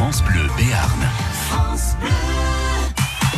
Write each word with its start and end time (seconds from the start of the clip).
France 0.00 0.22
Bleu 0.22 0.40
Béarn. 0.56 1.06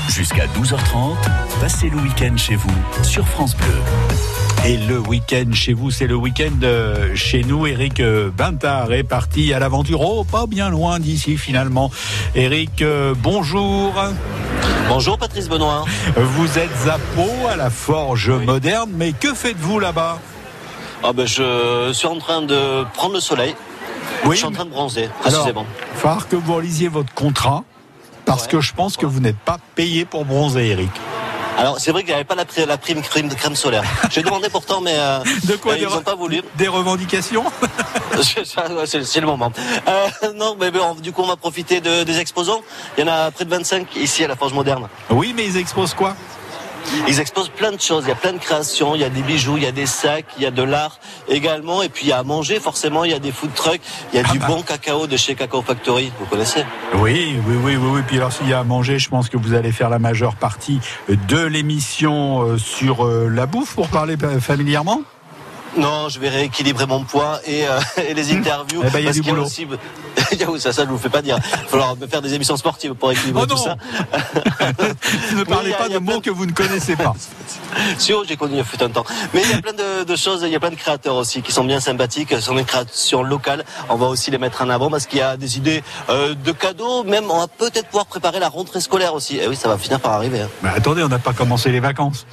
Jusqu'à 0.09 0.47
12h30, 0.47 1.17
passez 1.61 1.91
le 1.91 1.97
week-end 1.97 2.37
chez 2.37 2.55
vous 2.55 2.71
sur 3.03 3.27
France 3.27 3.57
Bleu. 3.57 3.75
Et 4.65 4.77
le 4.77 5.01
week-end 5.01 5.53
chez 5.55 5.73
vous, 5.73 5.91
c'est 5.91 6.07
le 6.07 6.15
week-end 6.15 6.53
euh, 6.63 7.17
chez 7.17 7.43
nous. 7.43 7.67
Eric 7.67 7.99
euh, 7.99 8.31
Bintard 8.31 8.93
est 8.93 9.03
parti 9.03 9.53
à 9.53 9.59
l'aventure. 9.59 10.03
Oh, 10.03 10.23
pas 10.23 10.47
bien 10.47 10.71
loin 10.71 11.01
d'ici 11.01 11.37
finalement. 11.37 11.91
Eric, 12.37 12.81
euh, 12.81 13.13
bonjour. 13.19 13.93
Bonjour 14.89 15.19
Patrice 15.19 15.49
Benoît. 15.49 15.85
Vous 16.15 16.59
êtes 16.61 16.89
à 16.89 16.99
Pau, 17.17 17.49
à 17.51 17.57
la 17.57 17.71
Forge 17.71 18.31
moderne, 18.31 18.91
mais 18.95 19.11
que 19.11 19.35
faites-vous 19.35 19.81
là-bas? 19.81 20.21
Ah 21.03 21.13
ben, 21.13 21.27
Je 21.27 21.91
suis 21.93 22.07
en 22.07 22.19
train 22.19 22.43
de 22.43 22.85
prendre 22.95 23.15
le 23.15 23.21
soleil. 23.21 23.57
Oui, 24.25 24.33
je 24.33 24.37
suis 24.37 24.47
en 24.47 24.53
train 24.53 24.65
de 24.65 24.71
bronzer, 24.71 25.09
Alors, 25.25 25.41
précisément. 25.41 25.67
il 25.91 25.95
va 25.95 26.01
falloir 26.01 26.29
que 26.29 26.37
vous 26.37 26.55
relisiez 26.55 26.89
votre 26.89 27.13
contrat, 27.15 27.65
parce 28.25 28.43
Ouais. 28.45 28.49
que 28.53 28.61
je 28.61 28.73
pense 28.73 28.97
que 28.97 29.07
vous 29.07 29.21
n'êtes 29.21 29.39
pas 29.39 29.59
payé 29.75 30.05
pour 30.05 30.25
bronzer, 30.25 30.67
Eric. 30.69 30.91
Alors 31.59 31.79
c'est 31.79 31.91
vrai 31.93 32.01
qu'il 32.01 32.09
n'y 32.09 32.15
avait 32.15 32.25
pas 32.25 32.35
la, 32.35 32.47
pri- 32.47 32.65
la 32.67 32.79
prime 32.79 33.03
crème, 33.03 33.29
de 33.29 33.35
crème 33.35 33.55
solaire. 33.55 33.83
J'ai 34.11 34.23
demandé 34.23 34.49
pourtant, 34.49 34.81
mais 34.81 34.95
euh, 34.97 35.19
De 35.45 35.57
quoi 35.57 35.73
euh, 35.75 35.79
ils 35.81 35.85
n'ont 35.87 36.01
pas 36.01 36.15
voulu. 36.15 36.41
des 36.57 36.67
revendications 36.67 37.45
c'est 38.23 39.05
c'est 39.05 39.21
le 39.21 39.27
moment. 39.27 39.53
Euh, 39.87 40.33
non, 40.35 40.57
mais 40.59 40.71
bon, 40.71 40.95
du 40.95 41.13
coup 41.13 41.23
on 41.23 41.27
va 41.27 41.37
profiter 41.37 41.81
de- 41.83 42.05
des 42.05 42.19
exposants. 42.21 42.63
Il 42.97 43.05
y 43.05 43.09
en 43.09 43.13
a 43.13 43.31
près 43.31 43.45
de 43.45 43.51
25 43.51 43.97
ici 43.97 44.25
à 44.25 44.29
la 44.29 44.37
Forge 44.37 44.55
Moderne. 44.55 44.89
Oui, 45.11 45.35
mais 45.37 45.45
ils 45.45 45.57
exposent 45.59 45.93
quoi? 45.95 46.15
Ils 47.09 47.21
exposent 47.21 47.49
plein 47.51 47.73
de 47.73 47.81
choses. 47.81 48.05
Il 48.07 48.09
y 48.09 48.13
a 48.13 48.17
plein 48.17 48.33
de 48.33 48.39
créations. 48.39 48.95
Il 48.95 49.01
y 49.01 49.05
a 49.05 49.09
des 49.11 49.23
bijoux, 49.23 49.57
il 49.57 49.63
y 49.63 49.67
a 49.67 49.73
des 49.73 49.87
sacs, 49.87 50.27
il 50.37 50.43
y 50.43 50.47
a 50.47 50.51
de 50.51 50.63
l'art 50.63 50.99
également. 51.29 51.83
Et 51.83 51.89
puis 51.89 52.07
il 52.07 52.09
y 52.09 52.13
a 52.13 52.19
à 52.19 52.23
manger 52.23 52.61
forcément. 52.61 53.05
Il 53.05 53.11
y 53.11 53.15
a 53.15 53.19
des 53.19 53.33
food 53.33 53.53
trucks. 53.55 53.81
Il 54.13 54.21
y 54.21 54.23
a 54.23 54.27
Ah 54.29 54.33
du 54.33 54.39
bah. 54.39 54.47
bon 54.49 54.63
cacao 54.63 55.07
de 55.07 55.17
chez 55.17 55.35
Cacao 55.35 55.63
Factory. 55.63 56.13
Vous 56.19 56.27
connaissez 56.27 56.65
Oui, 56.95 57.37
oui, 57.47 57.57
oui, 57.65 57.77
oui, 57.77 57.91
oui. 57.95 58.01
Puis 58.07 58.17
alors, 58.19 58.33
s'il 58.33 58.49
y 58.49 58.53
a 58.53 58.61
à 58.61 58.65
manger, 58.65 58.99
je 58.99 59.09
pense 59.09 59.29
que 59.29 59.37
vous 59.37 59.55
allez 59.55 59.73
faire 59.73 59.91
la 59.91 59.99
majeure 59.99 60.35
partie 60.37 60.81
de 61.09 61.41
l'émission 61.41 62.43
euh, 62.43 62.59
sur 62.59 63.05
euh, 63.07 63.29
la 63.29 63.47
bouffe, 63.47 63.75
pour 63.75 63.89
parler 63.89 64.17
euh, 64.23 64.41
familièrement. 64.41 65.03
Non, 65.77 66.09
je 66.11 66.19
vais 66.19 66.29
rééquilibrer 66.29 66.87
mon 66.87 67.03
poids 67.05 67.41
et, 67.47 67.67
euh, 67.67 67.81
et 68.09 68.13
les 68.15 68.33
interviews. 68.33 68.83
Eh 68.87 68.91
ben, 68.91 68.99
il 68.99 69.05
y 69.05 69.09
a 69.09 69.11
parce 69.13 69.21
qu'il 69.21 69.39
aussi- 69.39 69.67
Il 70.33 70.39
y 70.39 70.45
a- 70.45 70.47
ça, 70.59 70.73
ça, 70.73 70.85
je 70.85 70.89
vous 70.91 70.99
fais 70.99 71.09
pas 71.09 71.23
dire. 71.23 71.39
Il 71.43 71.51
va 71.63 71.67
falloir 71.69 71.97
me 71.97 72.07
faire 72.07 72.21
des 72.23 72.35
émissions 72.35 72.57
sportives 72.57 72.95
pour 72.95 73.11
équilibrer 73.11 73.43
Oh 73.45 73.47
tout 73.47 73.55
non 73.57 73.63
ça. 73.65 73.77
ne 75.35 75.45
parlez 75.45 75.73
a- 75.73 75.77
pas 75.77 75.89
de 75.89 75.99
mots 75.99 76.19
de- 76.19 76.23
que 76.23 76.31
vous 76.31 76.47
ne 76.47 76.53
connaissez 76.53 76.97
pas. 76.97 77.15
Si, 77.99 78.13
oh, 78.13 78.23
j'ai 78.27 78.37
connu 78.37 78.55
il 78.55 78.59
y 78.59 78.61
a 78.61 78.65
fut 78.65 78.83
un 78.83 78.91
temps. 78.91 79.05
Mais 79.33 79.43
il 79.43 79.51
y 79.51 79.55
a 79.55 79.63
plein 79.63 79.73
de, 79.73 80.05
de 80.05 80.17
choses, 80.17 80.43
il 80.43 80.51
y 80.51 80.57
a 80.57 80.61
plein 80.61 80.71
de 80.71 80.75
créateurs 80.77 81.17
aussi 81.17 81.41
qui 81.43 81.53
sont 81.53 81.65
bien 81.65 81.81
sympathiques. 81.81 82.31
Ce 82.33 82.41
sont 82.41 82.55
des 82.55 82.65
créations 82.65 83.23
locales. 83.23 83.65
On 83.89 83.97
va 83.97 84.07
aussi 84.09 84.31
les 84.31 84.39
mettre 84.39 84.63
en 84.63 84.69
avant 84.69 84.91
parce 84.91 85.07
qu'il 85.07 85.19
y 85.21 85.23
a 85.23 85.37
des 85.39 85.57
idées 85.57 85.83
euh, 86.11 86.35
de 86.35 86.53
cadeaux. 86.53 87.03
Même, 87.05 87.31
on 87.31 87.39
va 87.41 87.49
peut-être 87.49 87.87
pouvoir 87.87 88.07
préparer 88.07 88.39
la 88.41 88.49
rentrée 88.51 88.81
scolaire 88.81 89.15
aussi. 89.15 89.39
Et 89.39 89.49
oui, 89.49 89.57
ça 89.57 89.69
va 89.69 89.79
finir 89.79 90.01
par 90.01 90.13
arriver. 90.13 90.43
hein. 90.43 90.49
Mais 90.63 90.69
attendez, 90.71 91.03
on 91.03 91.09
n'a 91.09 91.19
pas 91.19 91.33
commencé 91.33 91.71
les 91.73 91.81
vacances. 91.81 92.27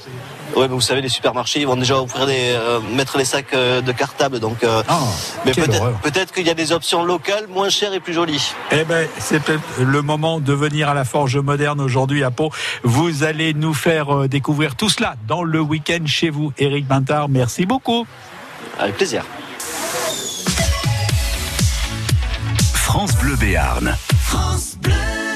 Ouais, 0.56 0.68
mais 0.68 0.74
vous 0.74 0.80
savez, 0.80 1.00
les 1.00 1.08
supermarchés, 1.08 1.60
ils 1.60 1.66
vont 1.66 1.76
déjà 1.76 2.00
offrir 2.00 2.26
des, 2.26 2.52
euh, 2.54 2.80
mettre 2.94 3.18
les 3.18 3.24
sacs 3.24 3.54
euh, 3.54 3.80
de 3.80 3.92
cartables. 3.92 4.40
Donc, 4.40 4.62
euh, 4.64 4.82
Ah, 4.88 5.00
mais 5.44 5.52
peut-être, 5.52 6.32
qu'il 6.32 6.46
y 6.46 6.50
a 6.50 6.54
des 6.54 6.72
options 6.72 7.04
locales 7.04 7.46
moins 7.48 7.68
chères 7.68 7.92
et 7.92 8.00
plus 8.00 8.12
jolies. 8.12 8.52
Eh 8.72 8.84
ben, 8.84 9.08
c'est 9.18 9.40
peut-être 9.40 9.62
le 9.80 10.02
moment 10.02 10.40
de 10.40 10.52
venir 10.52 10.88
à 10.88 10.94
la 10.94 11.04
Forge 11.04 11.36
moderne 11.36 11.80
aujourd'hui 11.80 12.24
à 12.24 12.30
Pau. 12.30 12.50
Vous 12.82 13.22
allez 13.24 13.54
nous 13.54 13.74
faire 13.74 14.14
euh, 14.14 14.28
découvrir 14.28 14.76
tout 14.76 14.88
cela 14.88 15.14
dans 15.26 15.42
le 15.42 15.60
week-end 15.60 16.04
chez 16.06 16.30
vous. 16.30 16.52
Eric 16.58 16.86
Bintard, 16.86 17.28
merci 17.28 17.66
beaucoup. 17.66 18.06
Avec 18.78 18.96
plaisir. 18.96 19.24
France 22.74 23.16
Bleu 23.16 23.36
Béarn. 23.36 23.96
Lucky 24.90 25.29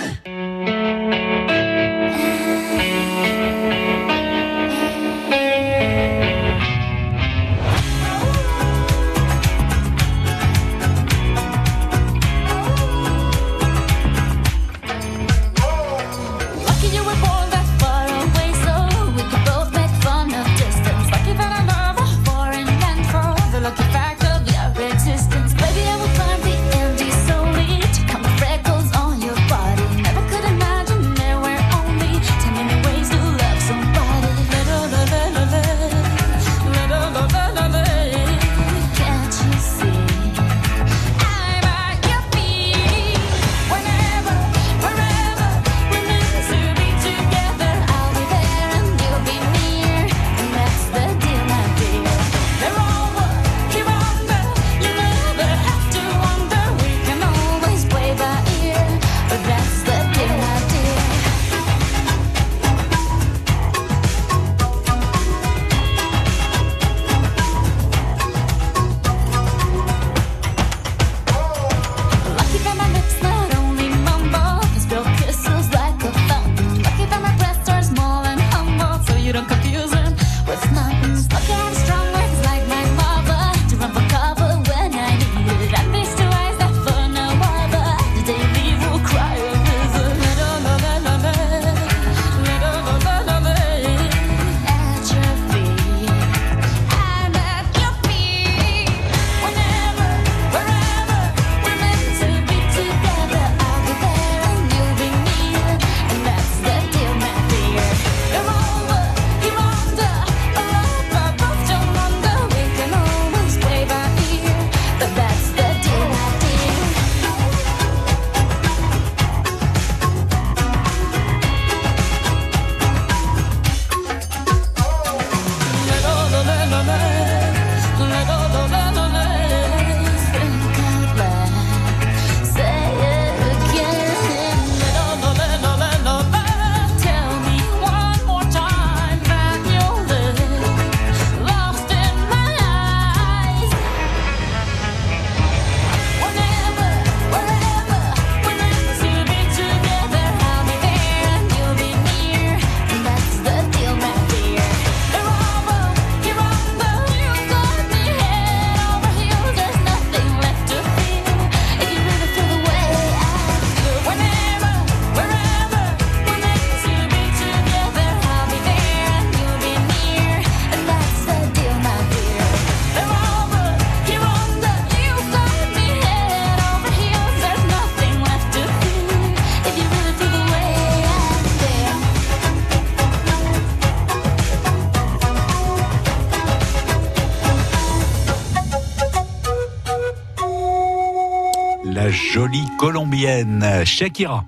colombienne 192.79 193.85
Shakira. 193.85 194.45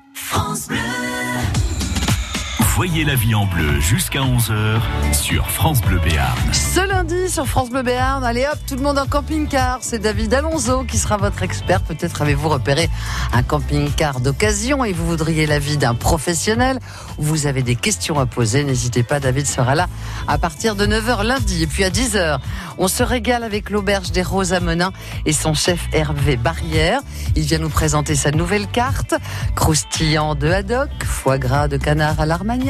Voyez 2.76 3.06
la 3.06 3.14
vie 3.14 3.34
en 3.34 3.46
bleu 3.46 3.80
jusqu'à 3.80 4.18
11h 4.18 4.82
sur 5.14 5.48
France 5.48 5.80
Bleu 5.80 5.98
Béarn. 5.98 6.36
Ce 6.52 6.86
lundi 6.86 7.30
sur 7.30 7.46
France 7.46 7.70
Bleu 7.70 7.82
Béarn, 7.82 8.22
allez 8.22 8.44
hop, 8.44 8.58
tout 8.68 8.74
le 8.74 8.82
monde 8.82 8.98
en 8.98 9.06
camping-car. 9.06 9.78
C'est 9.80 9.98
David 9.98 10.34
Alonso 10.34 10.84
qui 10.84 10.98
sera 10.98 11.16
votre 11.16 11.42
expert. 11.42 11.80
Peut-être 11.80 12.20
avez-vous 12.20 12.50
repéré 12.50 12.90
un 13.32 13.42
camping-car 13.42 14.20
d'occasion 14.20 14.84
et 14.84 14.92
vous 14.92 15.06
voudriez 15.06 15.46
l'avis 15.46 15.78
d'un 15.78 15.94
professionnel. 15.94 16.78
Vous 17.16 17.46
avez 17.46 17.62
des 17.62 17.76
questions 17.76 18.20
à 18.20 18.26
poser. 18.26 18.62
N'hésitez 18.62 19.02
pas, 19.02 19.20
David 19.20 19.46
sera 19.46 19.74
là 19.74 19.88
à 20.28 20.36
partir 20.36 20.76
de 20.76 20.84
9h 20.84 21.24
lundi. 21.24 21.62
Et 21.62 21.66
puis 21.66 21.82
à 21.82 21.88
10h, 21.88 22.40
on 22.76 22.88
se 22.88 23.02
régale 23.02 23.42
avec 23.42 23.70
l'auberge 23.70 24.12
des 24.12 24.22
Roses 24.22 24.52
à 24.52 24.60
Menin 24.60 24.92
et 25.24 25.32
son 25.32 25.54
chef 25.54 25.88
Hervé 25.94 26.36
Barrière. 26.36 27.00
Il 27.36 27.44
vient 27.44 27.58
nous 27.58 27.70
présenter 27.70 28.14
sa 28.16 28.32
nouvelle 28.32 28.66
carte. 28.66 29.14
Croustillant 29.54 30.34
de 30.34 30.48
haddock, 30.48 30.90
foie 31.06 31.38
gras 31.38 31.68
de 31.68 31.78
canard 31.78 32.20
à 32.20 32.26
l'armagnac, 32.26 32.65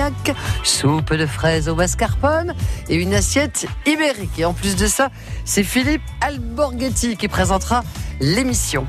soupe 0.63 1.15
de 1.15 1.27
fraises 1.27 1.69
au 1.69 1.75
mascarpone 1.75 2.55
et 2.89 2.97
une 2.97 3.15
assiette 3.15 3.67
ibérique. 3.87 4.39
Et 4.39 4.45
en 4.45 4.53
plus 4.53 4.77
de 4.77 4.87
ça, 4.87 5.11
c'est 5.45 5.63
Philippe 5.63 6.03
Alborghetti 6.21 7.17
qui 7.17 7.29
présentera 7.29 7.83
l'émission. 8.21 8.87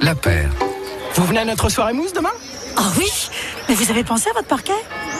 La 0.00 0.14
paire. 0.14 0.50
Vous 1.14 1.24
venez 1.24 1.40
à 1.40 1.44
notre 1.44 1.68
soirée 1.68 1.92
mousse 1.92 2.12
demain? 2.12 2.30
Oh 2.78 2.82
oui 2.96 3.10
Mais 3.68 3.74
vous 3.74 3.90
avez 3.90 4.04
pensé 4.04 4.30
à 4.30 4.32
votre 4.32 4.46
parquet? 4.46 4.72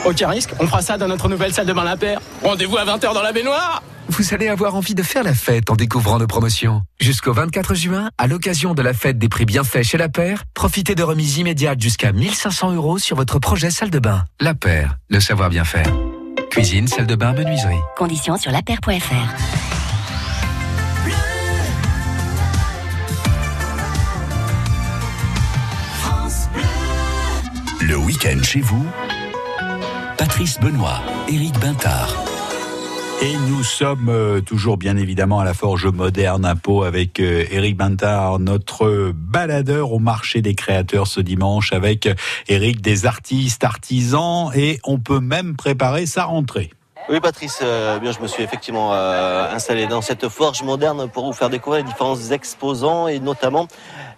Aucun 0.05 0.29
risque, 0.29 0.51
on 0.59 0.65
fera 0.65 0.81
ça 0.81 0.97
dans 0.97 1.07
notre 1.07 1.27
nouvelle 1.27 1.53
salle 1.53 1.65
de 1.65 1.73
bain 1.73 1.83
La 1.83 1.97
Paire. 1.97 2.21
Rendez-vous 2.43 2.77
à 2.77 2.85
20h 2.85 3.13
dans 3.13 3.21
la 3.21 3.33
baignoire 3.33 3.83
Vous 4.09 4.33
allez 4.33 4.47
avoir 4.47 4.73
envie 4.73 4.95
de 4.95 5.03
faire 5.03 5.23
la 5.23 5.35
fête 5.35 5.69
en 5.69 5.75
découvrant 5.75 6.17
nos 6.17 6.25
promotions. 6.25 6.81
Jusqu'au 6.99 7.31
24 7.31 7.75
juin, 7.75 8.09
à 8.17 8.25
l'occasion 8.25 8.73
de 8.73 8.81
la 8.81 8.93
fête 8.93 9.19
des 9.19 9.29
prix 9.29 9.45
bienfaits 9.45 9.83
chez 9.83 9.99
La 9.99 10.09
Paire, 10.09 10.45
profitez 10.55 10.95
de 10.95 11.03
remises 11.03 11.37
immédiates 11.37 11.79
jusqu'à 11.79 12.11
1500 12.11 12.73
euros 12.73 12.97
sur 12.97 13.15
votre 13.15 13.37
projet 13.37 13.69
salle 13.69 13.91
de 13.91 13.99
bain. 13.99 14.25
La 14.39 14.55
Paire, 14.55 14.97
le 15.09 15.19
savoir 15.19 15.49
bien 15.49 15.63
faire. 15.63 15.85
Cuisine, 16.49 16.87
salle 16.87 17.05
de 17.05 17.15
bain, 17.15 17.33
menuiserie. 17.33 17.77
Conditions 17.95 18.35
sur 18.37 18.51
lapaire.fr. 18.51 19.13
Le 27.81 27.95
week-end 27.95 28.41
chez 28.43 28.61
vous, 28.61 28.85
Patrice 30.17 30.59
Benoît, 30.59 31.01
Éric 31.27 31.57
Bintard. 31.59 32.28
Et 33.21 33.35
nous 33.49 33.63
sommes 33.63 34.07
euh, 34.07 34.39
toujours 34.39 34.77
bien 34.77 34.95
évidemment 34.95 35.39
à 35.39 35.43
la 35.43 35.53
Forge 35.53 35.87
Moderne 35.87 36.53
Pau 36.63 36.83
avec 36.83 37.19
euh, 37.19 37.43
Eric 37.51 37.75
Bintard, 37.75 38.39
notre 38.39 39.11
baladeur 39.13 39.91
au 39.91 39.99
marché 39.99 40.41
des 40.41 40.55
créateurs 40.55 41.05
ce 41.05 41.19
dimanche 41.19 41.73
avec 41.73 42.05
euh, 42.05 42.13
Eric 42.47 42.79
des 42.79 43.05
artistes, 43.05 43.65
artisans 43.65 44.51
et 44.55 44.79
on 44.85 44.99
peut 44.99 45.19
même 45.19 45.57
préparer 45.57 46.05
sa 46.05 46.23
rentrée. 46.23 46.71
Oui, 47.07 47.19
Patrice, 47.19 47.59
euh, 47.63 47.97
bien, 47.97 48.11
je 48.11 48.19
me 48.19 48.27
suis 48.27 48.43
effectivement 48.43 48.93
euh, 48.93 49.51
installé 49.51 49.87
dans 49.87 50.01
cette 50.01 50.27
forge 50.29 50.61
moderne 50.61 51.09
pour 51.09 51.25
vous 51.25 51.33
faire 51.33 51.49
découvrir 51.49 51.83
les 51.83 51.89
différents 51.89 52.19
exposants 52.29 53.07
et 53.07 53.19
notamment 53.19 53.67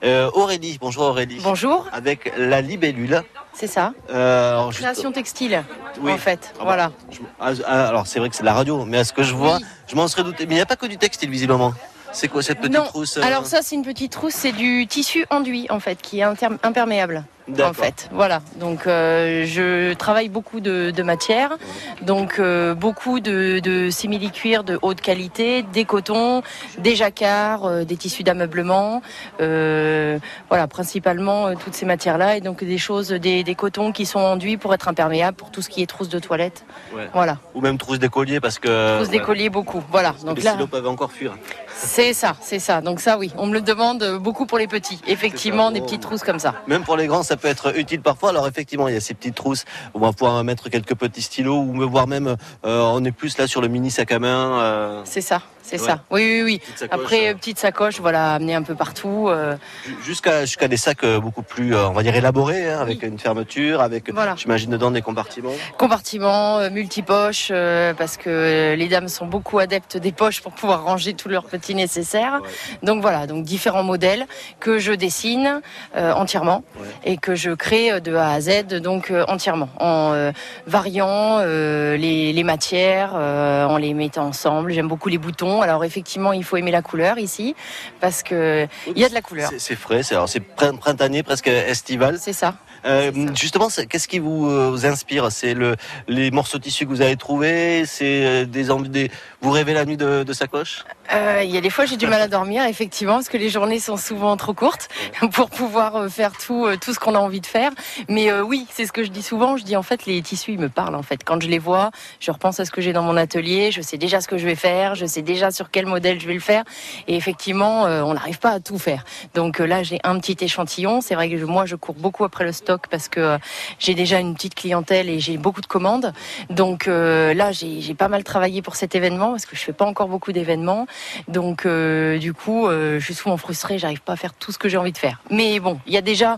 euh, 0.04 0.30
Aurélie. 0.34 0.78
Bonjour 0.82 1.04
Aurélie. 1.04 1.40
Bonjour, 1.42 1.88
Avec 1.94 2.34
la 2.38 2.60
libellule. 2.60 3.22
c'est 3.54 3.68
ça. 3.68 3.94
Alors, 4.10 4.72
juste- 4.72 4.84
Création 4.84 5.12
textile, 5.14 5.64
Oui. 6.02 6.12
en 6.12 6.18
fait. 6.18 6.50
Ah 6.56 6.58
bah, 6.58 6.64
voilà. 6.66 6.92
je- 7.12 7.20
ah, 7.40 7.52
ah, 7.66 7.88
alors 7.88 8.08
c'est 8.08 8.20
vrai 8.20 8.30
que 8.30 8.36
c'est 8.36 8.44
la 8.44 8.54
radio, 8.54 8.84
mais 8.84 8.98
à 8.98 9.04
ce 9.06 9.14
que 9.14 9.24
je 9.24 9.36
vois, 9.36 9.58
Oui. 9.58 9.66
je 9.88 9.96
m'en 9.96 10.10
serais 10.10 10.24
douté. 10.24 10.46
Mais 10.46 10.54
il 10.54 10.58
n'y 10.58 10.62
a 10.62 10.66
pas 10.66 10.76
que 10.76 10.86
du 10.88 10.98
textile 10.98 11.30
visiblement. 11.30 11.74
C'est 12.14 12.28
quoi 12.28 12.44
cette 12.44 12.60
petite 12.60 12.74
non, 12.76 12.84
trousse 12.84 13.16
alors 13.20 13.46
ça 13.46 13.62
c'est 13.62 13.74
une 13.76 13.86
petite 13.86 14.12
trousse, 14.12 14.34
c'est 14.34 14.52
du 14.52 14.86
tissu 14.86 15.26
enduit 15.30 15.68
en 15.70 15.80
fait, 15.80 16.02
qui 16.02 16.20
est 16.20 16.24
imperméable. 16.62 17.24
En 17.60 17.74
fait, 17.74 18.10
voilà. 18.12 18.42
Donc 18.58 18.88
euh, 18.88 19.46
je 19.46 19.94
travaille 19.94 20.30
beaucoup 20.30 20.60
de, 20.60 20.92
de 20.92 21.04
matières, 21.04 21.58
donc 22.02 22.40
euh, 22.40 22.76
beaucoup 22.76 23.20
de, 23.20 23.60
de 23.60 23.90
simili-cuir 23.90 24.64
de 24.64 24.78
haute 24.82 25.02
qualité, 25.02 25.64
des 25.64 25.86
cotons, 25.86 26.44
des 26.78 26.96
jacquards, 26.96 27.66
euh, 27.66 27.84
des 27.84 27.98
tissus 27.98 28.24
d'ameublement, 28.24 29.02
voilà, 29.40 30.68
principalement 30.70 31.56
toutes 31.56 31.74
ces 31.74 31.86
matières-là, 31.86 32.38
et 32.38 32.42
donc 32.42 32.64
des 32.64 32.78
choses, 32.78 33.10
des, 33.10 33.44
des 33.44 33.56
cotons 33.56 33.92
qui 33.92 34.06
sont 34.06 34.20
enduits 34.20 34.58
pour 34.58 34.74
être 34.74 34.88
imperméables 34.88 35.36
pour 35.36 35.52
tout 35.52 35.62
ce 35.62 35.70
qui 35.70 35.82
est 35.82 35.88
trousse 35.88 36.10
de 36.10 36.20
toilette. 36.20 36.64
Ouais. 36.96 37.10
Voilà, 37.14 37.38
Ou 37.56 37.62
même 37.62 37.78
trousse 37.78 38.00
d'écolier 38.00 38.40
parce 38.40 38.60
que. 38.60 38.98
trousse 38.98 39.08
ouais, 39.08 39.18
d'écolier 39.18 39.50
beaucoup. 39.50 39.84
Voilà, 39.92 40.14
donc 40.26 40.38
les 40.38 40.44
là. 40.44 40.52
stylos 40.52 40.68
peuvent 40.68 40.88
encore 40.88 41.12
fuir. 41.12 41.34
C'est 41.76 42.14
ça, 42.14 42.36
c'est 42.42 42.60
ça. 42.60 42.82
Donc 42.82 43.00
ça, 43.00 43.18
oui, 43.18 43.32
on 43.38 43.48
me 43.48 43.54
le 43.54 43.62
demande 43.62 44.18
beaucoup 44.20 44.46
pour 44.46 44.58
les 44.58 44.68
petits. 44.68 45.02
Effectivement, 45.08 45.68
ça. 45.68 45.74
des 45.74 45.82
petites 45.82 46.02
trousses 46.02 46.24
comme 46.24 46.40
ça. 46.40 46.54
Même 46.68 46.84
pour 46.84 46.98
les 46.98 47.08
grands, 47.08 47.24
ça 47.32 47.38
peut 47.38 47.48
être 47.48 47.78
utile 47.78 48.02
parfois. 48.02 48.32
Alors 48.32 48.46
effectivement, 48.46 48.90
il 48.90 48.94
y 48.94 48.98
a 48.98 49.00
ces 49.00 49.14
petites 49.14 49.36
trousses 49.36 49.64
où 49.94 50.00
on 50.00 50.02
va 50.02 50.12
pouvoir 50.12 50.44
mettre 50.44 50.68
quelques 50.68 50.96
petits 50.96 51.22
stylos 51.22 51.60
ou 51.60 51.72
me 51.74 51.86
voir 51.86 52.06
même, 52.06 52.36
euh, 52.66 52.82
on 52.82 53.06
est 53.06 53.14
plus 53.14 53.38
là 53.38 53.48
sur 53.48 53.62
le 53.62 53.70
mini 53.70 53.90
sac 53.90 54.12
à 54.12 54.20
main. 54.20 54.60
euh, 54.60 55.02
C'est 55.06 55.22
ça, 55.22 55.42
c'est 55.64 55.80
Ouais. 55.80 55.88
ça. 55.88 56.04
Oui, 56.12 56.22
oui, 56.24 56.42
oui. 56.44 56.60
petite 56.60 56.78
sacoche, 56.80 57.00
Après, 57.00 57.28
euh, 57.30 57.34
petite 57.36 57.58
sacoche, 57.58 58.00
voilà, 58.02 58.34
amener 58.34 58.54
un 58.54 58.64
peu 58.64 58.76
partout. 58.76 59.28
euh, 59.30 59.56
ju- 59.86 59.96
jusqu'à 60.08 60.42
jusqu'à 60.46 60.68
des 60.68 60.76
sacs 60.76 61.06
beaucoup 61.22 61.42
plus, 61.42 61.74
on 61.74 61.94
va 61.94 62.04
dire 62.04 62.16
élaborés, 62.18 62.70
hein, 62.70 62.80
avec 62.82 63.02
une 63.04 63.18
fermeture, 63.18 63.80
avec, 63.80 64.12
Voilà. 64.12 64.36
j'imagine 64.36 64.70
dedans 64.72 64.92
des 64.92 65.02
compartiments. 65.02 65.54
compartiments, 65.78 66.70
multipoches, 66.70 67.50
parce 67.98 68.18
que 68.18 68.76
les 68.78 68.88
dames 68.90 69.08
sont 69.08 69.26
beaucoup 69.26 69.58
adeptes 69.60 69.96
des 69.96 70.12
poches 70.12 70.42
pour 70.42 70.52
pouvoir 70.52 70.84
ranger 70.84 71.14
tous 71.14 71.30
leurs 71.30 71.46
petits 71.46 71.76
nécessaires. 71.76 72.42
Ouais. 72.44 72.50
Donc 72.84 73.02
voilà, 73.02 73.26
donc 73.26 73.46
différents 73.46 73.84
modèles 73.84 74.26
que 74.60 74.80
je 74.80 74.92
dessine 74.92 75.62
entièrement 75.96 76.64
Ouais. 76.80 76.88
et 77.06 77.18
que 77.22 77.36
je 77.36 77.52
crée 77.52 78.02
de 78.02 78.16
A 78.16 78.32
à 78.32 78.42
Z, 78.42 78.66
donc 78.82 79.12
euh, 79.12 79.24
entièrement, 79.28 79.70
en 79.80 80.12
euh, 80.14 80.32
variant 80.68 81.38
euh, 81.40 81.96
les, 81.96 82.34
les 82.34 82.44
matières, 82.44 83.14
euh, 83.16 83.66
en 83.66 83.78
les 83.78 83.94
mettant 83.94 84.26
ensemble. 84.26 84.74
J'aime 84.74 84.88
beaucoup 84.88 85.10
les 85.10 85.18
boutons. 85.18 85.62
Alors 85.62 85.86
effectivement, 85.86 86.34
il 86.34 86.44
faut 86.44 86.58
aimer 86.58 86.72
la 86.72 86.82
couleur 86.82 87.18
ici, 87.18 87.56
parce 88.00 88.24
que 88.24 88.68
il 88.88 88.98
y 89.00 89.06
a 89.06 89.10
de 89.10 89.14
la 89.14 89.22
couleur. 89.22 89.52
C'est- 89.58 89.76
frais, 89.76 90.02
c'est 90.04 90.40
printanier, 90.40 91.24
presque 91.24 91.48
estival. 91.48 92.18
C'est 92.20 92.34
ça. 92.34 92.56
Euh, 92.84 93.12
justement, 93.36 93.68
qu'est-ce 93.90 94.08
qui 94.08 94.18
vous, 94.18 94.50
euh, 94.50 94.70
vous 94.72 94.86
inspire? 94.88 95.32
C'est 95.32 95.54
le 95.54 95.76
les 96.08 96.32
morceaux 96.32 96.58
de 96.58 96.64
tissu 96.64 96.86
que 96.86 96.90
vous 96.90 97.02
avez 97.02 97.16
trouvés? 97.16 97.84
C'est 97.86 98.26
euh, 98.26 98.46
des, 98.46 99.12
vous 99.42 99.52
rêvez 99.52 99.74
la 99.74 99.86
nuit 99.86 99.98
de, 99.98 100.24
de 100.24 100.34
sacoche 100.34 100.84
Euh, 101.14 101.42
Il 101.44 101.52
y 101.52 101.58
a 101.58 101.62
des 101.62 101.70
fois 101.70 101.86
j'ai 101.86 101.98
du 101.98 102.08
mal 102.08 102.22
à 102.22 102.28
dormir 102.28 102.66
effectivement 102.66 103.16
parce 103.16 103.28
que 103.28 103.38
les 103.38 103.50
journées 103.50 103.80
sont 103.80 103.98
souvent 103.98 104.38
trop 104.38 104.54
courtes 104.54 104.88
pour 105.34 105.50
pouvoir 105.50 105.96
euh, 105.96 106.10
faire 106.10 106.32
tout 106.38 106.66
euh, 106.66 106.78
tout 106.78 106.94
ce 106.94 107.00
qu'on 107.00 107.16
a 107.16 107.20
envie 107.20 107.42
de 107.42 107.46
faire. 107.46 107.72
Mais 108.08 108.32
euh, 108.32 108.42
oui, 108.42 108.66
c'est 108.72 108.86
ce 108.86 108.92
que 108.92 109.04
je 109.04 109.10
dis 109.10 109.24
souvent. 109.24 109.58
Je 109.58 109.64
dis 109.64 109.76
en 109.76 109.84
fait 109.84 110.06
les 110.06 110.22
tissus 110.22 110.54
ils 110.54 110.60
me 110.60 110.70
parlent 110.70 110.96
en 110.96 111.04
fait. 111.04 111.24
Quand 111.26 111.42
je 111.42 111.50
les 111.50 111.60
vois, 111.60 111.92
je 112.20 112.32
repense 112.32 112.60
à 112.60 112.66
ce 112.66 112.72
que 112.72 112.82
j'ai 112.82 112.94
dans 112.94 113.04
mon 113.04 113.18
atelier. 113.18 113.72
Je 113.72 113.82
sais 113.82 113.98
déjà 113.98 114.22
ce 114.22 114.28
que 114.28 114.38
je 114.38 114.46
vais 114.46 114.56
faire. 114.56 114.96
Je 114.96 115.06
sais 115.06 115.22
déjà 115.22 115.52
sur 115.52 115.70
quel 115.70 115.86
modèle 115.86 116.20
je 116.20 116.28
vais 116.28 116.34
le 116.34 116.40
faire. 116.40 116.64
Et 117.08 117.16
effectivement, 117.16 117.86
euh, 117.86 118.04
on 118.04 118.14
n'arrive 118.14 118.40
pas 118.40 118.52
à 118.52 118.60
tout 118.60 118.78
faire. 118.78 119.04
Donc 119.34 119.60
là 119.60 119.84
j'ai 119.84 120.00
un 120.04 120.18
petit 120.20 120.38
échantillon. 120.44 121.02
C'est 121.02 121.16
vrai 121.16 121.30
que 121.30 121.44
moi 121.44 121.66
je 121.66 121.76
cours 121.76 121.96
beaucoup 121.96 122.24
après 122.24 122.46
le 122.46 122.54
stock 122.54 122.88
parce 122.90 123.10
que 123.10 123.38
j'ai 123.80 123.96
déjà 123.96 124.20
une 124.20 124.36
petite 124.36 124.56
clientèle 124.56 125.10
et 125.10 125.20
j'ai 125.20 125.38
beaucoup 125.38 125.62
de 125.62 125.66
commandes. 125.66 126.14
Donc 126.50 126.86
là 126.86 127.52
j'ai 127.52 127.82
j'ai 127.82 127.94
pas 127.96 128.08
mal 128.08 128.24
travaillé 128.24 128.62
pour 128.62 128.76
cet 128.76 128.96
événement 128.96 129.32
parce 129.32 129.46
que 129.46 129.56
je 129.56 129.62
fais 129.62 129.74
pas 129.74 129.86
encore 129.86 130.08
beaucoup 130.08 130.32
d'événements. 130.32 130.86
Donc 131.28 131.66
euh, 131.66 132.18
du 132.18 132.34
coup, 132.34 132.68
euh, 132.68 133.00
je 133.00 133.06
suis 133.06 133.14
souvent 133.14 133.38
frustrée, 133.38 133.80
j'arrive 133.80 134.02
pas 134.02 134.14
à 134.14 134.16
faire 134.16 134.34
tout 134.34 134.52
ce 134.52 134.58
que 134.58 134.70
j'ai 134.70 134.78
envie 134.78 134.92
de 134.92 134.98
faire. 134.98 135.22
Mais 135.30 135.60
bon, 135.60 135.80
il 135.88 135.94
y 135.94 135.98
a 135.98 136.02
déjà, 136.02 136.38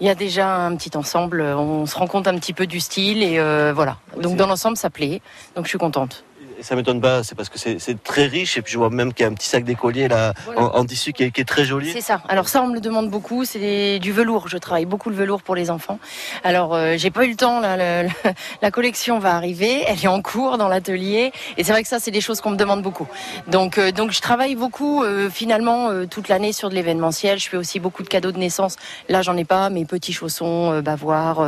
il 0.00 0.06
y 0.06 0.10
a 0.10 0.14
déjà 0.14 0.54
un 0.56 0.76
petit 0.76 0.96
ensemble. 0.96 1.40
On 1.42 1.86
se 1.86 1.96
rend 1.96 2.06
compte 2.06 2.26
un 2.28 2.38
petit 2.38 2.52
peu 2.52 2.66
du 2.66 2.80
style 2.80 3.22
et 3.22 3.38
euh, 3.38 3.72
voilà. 3.74 3.98
Donc 4.16 4.32
c'est- 4.32 4.36
dans 4.36 4.46
l'ensemble, 4.46 4.76
ça 4.76 4.90
plaît. 4.90 5.20
Donc 5.56 5.64
je 5.64 5.70
suis 5.70 5.78
contente. 5.78 6.24
Ça 6.64 6.74
m'étonne 6.76 7.00
pas, 7.00 7.22
c'est 7.22 7.34
parce 7.34 7.48
que 7.50 7.58
c'est 7.58 8.02
très 8.02 8.26
riche 8.26 8.56
et 8.56 8.62
puis 8.62 8.72
je 8.72 8.78
vois 8.78 8.88
même 8.90 9.12
qu'il 9.12 9.24
y 9.24 9.28
a 9.28 9.30
un 9.30 9.34
petit 9.34 9.48
sac 9.48 9.64
d'écolier 9.64 10.08
là 10.08 10.32
Voilà. 10.46 10.62
en, 10.62 10.78
en 10.78 10.84
tissu 10.86 11.12
qui 11.12 11.24
est, 11.24 11.30
qui 11.30 11.42
est 11.42 11.44
très 11.44 11.64
joli. 11.64 11.92
C'est 11.92 12.00
ça. 12.00 12.22
Alors 12.28 12.48
ça, 12.48 12.62
on 12.62 12.68
me 12.68 12.74
le 12.74 12.80
demande 12.80 13.10
beaucoup. 13.10 13.44
C'est 13.44 13.98
du 13.98 14.12
velours. 14.12 14.48
Je 14.48 14.56
travaille 14.56 14.86
beaucoup 14.86 15.10
le 15.10 15.14
velours 15.16 15.42
pour 15.42 15.54
les 15.54 15.70
enfants. 15.70 15.98
Alors 16.42 16.74
euh, 16.74 16.94
j'ai 16.96 17.10
pas 17.10 17.24
eu 17.26 17.30
le 17.30 17.36
temps. 17.36 17.60
Là, 17.60 17.76
le- 18.02 18.08
le- 18.08 18.30
la 18.62 18.70
collection 18.70 19.18
va 19.18 19.34
arriver. 19.36 19.84
Elle 19.86 20.02
est 20.02 20.08
en 20.08 20.22
cours 20.22 20.56
dans 20.56 20.68
l'atelier. 20.68 21.32
Et 21.58 21.64
c'est 21.64 21.72
vrai 21.72 21.82
que 21.82 21.88
ça, 21.88 22.00
c'est 22.00 22.10
des 22.10 22.22
choses 22.22 22.40
qu'on 22.40 22.50
me 22.50 22.56
demande 22.56 22.82
beaucoup. 22.82 23.06
Donc 23.48 23.76
euh, 23.78 23.92
donc 23.92 24.10
je 24.12 24.20
travaille 24.22 24.54
beaucoup 24.56 25.02
euh, 25.04 25.28
finalement 25.28 25.90
toute 26.10 26.28
l'année 26.28 26.52
sur 26.54 26.70
de 26.70 26.74
l'événementiel. 26.74 27.38
Je 27.38 27.48
fais 27.50 27.58
aussi 27.58 27.78
beaucoup 27.78 28.02
de 28.02 28.08
cadeaux 28.08 28.32
de 28.32 28.38
naissance. 28.38 28.76
Là, 29.10 29.20
j'en 29.22 29.36
ai 29.36 29.44
pas. 29.44 29.68
Mes 29.68 29.84
petits 29.84 30.12
chaussons, 30.14 30.80
bavoirs, 30.80 31.46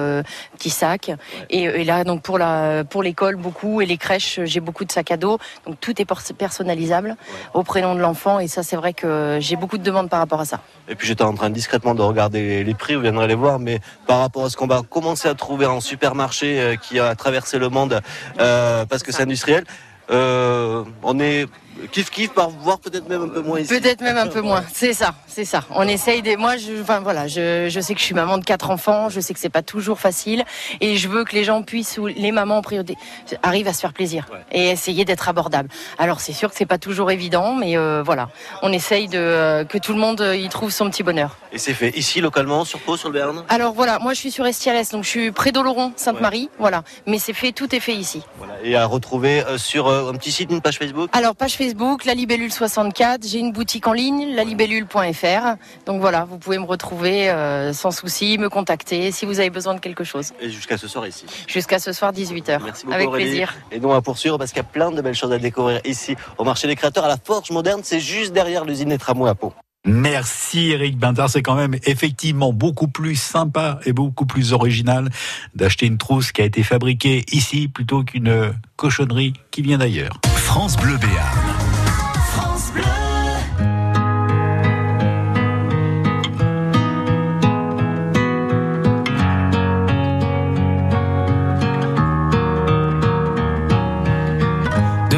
petits 0.59 0.71
sacs. 0.71 1.11
Et, 1.49 1.63
et 1.63 1.85
là, 1.85 2.05
donc 2.05 2.21
pour 2.23 2.37
la 2.39 2.85
pour 2.85 3.03
l'école 3.03 3.37
beaucoup 3.37 3.81
et 3.81 3.87
les 3.87 3.97
crèches, 3.97 4.41
j'ai 4.45 4.61
beaucoup 4.61 4.85
de 4.85 4.93
sacs 4.93 5.06
à 5.11 5.17
dos. 5.17 5.39
Donc 5.67 5.81
tout 5.81 6.01
est 6.01 6.05
personnalisable 6.05 7.17
au 7.55 7.63
prénom 7.63 7.95
de 7.95 8.01
l'enfant. 8.01 8.39
Et 8.39 8.49
ça, 8.49 8.63
c'est 8.63 8.77
vrai 8.77 8.93
que 8.93 9.39
j'ai 9.41 9.57
beaucoup 9.57 9.79
de 9.79 9.83
demandes 9.83 10.09
par 10.09 10.21
rapport 10.21 10.41
à 10.41 10.45
ça. 10.45 10.61
Et 10.89 10.95
puis 10.95 11.07
j'étais 11.07 11.25
en 11.25 11.35
train 11.35 11.51
discrètement 11.51 11.95
de 11.95 12.03
regarder 12.03 12.65
les 12.65 12.75
prix, 12.75 12.95
vous 12.95 13.03
viendrez 13.03 13.27
les 13.27 13.35
voir, 13.35 13.59
mais 13.59 13.81
par 14.07 14.21
rapport 14.21 14.45
à 14.45 14.51
ce 14.51 14.57
qu'on 14.57 14.67
va 14.67 14.83
commencer 14.83 15.29
à 15.29 15.35
trouver 15.35 15.67
en 15.67 15.81
supermarché 15.81 16.61
euh, 16.61 16.77
qui 16.77 16.99
a 16.99 17.15
traversé 17.15 17.59
le 17.59 17.69
monde 17.69 18.01
euh, 18.41 18.85
parce 18.87 19.03
que 19.03 19.13
c'est 19.13 19.23
industriel, 19.23 19.65
euh, 20.11 20.85
on 21.03 21.19
est 21.19 21.47
kiff 21.93 22.11
kiff, 22.11 22.33
par 22.33 22.51
voir 22.51 22.79
peut-être 22.79 23.09
même 23.09 23.23
un 23.23 23.29
peu 23.29 23.41
moins 23.41 23.61
ici. 23.61 23.69
Peut-être 23.69 24.01
même 24.01 24.19
un 24.19 24.27
peu 24.27 24.41
moins. 24.41 24.65
C'est 24.73 24.93
ça, 24.93 25.15
c'est 25.27 25.45
ça. 25.45 25.65
On 25.71 25.87
essaye 25.87 26.23
des. 26.23 26.37
Moi, 26.37 26.57
je, 26.57 26.81
enfin 26.81 27.01
voilà, 27.01 27.29
je, 27.29 27.69
je 27.69 27.81
sais 27.81 27.95
que 27.95 28.01
je 28.01 28.05
suis 28.05 28.15
maman 28.15 28.39
de 28.39 28.45
quatre 28.45 28.71
enfants. 28.71 29.09
Je 29.09 29.21
sais 29.21 29.35
que 29.35 29.41
c'est 29.41 29.49
pas 29.49 29.63
toujours 29.63 29.99
facile, 29.99 30.45
et 30.81 30.97
je 30.97 31.09
veux 31.09 31.25
que 31.25 31.35
les 31.35 31.45
gens 31.45 31.63
puissent, 31.63 31.99
ou 31.99 32.07
les 32.07 32.33
mamans 32.33 32.59
en 32.59 32.63
priorité, 32.63 32.97
arrivent 33.43 33.69
à 33.69 33.73
se 33.73 33.81
faire 33.81 33.93
plaisir 33.93 34.27
et 34.53 34.71
essayer 34.71 35.05
d'être 35.05 35.29
abordables. 35.29 35.69
Alors 35.99 36.21
c'est 36.21 36.33
sûr 36.33 36.51
que 36.51 36.57
c'est 36.57 36.67
pas 36.67 36.79
toujours 36.79 37.11
évident, 37.11 37.55
mais 37.55 37.77
euh, 37.77 38.03
voilà, 38.05 38.29
on 38.63 38.73
essaye 38.73 39.09
de 39.09 39.19
euh, 39.19 39.65
que 39.65 39.79
tout 39.79 39.93
le 39.93 39.99
monde 39.99 40.21
euh, 40.21 40.37
y 40.37 40.49
trouve 40.49 40.71
son 40.71 40.91
petit 40.91 41.03
bonheur. 41.03 41.37
Et 41.53 41.59
c'est 41.59 41.75
fait 41.75 41.91
ici, 41.97 42.21
localement, 42.21 42.65
sur 42.65 42.79
Pau, 42.81 42.97
sur 42.97 43.09
le 43.09 43.15
Béarn 43.15 43.45
Alors 43.49 43.73
voilà, 43.73 43.99
moi 43.99 44.15
je 44.15 44.19
suis 44.19 44.31
sur 44.31 44.47
Estialès, 44.47 44.91
donc 44.91 45.05
je 45.05 45.09
suis 45.09 45.31
près 45.33 45.53
d'Oloron, 45.53 45.93
Sainte-Marie, 45.97 46.51
voilà. 46.59 46.83
Mais 47.07 47.19
c'est 47.19 47.33
fait, 47.33 47.53
tout 47.53 47.75
est 47.75 47.81
fait 47.81 47.95
ici. 47.95 48.23
Voilà. 48.39 48.55
Et 48.63 48.77
à 48.77 48.87
retrouver 48.87 49.43
euh, 49.43 49.59
sur 49.59 49.89
un 49.89 50.15
petit 50.15 50.33
site, 50.33 50.51
une 50.51 50.61
page 50.61 50.79
Facebook? 50.79 51.11
Alors, 51.13 51.35
page 51.35 51.57
Facebook, 51.57 51.66
La 52.05 52.15
Libellule 52.15 52.53
64. 52.53 53.27
J'ai 53.27 53.39
une 53.39 53.53
boutique 53.53 53.87
en 53.87 53.93
ligne, 53.93 54.35
lalibellule.fr. 54.35 55.57
Donc 55.87 56.01
voilà, 56.01 56.25
vous 56.25 56.39
pouvez 56.39 56.59
me 56.59 56.65
retrouver 56.65 57.29
euh, 57.31 57.73
sans 57.73 57.91
souci, 57.91 58.39
me 58.39 58.49
contacter 58.49 59.11
si 59.11 59.27
vous 59.27 59.41
avez 59.41 59.51
besoin 59.51 59.75
de 59.75 59.81
quelque 59.81 60.05
chose. 60.05 60.33
Et 60.41 60.51
jusqu'à 60.51 60.79
ce 60.79 60.87
soir 60.87 61.07
ici. 61.07 61.27
Jusqu'à 61.49 61.79
ce 61.79 61.93
soir, 61.93 62.13
18h. 62.13 62.61
Merci 62.63 62.85
beaucoup 62.85 62.95
Avec 62.95 63.09
Aurélie. 63.09 63.25
plaisir. 63.25 63.55
Et 63.73 63.81
nous 63.81 63.89
on 63.89 63.93
va 63.93 64.03
poursuivre 64.03 64.39
parce 64.39 64.51
qu'il 64.51 64.59
y 64.59 64.61
a 64.61 64.65
plein 64.65 64.91
de 64.91 65.01
belles 65.01 65.15
choses 65.15 65.33
à 65.33 65.39
découvrir 65.39 65.81
ici 65.85 66.17
au 66.39 66.45
marché 66.45 66.69
des 66.69 66.77
créateurs 66.77 67.05
à 67.05 67.09
la 67.09 67.17
Forge 67.23 67.51
Moderne. 67.51 67.81
C'est 67.83 68.01
juste 68.01 68.33
derrière 68.33 68.65
l'usine 68.65 68.91
des 68.91 68.99
tramways 68.99 69.31
à 69.31 69.35
Pau. 69.35 69.53
Merci 69.85 70.71
Eric 70.71 70.99
Bintard, 70.99 71.31
c'est 71.31 71.43
quand 71.43 71.55
même 71.55 71.77
effectivement 71.85 72.53
beaucoup 72.53 72.89
plus 72.89 73.15
sympa 73.15 73.79
et 73.85 73.93
beaucoup 73.93 74.27
plus 74.27 74.53
original 74.53 75.11
d'acheter 75.55 75.87
une 75.87 75.97
trousse 75.97 76.33
qui 76.33 76.43
a 76.43 76.45
été 76.45 76.65
fabriquée 76.65 77.25
ici 77.31 77.69
plutôt 77.69 78.03
qu'une 78.03 78.53
cochonnerie 78.75 79.35
qui 79.53 79.63
vient 79.63 79.79
d'ailleurs. 79.79 80.21
France 80.35 80.77
Bleu 80.77 80.97
Béarn. 80.97 81.56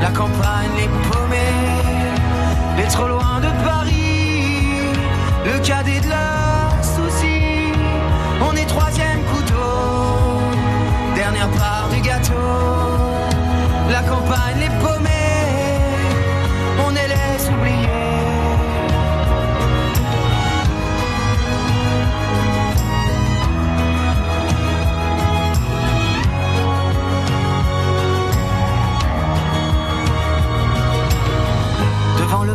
la 0.00 0.10
campagne, 0.10 0.70
les 0.76 0.88
paumés, 1.08 1.36
les 2.76 2.84
trop 2.84 3.08
loin 3.08 3.40
de 3.40 3.48
Paris, 3.64 4.92
le 5.44 5.58
cadet 5.60 6.00
de 6.00 6.08
leurs 6.08 6.84
soucis. 6.84 7.72
On 8.40 8.54
est 8.56 8.66
troisième 8.66 9.22
couteau, 9.32 10.40
dernière 11.14 11.50
part 11.50 11.88
du 11.92 12.00
gâteau. 12.00 12.32
La 13.90 14.02
campagne, 14.02 14.58
les 14.60 14.70
paumés, 14.82 14.99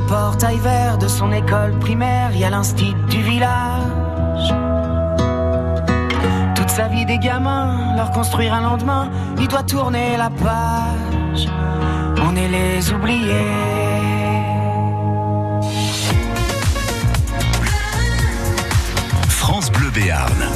portail 0.07 0.57
vert 0.59 0.97
de 0.97 1.07
son 1.07 1.31
école 1.31 1.77
primaire, 1.79 2.29
il 2.33 2.39
y 2.39 2.43
a 2.43 2.49
l'instit 2.49 2.95
du 3.09 3.21
village. 3.21 4.53
Toute 6.55 6.69
sa 6.69 6.87
vie 6.87 7.05
des 7.05 7.17
gamins, 7.17 7.95
leur 7.95 8.11
construire 8.11 8.53
un 8.53 8.61
lendemain, 8.61 9.09
il 9.39 9.47
doit 9.47 9.63
tourner 9.63 10.17
la 10.17 10.29
page. 10.29 11.47
On 12.27 12.35
est 12.35 12.47
les 12.47 12.91
oubliés. 12.91 13.51
France 19.27 19.71
Bleu 19.71 19.89
Béarn. 19.89 20.54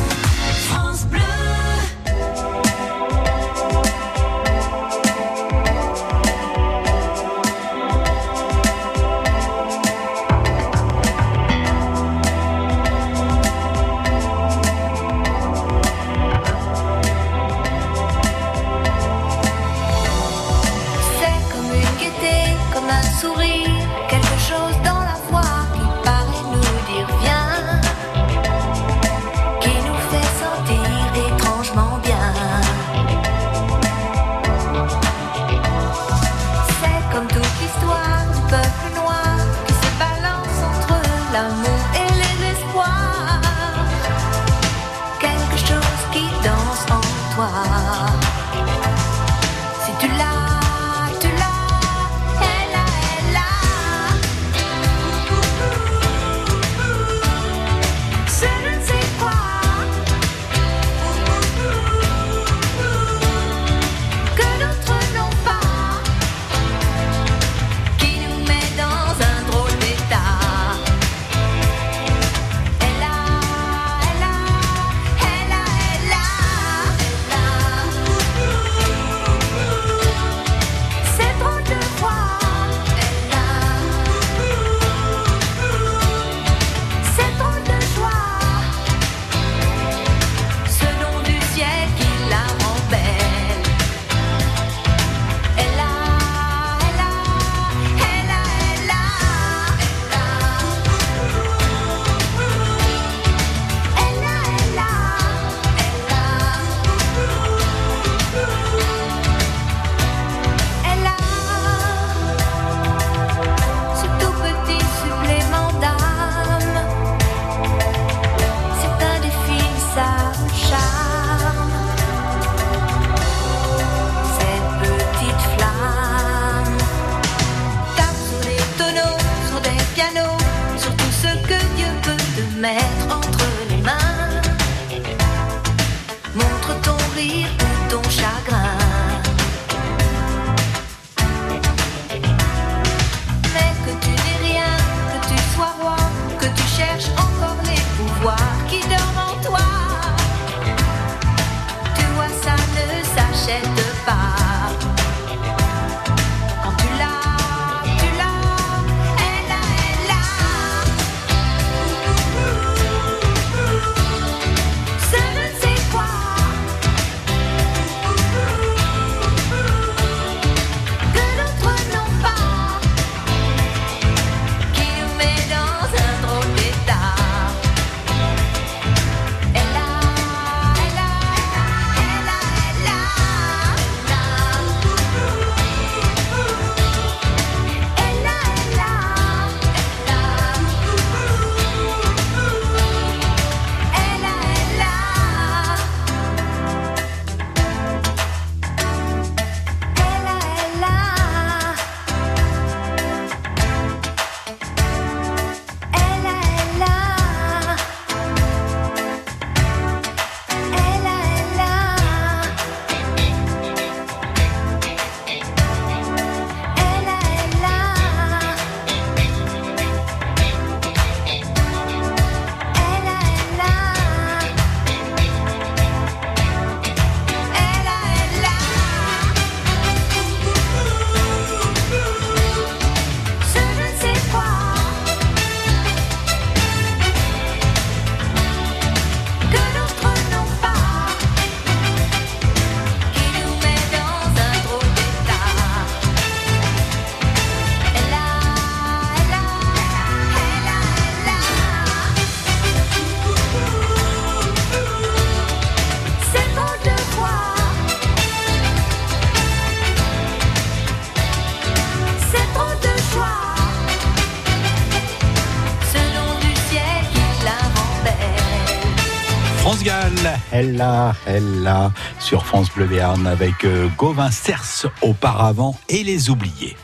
Sur 272.20 272.46
France 272.46 272.70
Bleu 272.74 272.86
Béarn 272.86 273.28
avec 273.28 273.66
euh, 273.66 273.88
Gauvin 273.98 274.32
Cers 274.32 274.86
auparavant 275.02 275.78
et 275.90 276.04
les 276.04 276.30
oubliés. 276.30 276.78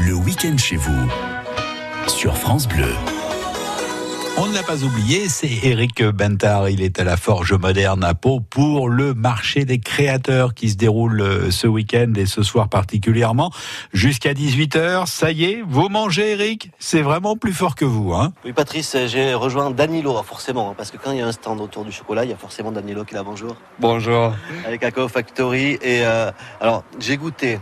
Le 0.00 0.14
week-end 0.14 0.56
chez 0.56 0.76
vous, 0.76 1.08
sur 2.06 2.36
France 2.36 2.66
Bleu. 2.66 2.94
On 4.42 4.46
ne 4.46 4.54
l'a 4.54 4.62
pas 4.62 4.84
oublié, 4.84 5.28
c'est 5.28 5.50
Eric 5.64 6.02
Bentard. 6.02 6.70
Il 6.70 6.80
est 6.80 6.98
à 6.98 7.04
la 7.04 7.18
Forge 7.18 7.52
Moderne 7.52 8.02
à 8.02 8.14
Pau 8.14 8.40
pour 8.40 8.88
le 8.88 9.12
marché 9.12 9.66
des 9.66 9.78
créateurs 9.78 10.54
qui 10.54 10.70
se 10.70 10.76
déroule 10.76 11.20
euh, 11.20 11.50
ce 11.50 11.66
week-end 11.66 12.14
et 12.16 12.24
ce 12.24 12.42
soir 12.42 12.70
particulièrement 12.70 13.52
jusqu'à 13.92 14.32
18h. 14.32 15.04
Ça 15.04 15.30
y 15.30 15.44
est, 15.44 15.62
vous 15.68 15.90
mangez 15.90 16.30
Eric 16.30 16.70
C'est 16.78 17.02
vraiment 17.02 17.36
plus 17.36 17.52
fort 17.52 17.74
que 17.74 17.84
vous, 17.84 18.14
hein? 18.14 18.32
Oui, 18.46 18.54
Patrice, 18.54 18.96
j'ai 19.08 19.34
rejoint 19.34 19.70
Danilo, 19.72 20.16
hein, 20.16 20.22
forcément, 20.24 20.70
hein, 20.70 20.74
parce 20.74 20.90
que 20.90 20.96
quand 20.96 21.10
il 21.10 21.18
y 21.18 21.20
a 21.20 21.26
un 21.26 21.32
stand 21.32 21.60
autour 21.60 21.84
du 21.84 21.92
chocolat, 21.92 22.24
il 22.24 22.30
y 22.30 22.34
a 22.34 22.38
forcément 22.38 22.72
Danilo 22.72 23.04
qui 23.04 23.12
est 23.12 23.18
là. 23.18 23.22
Bonjour. 23.22 23.56
Bonjour. 23.78 24.32
Avec 24.64 24.80
Cacao 24.80 25.06
Factory. 25.08 25.78
Et 25.82 26.06
euh, 26.06 26.30
alors, 26.62 26.82
j'ai 26.98 27.18
goûté 27.18 27.60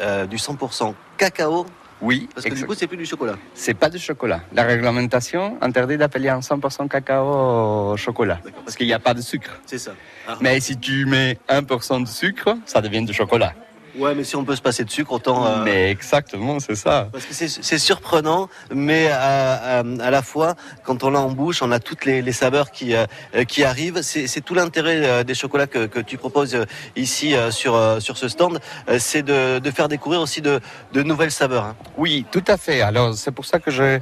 euh, 0.00 0.24
du 0.24 0.36
100% 0.36 0.94
cacao. 1.18 1.66
Oui, 2.04 2.28
Parce 2.34 2.44
que 2.46 2.54
du 2.54 2.66
coup, 2.66 2.74
c'est 2.74 2.86
plus 2.86 2.98
du 2.98 3.06
chocolat. 3.06 3.36
c'est 3.54 3.72
pas 3.72 3.88
du 3.88 3.98
chocolat. 3.98 4.40
La 4.52 4.64
réglementation 4.64 5.56
interdit 5.62 5.96
d'appeler 5.96 6.28
un 6.28 6.40
100% 6.40 6.86
cacao 6.86 7.92
au 7.92 7.96
chocolat, 7.96 8.38
parce 8.64 8.76
qu'il 8.76 8.86
n'y 8.86 8.92
a 8.92 8.98
pas 8.98 9.14
de 9.14 9.22
sucre. 9.22 9.58
C'est 9.64 9.78
ça. 9.78 9.92
Ah. 10.28 10.36
Mais 10.42 10.60
si 10.60 10.76
tu 10.76 11.06
mets 11.06 11.38
1% 11.48 12.02
de 12.02 12.08
sucre, 12.08 12.56
ça 12.66 12.82
devient 12.82 13.04
du 13.04 13.14
chocolat. 13.14 13.54
Ouais, 13.96 14.14
mais 14.14 14.24
si 14.24 14.34
on 14.36 14.44
peut 14.44 14.56
se 14.56 14.62
passer 14.62 14.84
de 14.84 14.90
sucre, 14.90 15.12
autant. 15.12 15.46
euh, 15.46 15.62
Mais 15.64 15.90
exactement, 15.90 16.58
c'est 16.60 16.74
ça. 16.74 17.08
Parce 17.12 17.24
que 17.26 17.34
c'est 17.34 17.78
surprenant, 17.78 18.48
mais 18.74 19.08
à, 19.08 19.78
à- 19.80 19.84
à 20.00 20.10
la 20.10 20.22
fois, 20.22 20.54
quand 20.82 21.04
on 21.04 21.10
l'a 21.10 21.20
en 21.20 21.30
bouche, 21.30 21.62
on 21.62 21.70
a 21.70 21.78
toutes 21.78 22.04
les, 22.04 22.20
les 22.22 22.32
saveurs 22.32 22.70
qui, 22.72 22.94
euh, 22.94 23.06
euh, 23.36 23.44
qui 23.44 23.62
arrivent. 23.64 24.00
C'est 24.02 24.40
tout 24.44 24.54
l'intérêt 24.54 25.00
euh, 25.04 25.22
des 25.24 25.34
chocolats 25.34 25.66
que, 25.66 25.86
que 25.86 26.00
tu 26.00 26.18
proposes 26.18 26.58
ici 26.96 27.34
sur, 27.50 27.78
sur 28.00 28.16
ce 28.16 28.28
stand, 28.28 28.58
c'est 28.98 29.22
de, 29.22 29.58
de 29.58 29.70
faire 29.70 29.88
découvrir 29.88 30.20
aussi 30.20 30.40
de, 30.40 30.60
de 30.92 31.02
nouvelles 31.02 31.30
saveurs. 31.30 31.64
hein. 31.64 31.76
Oui, 31.96 32.24
tout 32.30 32.44
à 32.48 32.56
fait. 32.56 32.80
Alors 32.82 33.14
c'est 33.14 33.30
pour 33.32 33.44
ça 33.44 33.58
que 33.60 33.70
je, 33.70 33.98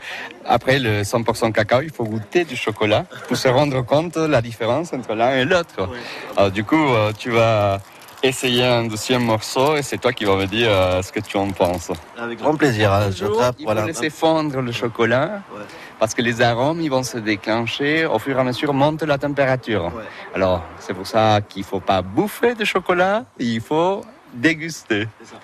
après 0.47 0.79
le 0.79 1.03
100% 1.03 1.53
cacao, 1.53 1.83
il 1.83 1.91
faut 1.91 2.05
goûter 2.05 2.45
du 2.45 2.57
chocolat 2.57 3.05
pour 3.29 3.37
se 3.37 3.49
rendre 3.49 3.83
compte 3.85 4.15
de 4.19 4.27
la 4.27 4.41
différence 4.41 4.93
entre 4.93 5.15
l'un 5.15 5.37
et 5.37 5.45
l'autre. 5.45 5.89
Alors, 6.37 6.51
du 6.51 6.65
coup, 6.65 6.87
tu 7.19 7.31
vas 7.31 7.81
essayer 8.23 8.65
un 8.65 8.85
deuxième 8.85 9.25
morceau 9.25 9.77
et 9.77 9.83
c'est 9.83 9.99
toi 9.99 10.13
qui 10.13 10.25
vas 10.25 10.37
me 10.37 10.47
dire 10.47 10.69
euh, 10.71 11.03
ce 11.03 11.11
que 11.13 11.21
tu 11.21 11.37
en 11.37 11.51
penses. 11.51 11.91
Avec 12.19 12.39
grand 12.39 12.55
plaisir. 12.57 12.93
hein. 12.93 13.11
Je 13.11 13.27
trappe, 13.27 13.57
Il 13.59 13.65
voilà. 13.65 13.83
faut 13.83 13.87
laisser 13.89 14.11
fondre 14.11 14.61
le 14.61 14.73
chocolat 14.73 15.43
Ouais. 15.55 15.63
parce 15.99 16.15
que 16.15 16.23
les 16.23 16.41
arômes 16.41 16.81
ils 16.81 16.91
vont 16.91 17.03
se 17.03 17.19
déclencher 17.19 18.07
au 18.07 18.19
fur 18.19 18.37
et 18.37 18.41
à 18.41 18.45
mesure 18.45 18.73
monte 18.75 19.03
la 19.03 19.19
température. 19.19 19.87
Ouais. 19.97 20.05
Alors 20.35 20.63
c'est 20.79 20.95
pour 20.95 21.07
ça 21.07 21.41
qu'il 21.49 21.65
faut 21.65 21.81
pas 21.81 22.03
bouffer 22.03 22.55
de 22.55 22.65
chocolat, 22.65 23.25
il 23.39 23.61
faut 23.61 24.03
déguster. 24.35 25.09
C'est 25.21 25.29
ça. 25.31 25.37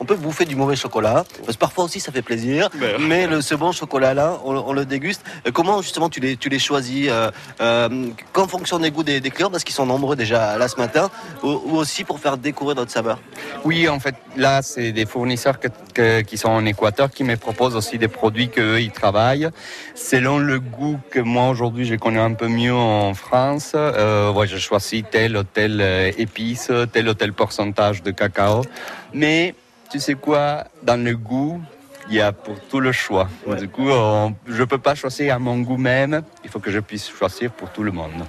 On- 0.00 0.04
peut 0.04 0.16
bouffer 0.16 0.44
du 0.44 0.54
mauvais 0.54 0.76
chocolat, 0.76 1.24
parce 1.46 1.54
que 1.56 1.60
parfois 1.60 1.84
aussi 1.84 1.98
ça 1.98 2.12
fait 2.12 2.20
plaisir, 2.20 2.68
Ben. 2.78 2.96
mais 3.00 3.26
le, 3.26 3.40
ce 3.40 3.54
bon 3.54 3.72
chocolat-là, 3.72 4.38
on, 4.44 4.54
on 4.54 4.72
le 4.74 4.84
déguste. 4.84 5.24
Euh, 5.46 5.50
Comment 5.50 5.80
justement 5.80 6.10
tu 6.10 6.20
les, 6.20 6.36
tu 6.36 6.50
les 6.50 6.58
choisis 6.58 7.08
euh, 7.10 7.30
euh, 7.62 8.08
Qu'en 8.34 8.46
fonction 8.46 8.78
des 8.78 8.90
goûts 8.90 9.02
des, 9.02 9.20
des 9.20 9.30
clients, 9.30 9.50
parce 9.50 9.64
qu'ils 9.64 9.74
sont 9.74 9.86
nombreux 9.86 10.14
déjà 10.14 10.58
là 10.58 10.68
ce 10.68 10.76
matin, 10.76 11.10
ou, 11.42 11.48
ou 11.64 11.76
aussi 11.76 12.04
pour 12.04 12.18
faire 12.20 12.36
découvrir 12.36 12.76
notre 12.76 12.90
saveur? 12.90 13.18
Oui, 13.64 13.88
en 13.88 13.98
fait, 13.98 14.14
là, 14.36 14.60
c'est 14.60 14.92
des 14.92 15.06
fournisseurs 15.06 15.58
que- 15.58 15.68
que- 15.94 16.20
qui 16.20 16.36
sont 16.36 16.50
en 16.50 16.66
Équateur 16.66 17.10
qui 17.10 17.24
me 17.24 17.36
proposent 17.36 17.74
aussi 17.76 17.96
des 17.96 18.08
produits 18.08 18.50
qu'eux, 18.50 18.80
ils 18.82 18.90
travaillent. 18.92 19.48
Selon 19.94 20.38
le 20.38 20.60
goût 20.60 20.98
que 21.10 21.20
moi, 21.20 21.48
aujourd'hui, 21.48 21.86
je 21.86 21.94
connais 21.94 22.20
un 22.20 22.34
peu 22.34 22.48
mieux 22.48 22.74
en 22.74 23.14
France, 23.14 23.72
euh, 23.74 24.30
ouais, 24.32 24.46
je 24.46 24.58
choisis 24.58 25.02
tel 25.10 25.36
ou 25.38 25.44
tel 25.44 25.80
euh, 25.80 26.12
épice, 26.18 26.70
tel 26.92 27.08
ou 27.08 27.14
tel 27.14 27.32
pourcentage 27.32 28.02
de 28.02 28.10
cacao. 28.10 28.62
Mais, 29.14 29.54
tu 29.94 30.00
sais 30.00 30.14
quoi, 30.16 30.64
dans 30.82 31.00
le 31.00 31.14
goût, 31.16 31.62
il 32.08 32.16
y 32.16 32.20
a 32.20 32.32
pour 32.32 32.58
tout 32.68 32.80
le 32.80 32.90
choix. 32.90 33.28
Du 33.56 33.68
coup, 33.68 33.88
on- 33.88 34.34
je 34.44 34.60
ne 34.60 34.64
peux 34.64 34.78
pas 34.78 34.96
choisir 34.96 35.36
à 35.36 35.38
mon 35.38 35.60
goût 35.60 35.76
même, 35.76 36.22
il 36.42 36.50
faut 36.50 36.58
que 36.58 36.72
je 36.72 36.80
puisse 36.80 37.08
choisir 37.08 37.52
pour 37.52 37.70
tout 37.70 37.84
le 37.84 37.92
monde. 37.92 38.24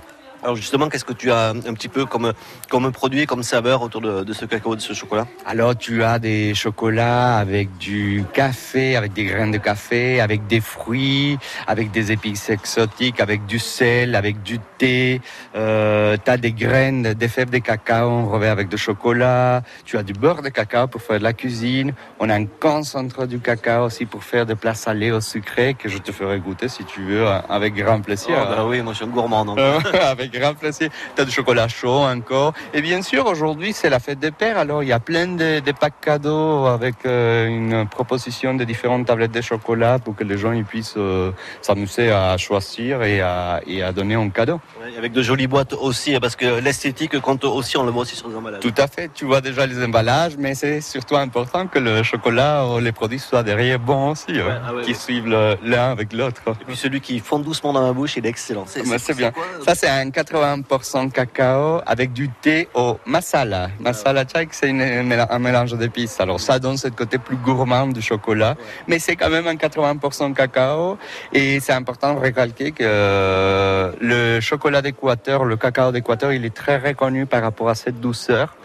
Alors 0.45 0.55
justement, 0.55 0.89
qu'est-ce 0.89 1.05
que 1.05 1.13
tu 1.13 1.31
as 1.31 1.49
un 1.49 1.73
petit 1.73 1.87
peu 1.87 2.05
comme, 2.05 2.31
comme 2.69 2.91
produit, 2.91 3.25
comme 3.25 3.41
saveur 3.41 3.81
autour 3.81 3.99
de, 3.99 4.23
de 4.23 4.31
ce 4.31 4.45
cacao, 4.45 4.75
de 4.75 4.79
ce 4.79 4.93
chocolat? 4.93 5.25
Alors 5.43 5.75
tu 5.75 6.03
as 6.03 6.19
des 6.19 6.53
chocolats 6.53 7.37
avec 7.37 7.75
du 7.79 8.23
café, 8.31 8.95
avec 8.95 9.13
des 9.13 9.25
graines 9.25 9.49
de 9.49 9.57
café, 9.57 10.21
avec 10.21 10.45
des 10.45 10.61
fruits, 10.61 11.39
avec 11.65 11.89
des 11.89 12.11
épices 12.11 12.51
exotiques, 12.51 13.21
avec 13.21 13.47
du 13.47 13.57
sel, 13.57 14.13
avec 14.13 14.43
du 14.43 14.59
thé. 14.77 15.19
Euh, 15.55 16.15
tu 16.23 16.29
as 16.29 16.37
des 16.37 16.51
graines, 16.51 17.15
des 17.15 17.27
fèves 17.27 17.49
de 17.49 17.57
cacao 17.57 18.07
enrobées 18.07 18.47
avec 18.47 18.69
du 18.69 18.77
chocolat. 18.77 19.63
Tu 19.83 19.97
as 19.97 20.03
du 20.03 20.13
beurre 20.13 20.43
de 20.43 20.49
cacao 20.49 20.85
pour 20.85 21.01
faire 21.01 21.17
de 21.17 21.23
la 21.23 21.33
cuisine. 21.33 21.95
On 22.19 22.29
a 22.29 22.35
un 22.35 22.45
concentré 22.45 23.25
du 23.25 23.39
cacao 23.39 23.85
aussi 23.85 24.05
pour 24.05 24.23
faire 24.23 24.45
des 24.45 24.53
plats 24.53 24.75
salés 24.75 25.09
au 25.09 25.21
sucré 25.21 25.73
que 25.73 25.89
je 25.89 25.97
te 25.97 26.11
ferai 26.11 26.37
goûter 26.37 26.67
si 26.67 26.85
tu 26.85 27.01
veux 27.01 27.25
avec 27.27 27.73
grand 27.73 28.01
plaisir. 28.01 28.37
Oh, 28.39 28.55
bah 28.55 28.63
oui, 28.67 28.83
moi 28.83 28.93
je 28.93 28.97
suis 28.97 29.05
un 29.05 29.09
gourmand. 29.09 29.43
Donc. 29.43 29.57
Euh, 29.57 29.79
avec 30.03 30.34
grand 30.39 30.53
plaisir. 30.53 30.89
Tu 31.15 31.21
as 31.21 31.25
du 31.25 31.31
chocolat 31.31 31.67
chaud 31.67 32.03
encore. 32.03 32.53
Et 32.73 32.81
bien 32.81 33.01
sûr, 33.01 33.25
aujourd'hui, 33.25 33.73
c'est 33.73 33.89
la 33.89 33.99
fête 33.99 34.19
des 34.19 34.31
pères. 34.31 34.57
Alors, 34.57 34.83
il 34.83 34.89
y 34.89 34.93
a 34.93 34.99
plein 34.99 35.27
de, 35.27 35.59
de 35.59 35.71
packs 35.71 35.99
cadeaux 36.01 36.65
avec 36.65 36.95
euh, 37.05 37.47
une 37.47 37.87
proposition 37.87 38.53
de 38.53 38.63
différentes 38.63 39.05
tablettes 39.07 39.31
de 39.31 39.41
chocolat 39.41 39.99
pour 39.99 40.15
que 40.15 40.23
les 40.23 40.37
gens 40.37 40.51
ils 40.51 40.65
puissent 40.65 40.95
euh, 40.97 41.31
s'amuser 41.61 42.11
à 42.11 42.37
choisir 42.37 43.03
et 43.03 43.21
à, 43.21 43.61
et 43.67 43.83
à 43.83 43.91
donner 43.91 44.15
un 44.15 44.29
cadeau. 44.29 44.59
Ouais, 44.81 44.97
avec 44.97 45.11
de 45.11 45.21
jolies 45.21 45.47
boîtes 45.47 45.73
aussi, 45.73 46.15
hein, 46.15 46.19
parce 46.21 46.35
que 46.35 46.59
l'esthétique 46.59 47.19
compte 47.19 47.43
aussi, 47.45 47.77
on 47.77 47.83
le 47.83 47.91
voit 47.91 48.03
aussi 48.03 48.15
sur 48.15 48.27
les 48.29 48.35
emballages. 48.35 48.61
Tout 48.61 48.73
à 48.77 48.87
fait. 48.87 49.09
Tu 49.13 49.25
vois 49.25 49.41
déjà 49.41 49.65
les 49.65 49.83
emballages, 49.83 50.33
mais 50.37 50.55
c'est 50.55 50.81
surtout 50.81 51.15
important 51.17 51.67
que 51.67 51.79
le 51.79 52.03
chocolat 52.03 52.65
ou 52.67 52.79
les 52.79 52.91
produits 52.91 53.19
soient 53.19 53.43
derrière 53.43 53.79
bons 53.79 54.11
aussi, 54.11 54.39
hein, 54.39 54.61
ah 54.67 54.73
ouais, 54.73 54.83
qui 54.83 54.95
suivent 54.95 55.27
l'un 55.27 55.91
avec 55.91 56.13
l'autre. 56.13 56.41
Et 56.61 56.65
puis 56.65 56.75
celui 56.75 57.01
qui 57.01 57.19
fond 57.19 57.39
doucement 57.39 57.73
dans 57.73 57.81
ma 57.81 57.93
bouche, 57.93 58.17
il 58.17 58.25
est 58.25 58.29
excellent. 58.29 58.65
C'est 58.67 59.15
bien. 59.15 59.31
quoi, 59.31 59.43
Ça, 59.65 59.75
c'est 59.75 59.87
un 59.89 60.09
80% 60.25 61.11
cacao 61.11 61.81
avec 61.85 62.13
du 62.13 62.29
thé 62.29 62.67
au 62.73 62.97
masala. 63.05 63.69
Masala 63.79 64.25
chai, 64.27 64.47
c'est 64.51 64.69
un 64.69 65.39
mélange 65.39 65.73
d'épices. 65.73 66.19
Alors, 66.19 66.39
ça 66.39 66.59
donne 66.59 66.77
ce 66.77 66.87
côté 66.87 67.17
plus 67.17 67.37
gourmand 67.37 67.87
du 67.87 68.01
chocolat. 68.01 68.55
Mais 68.87 68.99
c'est 68.99 69.15
quand 69.15 69.29
même 69.29 69.47
un 69.47 69.55
80% 69.55 70.33
cacao. 70.33 70.97
Et 71.33 71.59
c'est 71.59 71.73
important 71.73 72.13
de 72.15 72.19
recalquer 72.19 72.71
que 72.71 72.83
euh, 72.83 73.91
le 74.01 74.39
chocolat 74.39 74.81
d'Équateur, 74.81 75.45
le 75.45 75.57
cacao 75.57 75.91
d'Équateur, 75.91 76.33
il 76.33 76.45
est 76.45 76.55
très 76.55 76.77
reconnu 76.77 77.25
par 77.25 77.41
rapport 77.41 77.69
à 77.69 77.75
cette 77.75 77.99
douceur. 77.99 78.55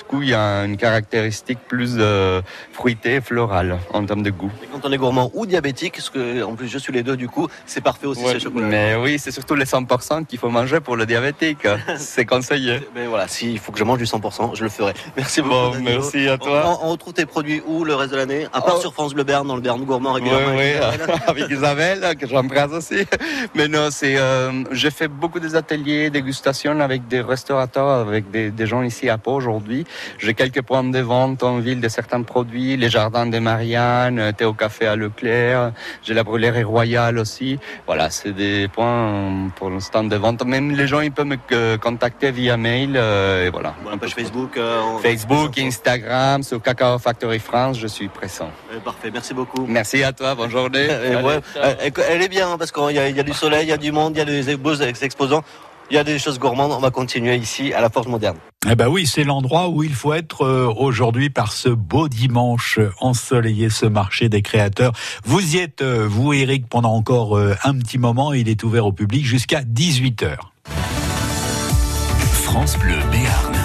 Du 0.00 0.04
coup, 0.16 0.22
il 0.22 0.30
y 0.30 0.34
a 0.34 0.64
une 0.64 0.76
caractéristique 0.76 1.58
plus 1.68 1.96
euh, 1.98 2.40
fruitée 2.72 3.16
et 3.16 3.20
florale 3.20 3.78
en 3.92 4.04
termes 4.04 4.22
de 4.22 4.30
goût. 4.30 4.50
Et 4.62 4.66
quand 4.72 4.80
on 4.88 4.90
est 4.90 4.96
gourmand 4.96 5.30
ou 5.34 5.46
diabétique, 5.46 5.94
parce 5.96 6.10
que 6.10 6.42
en 6.42 6.54
plus 6.56 6.66
je 6.68 6.78
suis 6.78 6.92
les 6.92 7.02
deux 7.04 7.16
du 7.16 7.28
coup, 7.28 7.46
c'est 7.66 7.80
parfait 7.82 8.06
aussi 8.06 8.24
Ouais, 8.24 8.32
ce 8.34 8.38
chocolat. 8.40 8.66
mais 8.66 8.96
oui, 8.96 9.18
c'est 9.20 9.30
surtout 9.30 9.54
les 9.54 9.66
100% 9.66 10.24
qu'il 10.26 10.38
faut 10.38 10.48
manger 10.48 10.80
pour 10.80 10.96
le 10.96 11.06
diabétique. 11.06 11.68
c'est 11.96 12.24
conseillé. 12.24 12.80
Mais 12.94 13.06
voilà, 13.06 13.28
s'il 13.28 13.58
faut 13.60 13.70
que 13.72 13.78
je 13.78 13.84
mange 13.84 13.98
du 13.98 14.04
100%, 14.04 14.56
je 14.56 14.64
le 14.64 14.70
ferai. 14.70 14.94
Merci 15.16 15.42
beaucoup. 15.42 15.54
Bon, 15.76 15.80
merci 15.84 16.28
à 16.28 16.38
toi. 16.38 16.78
On, 16.82 16.86
on 16.88 16.90
retrouve 16.92 17.12
tes 17.12 17.26
produits 17.26 17.62
où 17.66 17.84
le 17.84 17.94
reste 17.94 18.10
de 18.12 18.16
l'année? 18.16 18.46
À 18.52 18.60
part 18.62 18.76
Oh. 18.78 18.80
sur 18.80 18.94
France 18.94 19.14
Bleu 19.14 19.24
Berne, 19.24 19.46
dans 19.46 19.56
le 19.56 19.60
Berne 19.62 19.84
gourmand 19.84 20.14
Oui, 20.14 20.22
régulièrement. 20.22 20.56
oui, 20.56 20.72
avec 20.72 21.00
Isabelle. 21.02 21.20
avec 21.28 21.50
Isabelle, 21.50 22.16
que 22.16 22.26
j'embrasse 22.26 22.72
aussi. 22.72 23.04
Mais 23.54 23.68
non, 23.68 23.88
c'est, 23.92 24.16
euh, 24.16 24.50
j'ai 24.72 24.90
fait 24.90 25.08
beaucoup 25.08 25.38
des 25.40 25.54
ateliers, 25.54 26.08
dégustations 26.10 26.80
avec 26.80 27.06
des 27.06 27.20
restaurateurs, 27.20 27.88
avec 28.08 28.30
des, 28.30 28.50
des 28.50 28.66
gens 28.66 28.82
ici 28.82 29.08
à 29.08 29.18
Pau 29.18 29.32
aujourd'hui. 29.34 29.84
J'ai 30.18 30.34
quelques 30.34 30.62
points 30.62 30.84
de 30.84 30.98
vente 31.00 31.42
en 31.42 31.58
ville 31.58 31.80
de 31.80 31.88
certains 31.88 32.22
produits, 32.22 32.76
les 32.76 32.88
jardins 32.90 33.26
des 33.26 33.40
Marianne, 33.40 34.18
euh, 34.18 34.32
thé 34.32 34.44
au 34.44 34.52
café 34.54 34.86
à 34.86 34.96
Leclerc, 34.96 35.72
j'ai 36.02 36.14
la 36.14 36.22
brûlerie 36.24 36.62
royale 36.64 37.18
aussi. 37.18 37.58
Voilà, 37.86 38.10
c'est 38.10 38.32
des 38.32 38.68
points 38.68 39.08
euh, 39.08 39.48
pour 39.56 39.70
le 39.70 39.80
stand 39.80 40.08
de 40.10 40.16
vente. 40.16 40.44
Même 40.44 40.70
les 40.72 40.86
gens, 40.86 41.00
ils 41.00 41.12
peuvent 41.12 41.26
me 41.26 41.36
euh, 41.52 41.76
contacter 41.78 42.30
via 42.30 42.56
mail, 42.56 42.94
euh, 42.96 43.46
et 43.46 43.50
voilà. 43.50 43.74
Bon, 43.84 43.90
la 43.90 43.96
page 43.96 44.14
Facebook. 44.14 44.56
euh, 44.56 44.80
Instagram, 45.58 46.42
sur 46.42 46.60
Cacao 46.62 46.98
Factory 46.98 47.38
France, 47.38 47.78
je 47.78 47.86
suis 47.86 48.08
présent. 48.08 48.50
Euh, 48.72 48.78
Parfait, 48.80 49.10
merci 49.12 49.34
beaucoup. 49.34 49.66
Merci 49.66 50.02
à 50.02 50.12
toi, 50.12 50.34
bonne 50.34 50.50
journée. 50.50 50.84
Et 51.04 51.14
Allez, 51.14 51.16
ouais, 51.24 51.40
ciao. 51.54 51.64
elle, 52.08 52.22
est 52.22 52.28
bien 52.28 52.50
hein, 52.52 52.56
parce 52.58 52.72
qu'il 52.72 52.90
y, 52.90 52.98
a- 52.98 53.08
il 53.08 53.16
y 53.16 53.20
a 53.20 53.22
du 53.22 53.32
soleil, 53.32 53.64
il 53.66 53.68
y 53.68 53.72
a 53.72 53.76
du 53.76 53.92
monde, 53.92 54.12
il 54.14 54.18
y 54.18 54.22
a 54.22 54.24
des 54.42 54.56
beaux 54.56 54.74
exposants, 54.74 55.42
il 55.90 55.94
y 55.94 55.98
a 55.98 56.04
des 56.04 56.18
choses 56.18 56.38
gourmandes. 56.38 56.72
On 56.72 56.78
va 56.78 56.90
continuer 56.90 57.36
ici 57.36 57.72
à 57.72 57.80
la 57.80 57.90
Forge 57.90 58.06
Moderne. 58.06 58.36
Eh 58.70 58.74
ben 58.74 58.88
oui, 58.88 59.06
c'est 59.06 59.24
l'endroit 59.24 59.68
où 59.68 59.82
il 59.82 59.94
faut 59.94 60.12
être 60.12 60.42
euh, 60.42 60.72
aujourd'hui 60.76 61.30
par 61.30 61.52
ce 61.52 61.68
beau 61.68 62.08
dimanche 62.08 62.78
ensoleillé, 63.00 63.70
ce 63.70 63.86
marché 63.86 64.28
des 64.28 64.42
créateurs. 64.42 64.92
Vous 65.24 65.56
y 65.56 65.58
êtes, 65.58 65.82
euh, 65.82 66.06
vous 66.08 66.32
Eric, 66.32 66.68
pendant 66.68 66.92
encore 66.92 67.36
euh, 67.36 67.54
un 67.64 67.76
petit 67.78 67.98
moment. 67.98 68.32
Il 68.32 68.48
est 68.48 68.62
ouvert 68.62 68.86
au 68.86 68.92
public 68.92 69.24
jusqu'à 69.24 69.62
18h. 69.62 70.36
France 72.44 72.76
Bleu 72.78 72.98
Béarn. 73.10 73.59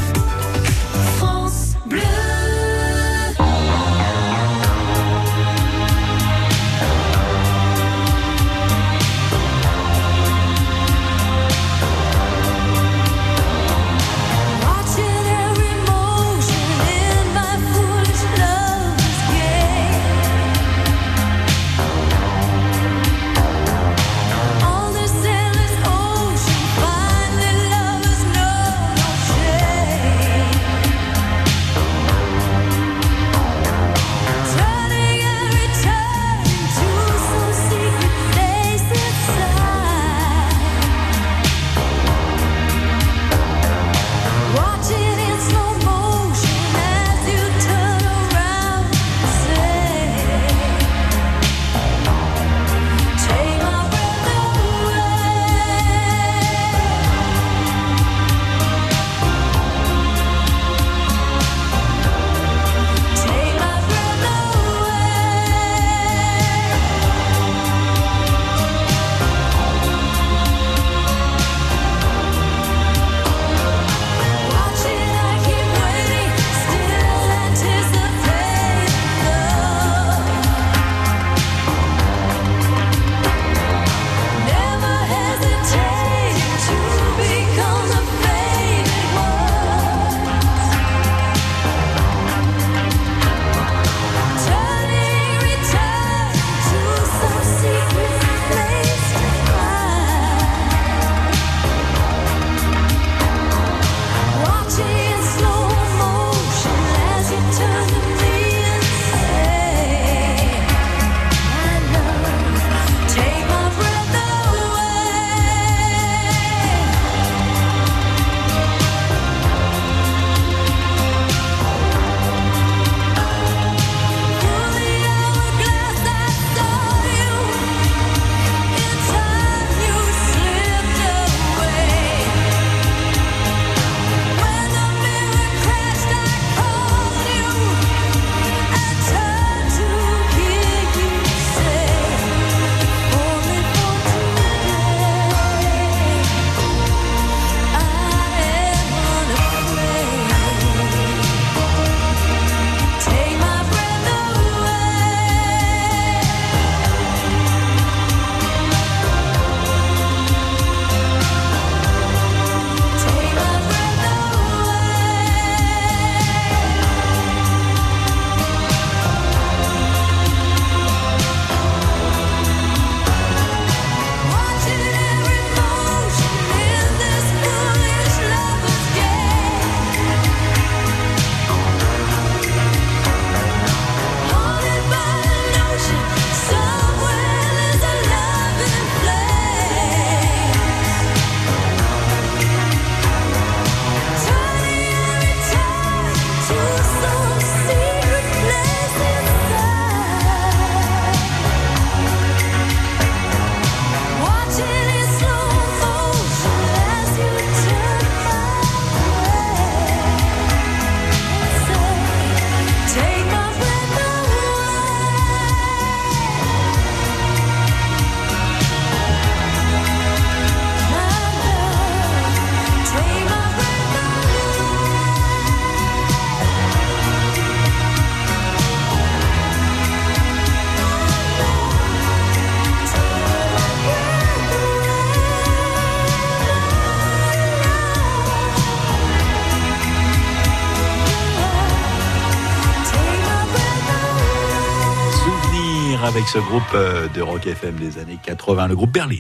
Ce 246.36 246.39
groupe 246.41 246.63
euh, 246.74 247.08
de 247.15 247.21
rock 247.21 247.48
FM 247.48 247.76
des 247.76 247.98
années 247.98 248.19
80, 248.21 248.67
le 248.67 248.76
groupe 248.76 248.91
Berlin. 248.91 249.15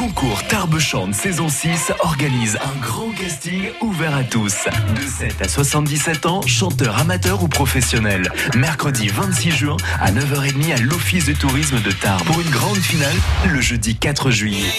Concours 0.00 0.42
Tarbes 0.48 0.78
chante 0.78 1.14
saison 1.14 1.50
6 1.50 1.92
organise 2.02 2.56
un 2.56 2.80
grand 2.80 3.10
casting 3.10 3.64
ouvert 3.82 4.16
à 4.16 4.24
tous. 4.24 4.64
De 4.94 5.02
7 5.02 5.42
à 5.42 5.46
77 5.46 6.24
ans, 6.24 6.40
chanteurs 6.46 6.98
amateurs 6.98 7.42
ou 7.42 7.48
professionnels. 7.48 8.32
Mercredi 8.56 9.08
26 9.08 9.50
juin 9.50 9.76
à 10.00 10.10
9h30 10.10 10.72
à 10.72 10.80
l'Office 10.80 11.26
de 11.26 11.34
tourisme 11.34 11.82
de 11.82 11.92
Tarbes. 11.92 12.24
Pour 12.24 12.40
une 12.40 12.48
grande 12.48 12.78
finale, 12.78 13.14
le 13.52 13.60
jeudi 13.60 13.94
4 13.94 14.30
juillet. 14.30 14.70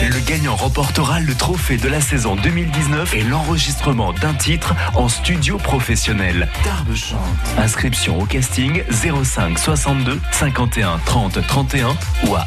Le 0.00 0.18
gagnant 0.26 0.56
remportera 0.56 1.20
le 1.20 1.34
trophée 1.34 1.76
de 1.76 1.88
la 1.88 2.00
saison 2.00 2.34
2019 2.34 3.12
et 3.14 3.24
l'enregistrement 3.24 4.14
d'un 4.14 4.32
titre 4.32 4.74
en 4.94 5.10
studio 5.10 5.58
professionnel. 5.58 6.48
Tarbes 6.64 6.94
chante. 6.94 7.18
Inscription 7.58 8.18
au 8.18 8.24
casting 8.24 8.82
05 8.90 9.58
62 9.58 10.18
51 10.30 11.00
30 11.04 11.46
31 11.46 11.94
ou 12.28 12.34
à 12.34 12.46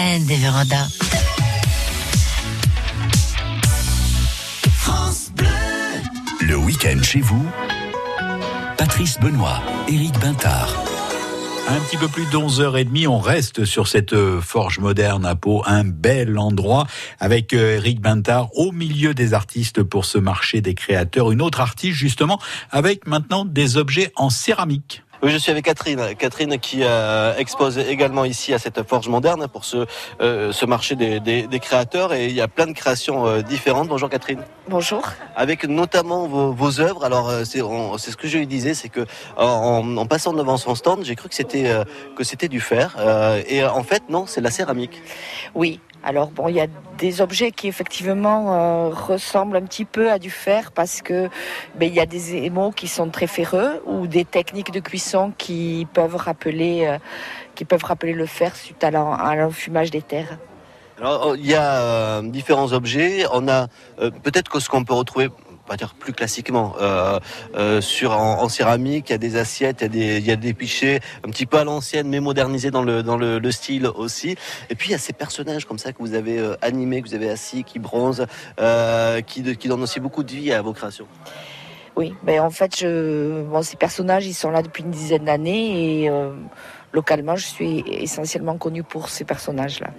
reine 0.00 0.24
des 0.24 0.36
vérandas. 0.36 0.88
Le 6.40 6.56
week-end 6.56 7.02
chez 7.02 7.20
vous, 7.20 7.46
Patrice 8.78 9.18
Benoît, 9.20 9.62
Éric 9.88 10.18
Bintard. 10.18 10.74
Un 11.68 11.78
petit 11.80 11.98
peu 11.98 12.08
plus 12.08 12.24
d'11h30, 12.26 13.06
on 13.06 13.18
reste 13.18 13.64
sur 13.64 13.86
cette 13.86 14.12
euh, 14.12 14.40
forge 14.40 14.80
moderne 14.80 15.24
à 15.24 15.36
Pau, 15.36 15.62
un 15.66 15.84
bel 15.84 16.38
endroit 16.38 16.86
avec 17.20 17.52
euh, 17.52 17.76
Eric 17.76 18.00
Bintard 18.00 18.48
au 18.56 18.72
milieu 18.72 19.14
des 19.14 19.34
artistes 19.34 19.82
pour 19.82 20.04
ce 20.04 20.18
marché 20.18 20.60
des 20.62 20.74
créateurs. 20.74 21.30
Une 21.30 21.42
autre 21.42 21.60
artiste 21.60 21.96
justement 21.96 22.40
avec 22.70 23.06
maintenant 23.06 23.44
des 23.44 23.76
objets 23.76 24.12
en 24.16 24.30
céramique. 24.30 25.04
Oui, 25.22 25.30
je 25.32 25.36
suis 25.36 25.50
avec 25.52 25.66
Catherine. 25.66 26.00
Catherine 26.18 26.58
qui 26.58 26.78
euh, 26.82 27.36
expose 27.36 27.76
également 27.76 28.24
ici 28.24 28.54
à 28.54 28.58
cette 28.58 28.82
forge 28.88 29.06
moderne 29.08 29.48
pour 29.52 29.66
ce, 29.66 29.84
euh, 30.22 30.50
ce 30.50 30.64
marché 30.64 30.96
des, 30.96 31.20
des- 31.20 31.46
des 31.46 31.58
créateurs. 31.60 32.14
Et 32.14 32.26
il 32.26 32.32
y 32.34 32.40
a 32.40 32.48
plein 32.48 32.66
de 32.66 32.72
créations 32.72 33.26
euh, 33.26 33.42
différentes. 33.42 33.88
Bonjour 33.88 34.08
Catherine. 34.08 34.40
Bonjour. 34.70 35.02
Avec 35.36 35.64
notamment 35.64 36.26
vos, 36.26 36.52
vos 36.52 36.80
œuvres. 36.80 37.04
Alors 37.04 37.30
c'est 37.44 37.58
ce 37.60 38.16
que 38.16 38.28
je 38.28 38.38
lui 38.38 38.46
disais, 38.46 38.72
c'est 38.72 38.88
que 38.88 39.04
en, 39.36 39.96
en 39.98 40.06
passant 40.06 40.32
devant 40.32 40.56
son 40.56 40.74
stand, 40.74 41.04
j'ai 41.04 41.16
cru 41.16 41.28
que 41.28 41.34
c'était 41.34 41.70
que 42.16 42.24
c'était 42.24 42.48
du 42.48 42.60
fer. 42.60 42.96
Et 43.46 43.62
en 43.62 43.82
fait, 43.82 44.02
non, 44.08 44.24
c'est 44.26 44.40
de 44.40 44.44
la 44.46 44.50
céramique. 44.50 45.02
Oui. 45.54 45.80
Alors 46.02 46.30
bon, 46.30 46.48
il 46.48 46.54
y 46.54 46.60
a 46.60 46.66
des 46.96 47.20
objets 47.20 47.50
qui 47.50 47.68
effectivement 47.68 48.54
euh, 48.54 48.88
ressemblent 48.88 49.56
un 49.56 49.62
petit 49.62 49.84
peu 49.84 50.10
à 50.10 50.18
du 50.18 50.30
fer 50.30 50.72
parce 50.72 51.02
que 51.02 51.28
ben, 51.74 51.86
il 51.86 51.94
y 51.94 52.00
a 52.00 52.06
des 52.06 52.36
émaux 52.36 52.70
qui 52.70 52.88
sont 52.88 53.10
très 53.10 53.26
ferreux 53.26 53.82
ou 53.86 54.06
des 54.06 54.24
techniques 54.24 54.70
de 54.72 54.80
cuisson 54.80 55.32
qui 55.36 55.86
peuvent 55.92 56.16
rappeler 56.16 56.86
euh, 56.86 56.98
qui 57.54 57.64
peuvent 57.66 57.84
rappeler 57.84 58.14
le 58.14 58.24
fer 58.26 58.56
suite 58.56 58.82
à 58.82 58.90
l'en- 58.90 59.12
à 59.12 59.34
l'enfumage 59.36 59.90
des 59.90 60.00
terres. 60.00 60.38
Alors, 60.98 61.34
il 61.36 61.46
y 61.46 61.54
a 61.54 61.80
euh, 61.80 62.22
différents 62.22 62.72
objets. 62.72 63.24
On 63.32 63.48
a 63.48 63.68
peut-être 64.22 64.50
que 64.50 64.60
ce 64.60 64.68
qu'on 64.68 64.84
peut 64.84 64.94
retrouver, 64.94 65.28
on 65.70 65.74
va 65.74 65.76
dire 65.76 65.94
plus 65.94 66.12
classiquement, 66.12 66.74
euh, 66.80 67.20
euh, 67.54 67.80
sur 67.80 68.10
en, 68.10 68.42
en 68.42 68.48
céramique, 68.48 69.10
il 69.10 69.12
y 69.12 69.14
a 69.14 69.18
des 69.18 69.36
assiettes, 69.36 69.82
il 69.82 69.84
y 69.84 69.86
a 69.86 69.88
des, 69.88 70.18
il 70.18 70.26
y 70.26 70.32
a 70.32 70.36
des 70.36 70.52
pichets, 70.52 70.98
un 71.24 71.30
petit 71.30 71.46
peu 71.46 71.58
à 71.58 71.64
l'ancienne, 71.64 72.08
mais 72.08 72.18
modernisés 72.18 72.72
dans 72.72 72.82
le 72.82 73.04
dans 73.04 73.16
le, 73.16 73.38
le 73.38 73.52
style 73.52 73.86
aussi. 73.86 74.34
Et 74.68 74.74
puis 74.74 74.88
il 74.88 74.92
y 74.92 74.94
a 74.96 74.98
ces 74.98 75.12
personnages 75.12 75.66
comme 75.66 75.78
ça 75.78 75.92
que 75.92 75.98
vous 76.00 76.14
avez 76.14 76.40
euh, 76.40 76.56
animés, 76.60 77.00
que 77.02 77.08
vous 77.08 77.14
avez 77.14 77.30
assis, 77.30 77.62
qui 77.62 77.78
bronzent, 77.78 78.26
euh, 78.58 79.20
qui 79.20 79.56
qui 79.56 79.68
donnent 79.68 79.84
aussi 79.84 80.00
beaucoup 80.00 80.24
de 80.24 80.32
vie 80.32 80.52
à 80.52 80.60
vos 80.60 80.72
créations. 80.72 81.06
Oui, 81.94 82.14
ben 82.24 82.40
en 82.40 82.50
fait, 82.50 82.76
je, 82.76 83.42
bon, 83.42 83.62
ces 83.62 83.76
personnages, 83.76 84.26
ils 84.26 84.34
sont 84.34 84.50
là 84.50 84.62
depuis 84.62 84.82
une 84.82 84.90
dizaine 84.90 85.24
d'années 85.24 86.02
et 86.02 86.10
euh, 86.10 86.32
localement, 86.92 87.36
je 87.36 87.46
suis 87.46 87.84
essentiellement 87.86 88.58
connue 88.58 88.82
pour 88.82 89.08
ces 89.08 89.24
personnages-là. 89.24 89.90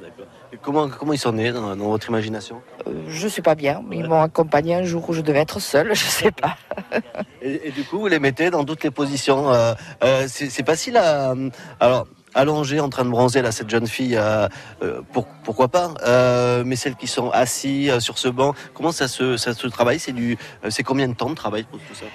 Et 0.53 0.57
comment 0.61 0.89
comment 0.89 1.13
ils 1.13 1.17
sont 1.19 1.31
nés 1.31 1.51
dans, 1.51 1.75
dans 1.75 1.89
votre 1.89 2.09
imagination 2.09 2.61
Euh, 2.87 2.91
je 3.07 3.27
sais 3.27 3.41
pas 3.41 3.55
bien, 3.55 3.81
ils 3.91 4.07
m'ont 4.07 4.21
accompagné 4.21 4.75
un 4.75 4.83
jour 4.83 5.09
où 5.09 5.13
je 5.13 5.21
devais 5.21 5.39
être 5.39 5.59
seule, 5.59 5.93
je 5.95 6.03
sais 6.05 6.31
pas. 6.31 6.57
Et, 7.43 7.69
et 7.69 7.71
du 7.71 7.83
coup, 7.83 7.97
vous 7.99 8.07
les 8.07 8.19
mettez 8.19 8.51
dans 8.51 8.63
toutes 8.63 8.83
les 8.83 8.91
positions. 8.91 9.51
Euh, 9.51 9.73
euh, 10.03 10.25
c'est 10.27 10.65
facile 10.65 10.97
à. 10.97 11.33
Alors. 11.79 12.07
Allongée, 12.33 12.79
en 12.79 12.87
train 12.87 13.03
de 13.03 13.09
bronzer 13.09 13.41
là, 13.41 13.51
cette 13.51 13.69
jeune 13.69 13.87
fille, 13.87 14.15
euh, 14.15 14.47
euh, 14.81 15.01
pour- 15.11 15.27
pourquoi 15.43 15.67
pas 15.67 15.93
euh, 16.07 16.63
Mais 16.65 16.77
celles 16.77 16.95
qui 16.95 17.07
sont 17.07 17.29
assis 17.29 17.89
euh, 17.91 17.99
sur 17.99 18.17
ce 18.17 18.29
banc, 18.29 18.53
comment 18.73 18.93
ça 18.93 19.09
se, 19.09 19.35
ça 19.35 19.53
se 19.53 19.67
travaille? 19.67 19.99
C'est 19.99 20.13
du, 20.13 20.37
euh, 20.63 20.69
c'est 20.69 20.83
combien 20.83 21.09
de 21.09 21.13
temps 21.13 21.29
de 21.29 21.35
travail 21.35 21.63
pour 21.63 21.79
tout 21.79 21.93
ça? 21.93 22.05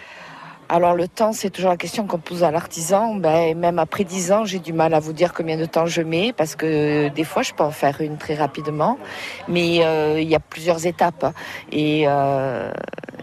Alors 0.69 0.95
le 0.95 1.07
temps, 1.07 1.33
c'est 1.33 1.51
toujours 1.51 1.71
la 1.71 1.77
question 1.77 2.07
qu'on 2.07 2.19
pose 2.19 2.43
à 2.43 2.51
l'artisan. 2.51 3.15
Ben, 3.15 3.57
même 3.57 3.79
après 3.79 4.03
10 4.03 4.33
ans, 4.33 4.45
j'ai 4.45 4.59
du 4.59 4.73
mal 4.73 4.95
à 4.95 5.01
vous 5.01 5.13
dire 5.13 5.33
combien 5.33 5.57
de 5.57 5.65
temps 5.65 5.87
je 5.87 6.03
mets 6.03 6.33
parce 6.33 6.57
que 6.57 7.09
des 7.09 7.25
fois, 7.25 7.43
je 7.43 7.53
peux 7.53 7.63
en 7.63 7.71
faire 7.71 8.01
une 8.01 8.17
très 8.17 8.35
rapidement. 8.35 8.99
Mais 9.47 9.85
euh, 9.85 10.21
il 10.21 10.29
y 10.29 10.35
a 10.35 10.41
plusieurs 10.41 10.85
étapes 10.87 11.33
et 11.71 12.05
euh, 12.07 12.73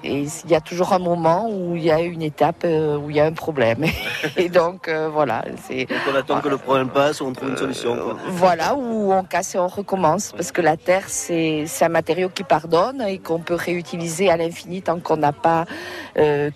et 0.05 0.23
il 0.43 0.51
y 0.51 0.55
a 0.55 0.59
toujours 0.59 0.91
un 0.91 0.99
moment 0.99 1.49
où 1.49 1.77
il 1.77 1.83
y 1.83 1.91
a 1.91 2.01
une 2.01 2.21
étape 2.21 2.63
euh, 2.65 2.97
où 2.97 3.09
il 3.09 3.15
y 3.15 3.21
a 3.21 3.25
un 3.25 3.31
problème. 3.31 3.85
et 4.37 4.49
donc 4.49 4.89
voilà, 4.89 5.43
Donc 5.69 5.87
on 6.11 6.15
attend 6.15 6.41
que 6.41 6.49
le 6.49 6.57
problème 6.57 6.89
passe 6.89 7.21
ou 7.21 7.25
on 7.25 7.33
trouve 7.33 7.49
une 7.49 7.57
solution. 7.57 7.95
quoi. 7.95 8.17
voilà 8.27 8.75
où 8.75 9.13
on 9.13 9.23
casse 9.23 9.55
et 9.55 9.59
on 9.59 9.67
recommence 9.67 10.33
parce 10.33 10.51
que 10.51 10.61
la 10.61 10.75
terre 10.75 11.05
c'est 11.07 11.65
un 11.81 11.89
matériau 11.89 12.29
qui 12.29 12.43
pardonne 12.43 13.01
et 13.01 13.19
qu'on 13.19 13.39
peut 13.39 13.55
réutiliser 13.55 14.29
à 14.29 14.35
l'infini 14.35 14.81
tant 14.81 14.99
qu'on 14.99 15.17
n'a 15.17 15.31
pas 15.31 15.65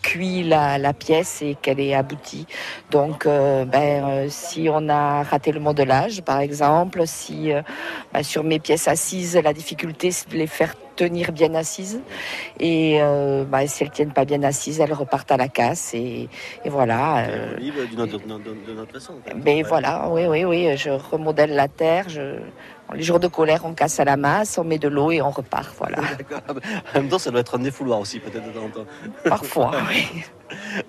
cuit 0.01 0.43
la, 0.43 0.76
la 0.77 0.93
pièce 0.93 1.41
et 1.41 1.55
qu'elle 1.61 1.79
est 1.79 1.93
aboutie. 1.93 2.45
Donc 2.91 3.25
euh, 3.25 3.65
ben, 3.65 4.03
euh, 4.03 4.27
si 4.29 4.69
on 4.71 4.89
a 4.89 5.23
raté 5.23 5.51
le 5.51 5.59
modelage 5.59 6.21
par 6.21 6.39
exemple, 6.39 7.03
si 7.05 7.51
euh, 7.51 7.61
ben, 8.13 8.23
sur 8.23 8.43
mes 8.43 8.59
pièces 8.59 8.87
assises 8.87 9.35
la 9.35 9.53
difficulté 9.53 10.11
c'est 10.11 10.29
de 10.29 10.37
les 10.37 10.47
faire 10.47 10.73
tenir 10.95 11.31
bien 11.31 11.53
assises 11.53 12.01
et 12.59 12.97
euh, 13.01 13.45
ben, 13.45 13.67
si 13.67 13.83
elles 13.83 13.91
tiennent 13.91 14.13
pas 14.13 14.25
bien 14.25 14.41
assises 14.43 14.79
elles 14.79 14.93
repartent 14.93 15.31
à 15.31 15.37
la 15.37 15.47
casse 15.47 15.93
et, 15.93 16.27
et 16.65 16.69
voilà. 16.69 17.19
euh, 17.29 17.55
façon. 18.93 19.13
ben 19.35 19.63
voilà, 19.63 20.09
oui, 20.09 20.25
oui, 20.25 20.43
oui, 20.43 20.77
je 20.77 20.89
remodèle 20.89 21.53
la 21.53 21.67
terre. 21.67 22.09
Je... 22.09 22.39
Les 22.93 23.03
jours 23.03 23.19
de 23.19 23.27
colère, 23.27 23.61
on 23.65 23.73
casse 23.73 23.99
à 23.99 24.05
la 24.05 24.15
masse, 24.15 24.57
on 24.57 24.63
met 24.63 24.77
de 24.79 24.87
l'eau 24.87 25.11
et 25.11 25.21
on 25.21 25.29
repart. 25.29 25.73
Voilà. 25.77 25.97
En 26.95 26.99
même 26.99 27.09
temps, 27.09 27.19
ça 27.19 27.31
doit 27.31 27.41
être 27.41 27.55
un 27.55 27.59
défouloir 27.59 27.99
aussi, 27.99 28.19
peut-être 28.19 28.45
de 28.45 28.51
temps 28.51 28.65
en 28.65 28.69
temps. 28.69 28.85
Parfois, 29.25 29.71
oui. 29.89 30.23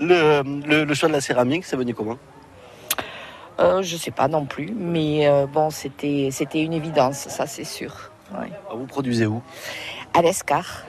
Le, 0.00 0.42
le, 0.66 0.84
le 0.84 0.94
choix 0.94 1.08
de 1.08 1.14
la 1.14 1.20
céramique, 1.20 1.64
c'est 1.64 1.76
venu 1.76 1.94
comment? 1.94 2.16
Euh, 3.60 3.82
je 3.82 3.96
sais 3.96 4.12
pas 4.12 4.28
non 4.28 4.46
plus, 4.46 4.72
mais 4.72 5.26
euh, 5.26 5.46
bon, 5.46 5.70
c'était 5.70 6.30
une 6.54 6.72
évidence, 6.72 7.26
ça 7.28 7.46
c'est 7.46 7.64
sûr. 7.64 8.12
Ouais. 8.32 8.46
Ah, 8.70 8.74
Vous 8.76 8.86
produisez 8.86 9.26
où? 9.26 9.42
À 10.14 10.22
l'Escar, 10.22 10.84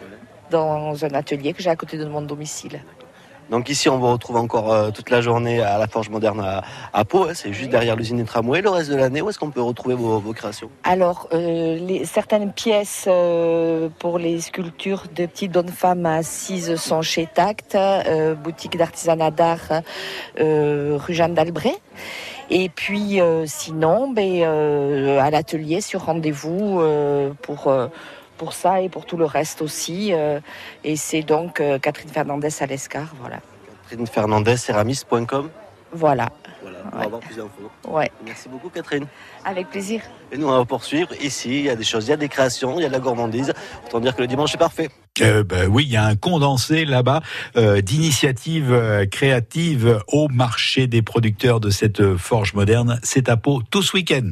dans 0.52 1.04
un 1.04 1.14
atelier 1.16 1.54
que 1.54 1.64
j'ai 1.64 1.72
à 1.72 1.76
côté 1.76 1.98
de 1.98 2.06
mon 2.06 2.22
domicile. 2.22 2.82
Donc 3.50 3.70
ici, 3.70 3.90
on 3.90 3.98
vous 3.98 4.12
retrouve 4.12 4.36
encore 4.36 4.72
euh, 4.72 4.92
toute 4.92 5.10
la 5.10 5.22
journée 5.22 5.62
à 5.62 5.80
la 5.80 5.88
Forge 5.88 6.10
Moderne 6.10 6.62
à, 6.94 7.06
Pau. 7.06 7.24
hein, 7.24 7.32
c'est 7.34 7.52
juste 7.52 7.70
derrière 7.70 7.96
l'usine 7.96 8.18
des 8.18 8.24
tramways. 8.24 8.62
Le 8.62 8.70
reste 8.70 8.92
de 8.92 8.96
l'année, 8.96 9.22
où 9.22 9.30
est-ce 9.30 9.40
qu'on 9.40 9.50
peut 9.50 9.62
retrouver 9.62 9.96
vos, 9.96 10.22
créations? 10.34 10.70
Alors, 10.84 11.28
euh, 11.34 11.78
les, 11.80 12.06
certaines 12.06 12.52
pièces 12.52 13.06
euh, 13.08 13.90
pour 13.98 14.20
les 14.20 14.40
sculptures 14.40 15.04
de 15.16 15.26
petites 15.26 15.52
bonnes 15.52 15.70
femmes 15.70 16.06
assises 16.06 16.76
sont 16.76 17.02
chez 17.02 17.28
Tact, 17.28 17.78
boutique 18.44 18.78
d'artisanat 18.78 19.32
d'art 19.32 19.82
rue 20.38 21.14
Jeanne 21.14 21.34
d'Albret. 21.34 21.76
Et 22.52 22.70
puis, 22.70 23.20
sinon, 23.46 24.12
ben, 24.12 24.44
à 25.20 25.30
l'atelier 25.30 25.82
sur 25.82 26.06
rendez-vous 26.06 26.82
pour, 27.42 27.72
pour 28.40 28.54
ça 28.54 28.82
et 28.82 28.90
pour 28.90 29.06
tout 29.06 29.18
le 29.18 29.26
reste 29.26 29.62
aussi. 29.62 30.12
euh, 30.14 30.40
et 30.84 30.96
c'est 30.96 31.22
donc 31.22 31.60
euh, 31.60 31.78
Catherine 31.78 32.10
Fernandez 32.10 32.50
à 32.62 32.66
l'Escar, 32.66 33.08
voilà. 33.20 33.40
Catherine 33.84 34.08
Fernandez, 34.08 34.58
céramiste.com 34.58 35.50
Voilà. 35.92 36.30
Voilà, 36.62 36.80
on 36.92 36.98
va 36.98 37.04
avoir 37.04 37.22
plus 37.22 37.36
d'infos. 37.36 37.70
Ouais. 37.88 38.12
Merci 38.26 38.50
beaucoup 38.50 38.70
Catherine. 38.70 39.06
Avec 39.46 39.70
plaisir. 39.70 40.02
Et 40.32 40.38
nous 40.38 40.48
on 40.48 40.58
va 40.58 40.66
poursuivre. 40.66 41.10
Ici, 41.22 41.60
il 41.60 41.66
y 41.66 41.70
a 41.70 41.76
des 41.76 41.84
choses, 41.84 42.08
il 42.08 42.12
y 42.12 42.14
a 42.14 42.18
des 42.18 42.30
créations, 42.30 42.80
il 42.80 42.84
y 42.84 42.86
a 42.86 42.88
de 42.88 42.94
la 42.94 43.00
gourmandise. 43.00 43.54
Autant 43.86 44.00
dire 44.00 44.16
que 44.16 44.22
le 44.22 44.28
dimanche 44.28 44.54
est 44.56 44.58
parfait. 44.58 44.90
Euh, 45.22 45.44
ben 45.44 45.68
oui, 45.68 45.84
il 45.86 45.92
y 45.92 45.98
a 45.98 46.06
un 46.06 46.16
condensé 46.16 46.86
là-bas 46.86 47.22
euh, 47.58 47.82
d'initiatives 47.82 48.72
euh, 48.72 49.06
créatives 49.06 50.00
au 50.08 50.28
marché 50.30 50.88
des 50.88 51.02
producteurs 51.02 51.60
de 51.60 51.70
cette 51.70 52.16
forge 52.16 52.54
moderne. 52.54 53.00
C'est 53.04 53.28
à 53.28 53.36
Pau 53.36 53.62
tout 53.70 53.82
ce 53.82 53.94
week-end. 53.98 54.32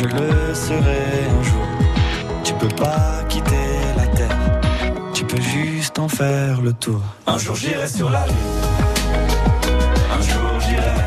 je 0.00 0.06
le 0.06 0.54
serai 0.54 1.02
un 1.38 1.42
jour. 1.42 1.66
Tu 2.42 2.54
peux 2.54 2.74
pas 2.76 3.22
quitter 3.28 3.68
la 3.96 4.06
terre, 4.06 4.38
tu 5.12 5.24
peux 5.24 5.40
juste 5.40 5.98
en 5.98 6.08
faire 6.08 6.60
le 6.62 6.72
tour. 6.72 7.02
Un 7.26 7.38
jour 7.38 7.54
j'irai 7.54 7.86
sur 7.86 8.08
la 8.08 8.26
lune, 8.26 8.34
un 10.16 10.22
jour 10.22 10.60
j'irai. 10.60 11.00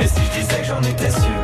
Et 0.00 0.06
si 0.08 0.20
je 0.26 0.40
disais 0.40 0.60
que 0.62 0.66
j'en 0.66 0.82
étais 0.82 1.10
sûr, 1.10 1.43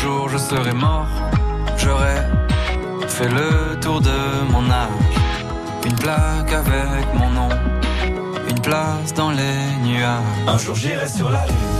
Un 0.00 0.02
jour 0.02 0.30
je 0.30 0.38
serai 0.38 0.72
mort, 0.72 1.08
j'aurai 1.76 2.16
fait 3.06 3.28
le 3.28 3.78
tour 3.80 4.00
de 4.00 4.50
mon 4.50 4.70
âge. 4.70 4.88
Une 5.84 5.94
plaque 5.94 6.50
avec 6.54 7.04
mon 7.12 7.28
nom, 7.28 7.50
une 8.48 8.60
place 8.62 9.12
dans 9.12 9.30
les 9.30 9.58
nuages. 9.84 10.22
Un 10.46 10.56
jour 10.56 10.74
j'irai 10.74 11.06
sur 11.06 11.28
la 11.28 11.44
lune, 11.44 11.79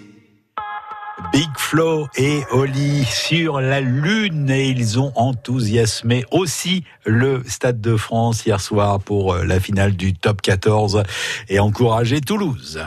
Big 1.31 1.49
Flo 1.57 2.07
et 2.17 2.41
Oli 2.51 3.05
sur 3.05 3.61
la 3.61 3.79
Lune 3.79 4.49
et 4.49 4.67
ils 4.67 4.99
ont 4.99 5.13
enthousiasmé 5.15 6.25
aussi 6.31 6.83
le 7.05 7.41
Stade 7.47 7.79
de 7.79 7.95
France 7.95 8.45
hier 8.45 8.59
soir 8.59 8.99
pour 8.99 9.33
euh, 9.33 9.45
la 9.45 9.61
finale 9.61 9.93
du 9.93 10.13
top 10.13 10.41
14 10.41 11.03
et 11.47 11.59
encouragé 11.59 12.19
Toulouse. 12.19 12.81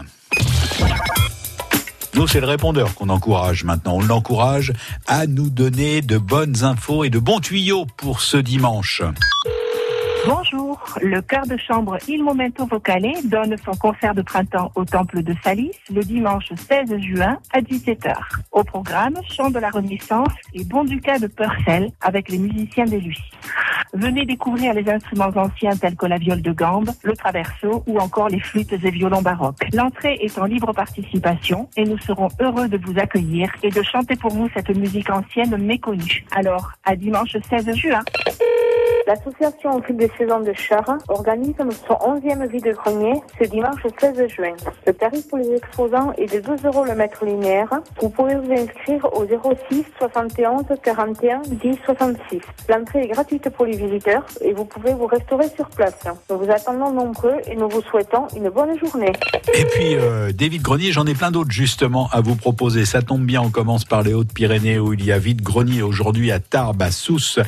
Nous, 2.14 2.28
c'est 2.28 2.40
le 2.40 2.46
répondeur 2.46 2.94
qu'on 2.94 3.08
encourage 3.08 3.64
maintenant. 3.64 3.96
On 3.96 4.02
l'encourage 4.02 4.72
à 5.06 5.26
nous 5.26 5.48
donner 5.48 6.02
de 6.02 6.18
bonnes 6.18 6.64
infos 6.64 7.04
et 7.04 7.10
de 7.10 7.18
bons 7.18 7.40
tuyaux 7.40 7.86
pour 7.96 8.20
ce 8.20 8.36
dimanche. 8.36 9.02
Bonjour, 10.26 10.63
le 11.00 11.20
chœur 11.22 11.46
de 11.46 11.56
chambre 11.56 11.98
Il 12.08 12.22
Momento 12.22 12.66
Vocale 12.66 13.12
donne 13.24 13.56
son 13.64 13.72
concert 13.72 14.14
de 14.14 14.22
printemps 14.22 14.70
au 14.74 14.84
Temple 14.84 15.22
de 15.22 15.34
Salis 15.42 15.72
le 15.92 16.02
dimanche 16.02 16.52
16 16.68 16.96
juin 17.00 17.38
à 17.52 17.60
17h. 17.60 18.14
Au 18.52 18.64
programme, 18.64 19.16
chant 19.28 19.50
de 19.50 19.58
la 19.58 19.70
Renaissance 19.70 20.32
et 20.52 20.64
Bon 20.64 20.84
Ducat 20.84 21.18
de 21.18 21.26
Purcell 21.26 21.90
avec 22.00 22.28
les 22.28 22.38
musiciens 22.38 22.86
de 22.86 22.96
lui. 22.96 23.18
Venez 23.92 24.24
découvrir 24.26 24.74
les 24.74 24.88
instruments 24.90 25.30
anciens 25.36 25.76
tels 25.76 25.94
que 25.94 26.06
la 26.06 26.18
viole 26.18 26.42
de 26.42 26.50
gambe, 26.50 26.90
le 27.02 27.16
traverso 27.16 27.84
ou 27.86 27.98
encore 27.98 28.28
les 28.28 28.40
flûtes 28.40 28.72
et 28.72 28.90
violons 28.90 29.22
baroques. 29.22 29.66
L'entrée 29.72 30.18
est 30.20 30.36
en 30.38 30.46
libre 30.46 30.72
participation 30.72 31.68
et 31.76 31.84
nous 31.84 31.98
serons 31.98 32.28
heureux 32.40 32.68
de 32.68 32.78
vous 32.78 32.98
accueillir 32.98 33.52
et 33.62 33.70
de 33.70 33.82
chanter 33.82 34.16
pour 34.16 34.32
vous 34.32 34.48
cette 34.54 34.70
musique 34.76 35.10
ancienne 35.10 35.56
méconnue. 35.58 36.24
Alors, 36.34 36.72
à 36.84 36.96
dimanche 36.96 37.36
16 37.48 37.72
juin. 37.76 38.02
L'association 39.06 39.82
des 39.90 40.10
saisons 40.16 40.40
de 40.40 40.52
Char 40.66 40.84
organise 41.08 41.56
son 41.58 41.94
11e 41.94 42.48
vide-grenier 42.48 43.20
ce 43.38 43.44
dimanche 43.44 43.82
16 44.00 44.28
juin. 44.28 44.54
Le 44.86 44.94
tarif 44.94 45.28
pour 45.28 45.38
les 45.38 45.54
exposants 45.56 46.12
est 46.16 46.32
de 46.32 46.40
12 46.40 46.64
euros 46.64 46.84
le 46.84 46.94
mètre 46.94 47.24
linéaire. 47.24 47.68
Vous 48.00 48.08
pouvez 48.08 48.34
vous 48.36 48.50
inscrire 48.52 49.04
au 49.12 49.26
06 49.26 49.84
71 49.98 50.64
41 50.82 51.42
10 51.46 51.78
66. 51.84 52.40
L'entrée 52.68 53.02
est 53.02 53.08
gratuite 53.08 53.48
pour 53.50 53.66
les 53.66 53.76
visiteurs 53.76 54.24
et 54.40 54.52
vous 54.52 54.64
pouvez 54.64 54.94
vous 54.94 55.06
restaurer 55.06 55.48
sur 55.54 55.68
place. 55.68 55.94
Nous 56.30 56.38
vous 56.38 56.50
attendons 56.50 56.92
nombreux 56.92 57.36
et 57.46 57.56
nous 57.56 57.68
vous 57.68 57.82
souhaitons 57.82 58.26
une 58.34 58.48
bonne 58.48 58.78
journée. 58.78 59.12
Et 59.52 59.64
puis, 59.66 59.96
euh, 59.96 60.32
David 60.32 60.62
Grenier, 60.62 60.92
j'en 60.92 61.06
ai 61.06 61.14
plein 61.14 61.30
d'autres 61.30 61.50
justement 61.50 62.08
à 62.10 62.22
vous 62.22 62.36
proposer. 62.36 62.86
Ça 62.86 63.02
tombe 63.02 63.24
bien, 63.24 63.42
on 63.42 63.50
commence 63.50 63.84
par 63.84 64.02
les 64.02 64.14
Hautes-Pyrénées 64.14 64.78
où 64.78 64.94
il 64.94 65.04
y 65.04 65.12
a 65.12 65.18
vide 65.18 65.42
grenier 65.42 65.82
aujourd'hui 65.82 66.32
à 66.32 66.40
Tarbes, 66.40 66.80
à 66.80 66.90
Sousse, 66.90 67.38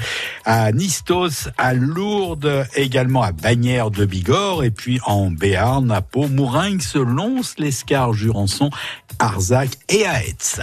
à 0.44 0.70
Nistos, 0.72 1.48
à 1.56 1.72
Lourdes, 1.72 2.66
également 2.74 3.05
à 3.14 3.32
Bagnères 3.32 3.90
de 3.90 4.04
Bigorre, 4.04 4.64
et 4.64 4.70
puis 4.70 5.00
en 5.06 5.30
Béarn, 5.30 5.90
à 5.90 6.00
Pau, 6.00 6.26
Mourinx, 6.28 6.96
Lons, 6.96 7.54
l'Escar, 7.58 8.12
Jurançon, 8.12 8.70
Arzac 9.18 9.70
et 9.88 10.04
à 10.06 10.22
Aetz. 10.22 10.60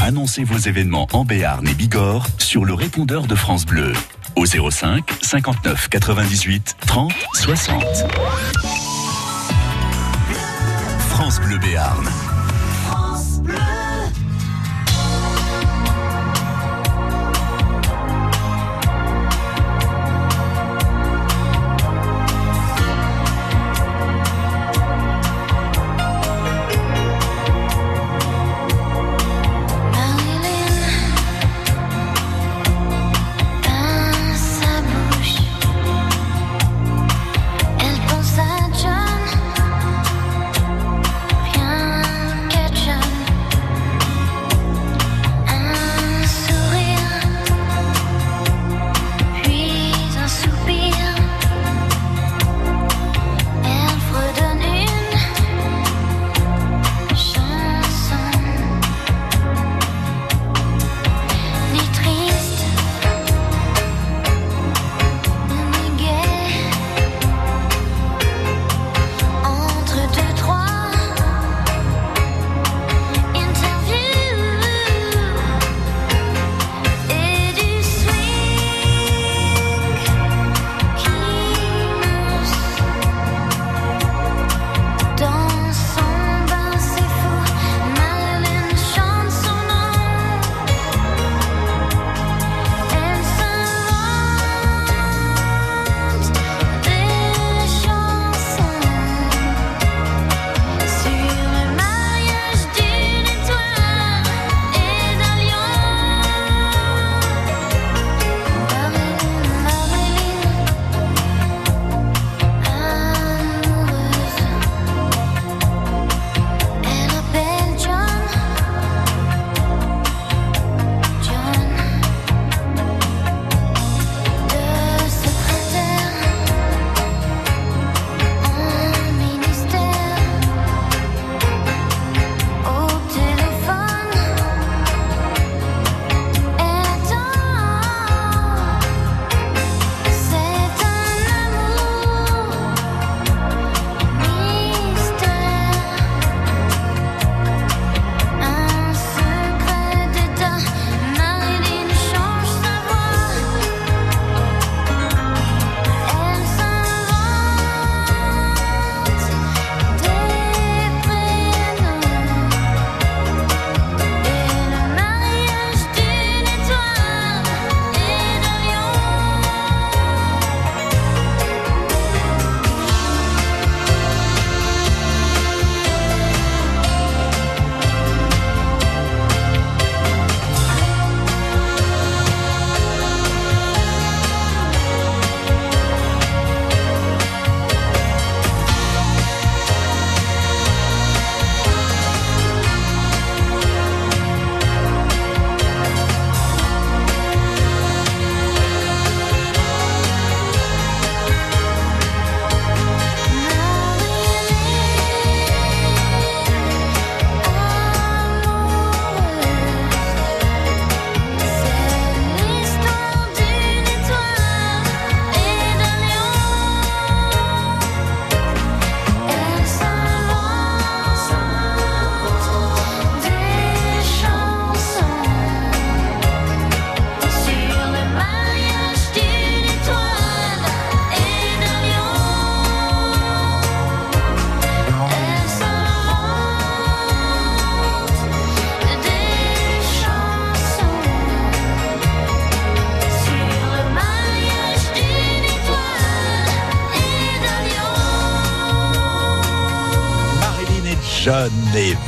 Annoncez 0.00 0.44
vos 0.44 0.58
événements 0.58 1.06
en 1.12 1.24
Béarn 1.24 1.66
et 1.68 1.74
Bigorre 1.74 2.26
sur 2.38 2.64
le 2.64 2.74
répondeur 2.74 3.26
de 3.26 3.34
France 3.34 3.66
Bleu 3.66 3.92
au 4.36 4.46
05 4.46 5.04
59 5.22 5.88
98 5.88 6.76
30 6.86 7.12
60. 7.34 7.84
France 11.10 11.40
Bleu 11.40 11.58
Béarn. 11.58 12.08
Dans 12.90 13.77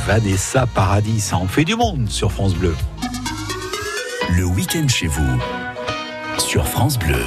Vanessa 0.05 0.65
Paradis. 0.67 1.19
Ça 1.19 1.37
en 1.37 1.47
fait 1.47 1.63
du 1.63 1.75
monde 1.75 2.09
sur 2.09 2.31
France 2.31 2.55
Bleu. 2.55 2.75
Le 4.35 4.45
week-end 4.45 4.87
chez 4.87 5.07
vous, 5.07 5.39
sur 6.37 6.67
France 6.67 6.97
Bleu. 6.97 7.23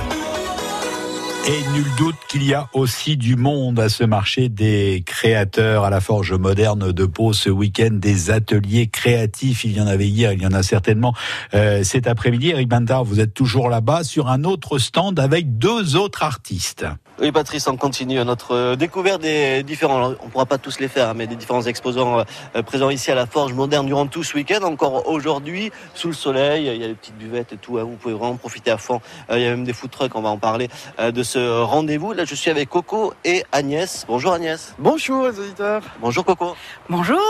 Et 1.46 1.72
nul 1.74 1.84
doute 1.98 2.16
qu'il 2.28 2.42
y 2.42 2.54
a 2.54 2.68
aussi 2.72 3.18
du 3.18 3.36
monde 3.36 3.78
à 3.78 3.90
ce 3.90 4.02
marché 4.02 4.48
des 4.48 5.02
créateurs 5.04 5.84
à 5.84 5.90
la 5.90 6.00
Forge 6.00 6.32
moderne 6.32 6.90
de 6.90 7.04
Pau 7.04 7.34
ce 7.34 7.50
week-end, 7.50 7.90
des 7.92 8.30
ateliers 8.30 8.86
créatifs. 8.86 9.64
Il 9.64 9.72
y 9.72 9.80
en 9.80 9.86
avait 9.86 10.08
hier, 10.08 10.32
il 10.32 10.42
y 10.42 10.46
en 10.46 10.52
a 10.52 10.62
certainement 10.62 11.14
euh, 11.52 11.84
cet 11.84 12.06
après-midi. 12.06 12.48
Eric 12.48 12.68
Bantard, 12.68 13.04
vous 13.04 13.20
êtes 13.20 13.34
toujours 13.34 13.68
là-bas 13.68 14.04
sur 14.04 14.28
un 14.28 14.44
autre 14.44 14.78
stand 14.78 15.20
avec 15.20 15.58
deux 15.58 15.96
autres 15.96 16.22
artistes. 16.22 16.86
Oui, 17.20 17.30
Patrice, 17.30 17.68
on 17.68 17.76
continue 17.76 18.16
notre 18.24 18.56
euh, 18.56 18.74
découverte 18.74 19.22
des 19.22 19.62
différents, 19.62 19.98
alors, 19.98 20.14
on 20.20 20.28
pourra 20.28 20.46
pas 20.46 20.58
tous 20.58 20.80
les 20.80 20.88
faire, 20.88 21.10
hein, 21.10 21.14
mais 21.14 21.28
des 21.28 21.36
différents 21.36 21.62
exposants 21.62 22.18
euh, 22.18 22.24
euh, 22.56 22.62
présents 22.62 22.90
ici 22.90 23.12
à 23.12 23.14
la 23.14 23.24
Forge 23.24 23.52
Moderne 23.52 23.86
durant 23.86 24.08
tout 24.08 24.24
ce 24.24 24.34
week-end. 24.34 24.64
Encore 24.64 25.08
aujourd'hui, 25.08 25.70
sous 25.94 26.08
le 26.08 26.12
soleil, 26.12 26.66
il 26.66 26.82
y 26.82 26.84
a 26.84 26.88
des 26.88 26.94
petites 26.94 27.16
buvettes 27.16 27.52
et 27.52 27.56
tout, 27.56 27.78
hein, 27.78 27.84
vous 27.84 27.94
pouvez 27.94 28.14
vraiment 28.14 28.34
profiter 28.34 28.72
à 28.72 28.78
fond. 28.78 29.00
Il 29.30 29.38
y 29.38 29.46
a 29.46 29.50
même 29.50 29.62
des 29.64 29.72
food 29.72 29.92
trucks, 29.92 30.12
on 30.16 30.22
va 30.22 30.30
en 30.30 30.38
parler 30.38 30.68
de 31.00 31.22
ce 31.22 31.62
rendez-vous. 31.62 32.12
Là, 32.14 32.24
je 32.24 32.34
suis 32.34 32.50
avec 32.50 32.68
Coco 32.68 33.14
et 33.24 33.44
Agnès. 33.52 34.04
Bonjour 34.08 34.32
Agnès. 34.32 34.74
Bonjour 34.80 35.28
les 35.28 35.38
auditeurs. 35.38 35.82
Bonjour 36.00 36.24
Coco. 36.24 36.56
Bonjour. 36.90 37.20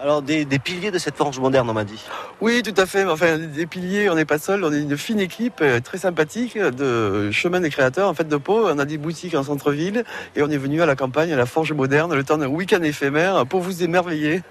Alors, 0.00 0.22
des, 0.22 0.44
des 0.44 0.58
piliers 0.58 0.90
de 0.90 0.98
cette 0.98 1.16
Forge 1.16 1.38
Moderne, 1.38 1.70
on 1.70 1.74
m'a 1.74 1.84
dit. 1.84 2.02
Oui, 2.40 2.62
tout 2.62 2.74
à 2.76 2.86
fait. 2.86 3.04
Enfin, 3.04 3.38
des 3.38 3.66
piliers, 3.66 4.10
on 4.10 4.14
n'est 4.14 4.24
pas 4.24 4.38
seul. 4.38 4.64
On 4.64 4.72
est 4.72 4.80
une 4.80 4.96
fine 4.96 5.20
équipe 5.20 5.62
très 5.84 5.98
sympathique 5.98 6.58
de 6.58 7.30
chemin 7.30 7.60
des 7.60 7.70
créateurs 7.70 8.08
en 8.08 8.14
fait 8.14 8.26
de 8.26 8.36
Pau. 8.36 8.68
On 8.68 8.78
a 8.78 8.84
des 8.84 8.98
boutiques 8.98 9.27
en 9.36 9.42
centre-ville 9.42 10.04
et 10.36 10.42
on 10.42 10.50
est 10.50 10.56
venu 10.56 10.80
à 10.82 10.86
la 10.86 10.96
campagne, 10.96 11.32
à 11.32 11.36
la 11.36 11.46
Forge 11.46 11.72
Moderne, 11.72 12.14
le 12.14 12.24
temps 12.24 12.38
d'un 12.38 12.46
week-end 12.48 12.82
éphémère 12.82 13.46
pour 13.46 13.60
vous 13.60 13.82
émerveiller. 13.82 14.42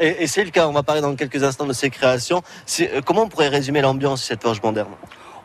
Et, 0.00 0.22
et 0.22 0.26
c'est 0.26 0.44
le 0.44 0.50
cas, 0.50 0.66
on 0.68 0.72
va 0.72 0.82
parler 0.82 1.00
dans 1.00 1.14
quelques 1.14 1.42
instants 1.42 1.66
de 1.66 1.72
ces 1.72 1.90
créations. 1.90 2.42
C'est- 2.66 2.92
euh, 2.94 3.00
Comment 3.04 3.22
on 3.22 3.28
pourrait 3.28 3.48
résumer 3.48 3.80
l'ambiance 3.80 4.20
de 4.20 4.24
cette 4.26 4.42
Forge 4.42 4.60
Moderne? 4.62 4.88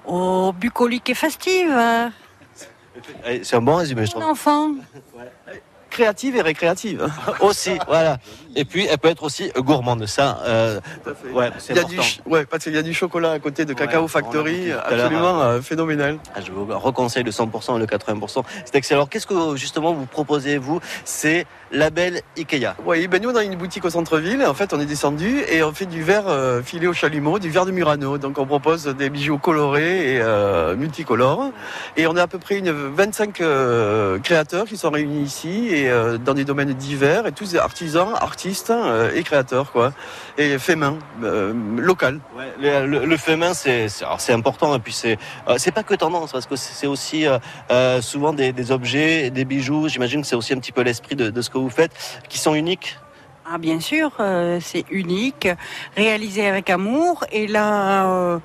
Oh, 0.06 0.54
bucolique 0.58 1.10
et 1.10 1.14
festive. 1.16 1.70
hein. 1.72 2.12
Eh, 3.28 3.44
C'est 3.44 3.56
un 3.56 3.62
bon 3.62 3.76
résumé, 3.76 4.06
je 4.06 4.12
trouve. 4.12 4.24
Enfant. 4.24 4.72
Créative 5.90 6.38
et 6.38 6.42
récréative. 6.42 7.08
aussi, 7.42 7.72
voilà. 7.86 8.18
Et 8.56 8.66
puis, 8.66 8.88
elle 8.90 8.98
peut 8.98 9.10
être 9.10 9.24
aussi 9.24 9.52
gourmande. 9.58 10.06
Ça, 10.06 10.40
euh, 10.44 10.80
ouais, 11.34 11.52
c'est 11.58 11.74
Il 11.74 11.76
y 11.76 11.80
a 11.80 11.84
important. 11.84 12.02
du, 12.26 12.32
ouais, 12.32 12.46
parce 12.46 12.64
qu'il 12.64 12.74
y 12.74 12.78
a 12.78 12.84
du 12.84 12.94
chocolat 12.94 13.32
à 13.32 13.40
côté 13.40 13.66
de 13.66 13.74
Cacao 13.74 14.08
Factory, 14.08 14.72
absolument 14.72 15.42
euh, 15.42 15.62
phénoménal. 15.62 16.20
Ah, 16.36 16.42
Je 16.46 16.52
vous 16.52 16.66
reconseille 16.66 17.24
le 17.24 17.32
100% 17.32 17.78
et 17.78 17.80
le 17.80 17.86
80%. 17.86 18.44
C'est 18.66 18.76
excellent. 18.76 19.02
Alors, 19.02 19.10
qu'est-ce 19.10 19.28
que 19.28 19.56
justement 19.56 19.94
vous 19.94 20.06
proposez, 20.06 20.58
vous? 20.58 20.80
C'est 21.06 21.46
label 21.72 22.22
Ikea. 22.38 22.76
Oui, 22.86 23.08
ben 23.08 23.22
nous 23.22 23.30
on 23.30 23.36
a 23.36 23.44
une 23.44 23.56
boutique 23.56 23.86
au 23.86 23.90
centre-ville. 23.90 24.44
En 24.46 24.54
fait, 24.54 24.74
on 24.74 24.80
est 24.80 24.86
descendu 24.86 25.42
et 25.50 25.64
on 25.64 25.72
fait 25.72 25.86
du 25.86 26.04
verre 26.04 26.28
euh, 26.28 26.62
filé 26.62 26.88
au 26.88 26.94
chalumeau, 26.94 27.40
du 27.40 27.50
verre 27.50 27.66
de 27.66 27.72
Murano. 27.72 28.18
Donc 28.18 28.38
on 28.38 28.46
propose 28.46 28.86
des 28.88 29.10
bijoux 29.10 29.38
colorés 29.38 30.16
et 30.16 30.20
euh, 30.22 30.76
multicolores. 30.76 31.52
Et 31.98 32.08
on 32.08 32.16
a 32.16 32.24
à 32.24 32.28
peu 32.28 32.40
près 32.40 32.60
une 32.60 32.72
25 32.72 33.42
euh, 33.42 34.20
créateurs 34.20 34.66
qui 34.66 34.78
sont 34.78 34.90
réunis 34.90 35.24
ici 35.24 35.70
et 35.72 35.90
dans 36.24 36.34
des 36.34 36.46
domaines 36.46 36.74
divers 36.74 37.28
et 37.28 37.32
tous 37.32 37.52
des 37.52 37.58
artisans, 37.58 38.14
artistes 38.42 38.72
euh, 38.72 39.12
et 39.14 39.22
créateurs 39.24 39.72
quoi. 39.72 39.94
Et 40.38 40.58
fait 40.58 40.76
main, 40.76 40.98
euh, 41.24 41.54
local. 41.78 42.20
Ouais, 42.36 42.52
le, 42.60 42.88
le- 42.88 43.06
le 43.06 43.18
fait 43.18 43.36
main, 43.36 43.54
c'est 43.54 43.88
important. 44.34 44.74
Et 44.76 44.80
puis, 44.80 44.94
c'est 44.94 45.18
euh, 45.48 45.56
c'est 45.58 45.72
pas 45.72 45.84
que 45.84 45.94
tendance, 45.94 46.32
parce 46.32 46.48
que 46.48 46.56
c'est 46.56 46.88
aussi 46.88 47.28
euh, 47.28 47.38
euh, 47.72 48.02
souvent 48.02 48.34
des, 48.34 48.52
des 48.52 48.72
objets, 48.72 49.30
des 49.30 49.46
bijoux. 49.46 49.88
J'imagine 49.90 50.22
que 50.22 50.28
c'est 50.28 50.36
aussi 50.36 50.54
un 50.54 50.60
petit 50.60 50.72
peu 50.72 50.82
l'esprit 50.82 51.16
de, 51.16 51.30
de 51.30 51.42
ce 51.42 51.50
que 51.52 51.60
vous 51.60 51.70
faites, 51.70 51.92
qui 52.30 52.40
sont 52.40 52.56
uniques. 52.56 52.98
Ah, 53.46 53.58
bien 53.60 53.80
sûr, 53.80 54.12
euh, 54.20 54.60
c'est 54.62 54.86
unique, 54.90 55.48
réalisé 55.96 56.48
avec 56.48 56.70
amour. 56.70 57.26
Et 57.32 57.46
là, 57.48 58.08
euh, 58.08 58.40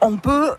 on 0.00 0.18
peut, 0.18 0.52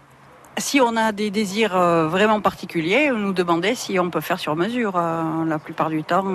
si 0.58 0.82
on 0.82 0.98
a 0.98 1.12
des 1.14 1.30
désirs 1.32 1.76
euh, 1.78 2.08
vraiment 2.08 2.42
particuliers, 2.42 3.12
nous 3.12 3.34
demander 3.34 3.76
si 3.76 3.98
on 4.00 4.10
peut 4.10 4.22
faire 4.22 4.40
sur 4.40 4.56
mesure. 4.58 4.94
la 5.48 5.60
plupart 5.60 5.90
du 5.90 6.04
temps, 6.04 6.26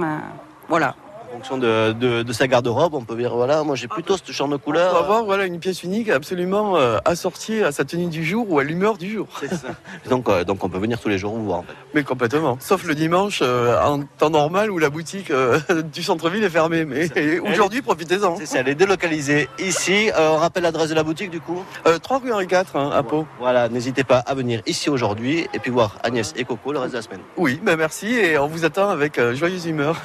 voilà. 0.69 0.95
Fonction 1.37 1.59
de, 1.59 1.93
de, 1.93 2.23
de 2.23 2.33
sa 2.33 2.49
garde-robe, 2.49 2.95
on 2.95 3.05
peut 3.05 3.15
dire 3.15 3.35
voilà, 3.37 3.63
moi 3.63 3.77
j'ai 3.77 3.89
plutôt 3.89 4.17
ce 4.17 4.33
genre 4.33 4.49
de 4.49 4.55
On 4.55 4.59
couleur. 4.59 4.95
va 4.95 5.01
avoir 5.01 5.25
voilà 5.25 5.45
une 5.45 5.59
pièce 5.59 5.83
unique 5.83 6.09
absolument 6.09 6.79
euh, 6.79 6.97
assortie 7.05 7.63
à 7.63 7.73
sa 7.73 7.85
tenue 7.85 8.07
du 8.07 8.25
jour 8.25 8.51
ou 8.51 8.59
à 8.59 8.65
l'humeur 8.65 8.97
du 8.97 9.11
jour. 9.13 9.27
Donc, 10.09 10.31
euh, 10.31 10.45
donc 10.45 10.65
on 10.65 10.71
peut 10.71 10.79
venir 10.79 10.99
tous 10.99 11.11
les 11.11 11.19
jours 11.19 11.35
vous 11.35 11.45
voir. 11.45 11.59
En 11.59 11.63
fait. 11.63 11.75
Mais 11.95 12.05
complètement. 12.05 12.57
Sauf 12.59 12.85
le 12.85 12.95
dimanche, 12.95 13.41
euh, 13.43 13.79
en 13.83 14.03
temps 14.19 14.31
normal, 14.31 14.71
où 14.71 14.79
la 14.79 14.89
boutique 14.89 15.31
du 15.93 16.03
centre-ville 16.03 16.43
est 16.43 16.49
fermée. 16.49 16.87
Mais 16.87 17.11
aujourd'hui, 17.41 17.83
profitez-en. 17.83 18.37
C'est 18.39 18.47
ça, 18.47 18.61
elle 18.61 18.69
est 18.69 18.75
délocalisée 18.75 19.49
ici. 19.59 20.09
On 20.19 20.37
rappelle 20.39 20.63
l'adresse 20.63 20.89
de 20.89 20.95
la 20.95 21.03
boutique 21.03 21.31
du 21.31 21.41
coup? 21.41 21.63
Euh, 21.87 21.99
3 21.99 22.21
rue 22.21 22.33
Henri 22.33 22.47
IV, 22.47 22.65
hein, 22.75 22.91
à 22.95 23.03
Pau. 23.03 23.27
Voilà, 23.41 23.69
n'hésitez 23.69 24.05
pas 24.05 24.19
à 24.21 24.35
venir 24.35 24.63
ici 24.67 24.89
aujourd'hui 24.89 25.47
et 25.53 25.59
puis 25.59 25.71
voir 25.71 25.99
Agnès 26.03 26.33
et 26.37 26.45
Coco 26.45 26.73
le 26.73 26.79
reste 26.79 26.93
de 26.93 26.99
la 26.99 27.03
semaine. 27.03 27.21
Oui, 27.37 27.61
ben 27.63 27.77
merci 27.77 28.15
et 28.15 28.39
on 28.39 28.47
vous 28.47 28.65
attend 28.65 28.89
avec 28.89 29.21
joyeuse 29.35 29.67
humeur. 29.67 30.01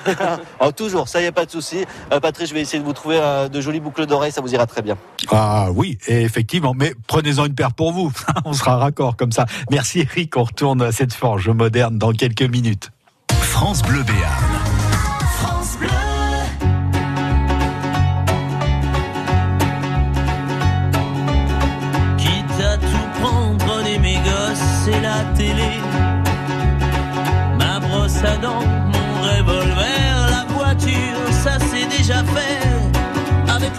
Alors, 0.59 0.73
toujours, 0.75 1.07
ça 1.07 1.20
y 1.25 1.27
a 1.27 1.31
pas 1.31 1.45
de 1.45 1.51
souci. 1.51 1.85
Euh, 2.11 2.19
Patrice, 2.19 2.49
je 2.49 2.53
vais 2.53 2.61
essayer 2.61 2.79
de 2.79 2.85
vous 2.85 2.93
trouver 2.93 3.19
euh, 3.19 3.47
de 3.47 3.61
jolies 3.61 3.79
boucles 3.79 4.05
d'oreilles, 4.05 4.31
ça 4.31 4.41
vous 4.41 4.53
ira 4.53 4.65
très 4.65 4.81
bien. 4.81 4.97
Ah 5.29 5.69
oui, 5.73 5.97
effectivement, 6.07 6.73
mais 6.75 6.93
prenez-en 7.07 7.45
une 7.45 7.55
paire 7.55 7.73
pour 7.73 7.91
vous. 7.91 8.11
On 8.45 8.53
sera 8.53 8.77
raccord 8.77 9.15
comme 9.17 9.31
ça. 9.31 9.45
Merci 9.69 10.01
Eric, 10.01 10.35
on 10.37 10.43
retourne 10.43 10.81
à 10.81 10.91
cette 10.91 11.13
forge 11.13 11.49
moderne 11.49 11.97
dans 11.97 12.11
quelques 12.11 12.41
minutes. 12.41 12.91
France 13.29 13.81
Bleu 13.81 14.03
Béarn. 14.03 14.50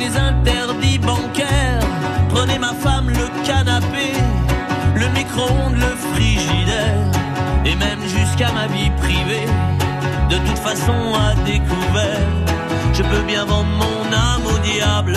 Les 0.02 0.16
interdits 0.16 0.98
bancaires, 0.98 1.86
prenez 2.28 2.58
ma 2.58 2.74
femme, 2.74 3.08
le 3.08 3.26
canapé, 3.46 4.08
le 4.94 5.08
micro-ondes, 5.18 5.76
le 5.76 5.92
frigidaire, 6.10 7.04
et 7.64 7.76
même 7.76 8.02
jusqu'à 8.02 8.50
ma 8.52 8.66
vie 8.66 8.90
privée. 9.02 9.46
De 10.30 10.36
toute 10.46 10.58
façon, 10.58 10.98
à 11.14 11.34
découvert, 11.44 12.28
je 12.92 13.02
peux 13.02 13.22
bien 13.26 13.44
vendre 13.44 13.70
mon 13.84 14.12
âme 14.12 14.46
au 14.46 14.58
diable. 14.58 15.16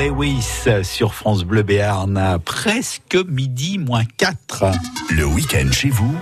Lewis 0.00 0.64
sur 0.82 1.12
France 1.12 1.44
Bleu 1.44 1.62
Béarn 1.62 2.16
à 2.16 2.38
presque 2.38 3.18
midi 3.28 3.76
moins 3.76 4.04
4. 4.16 4.64
Le 5.10 5.26
week-end 5.26 5.70
chez 5.70 5.90
vous, 5.90 6.16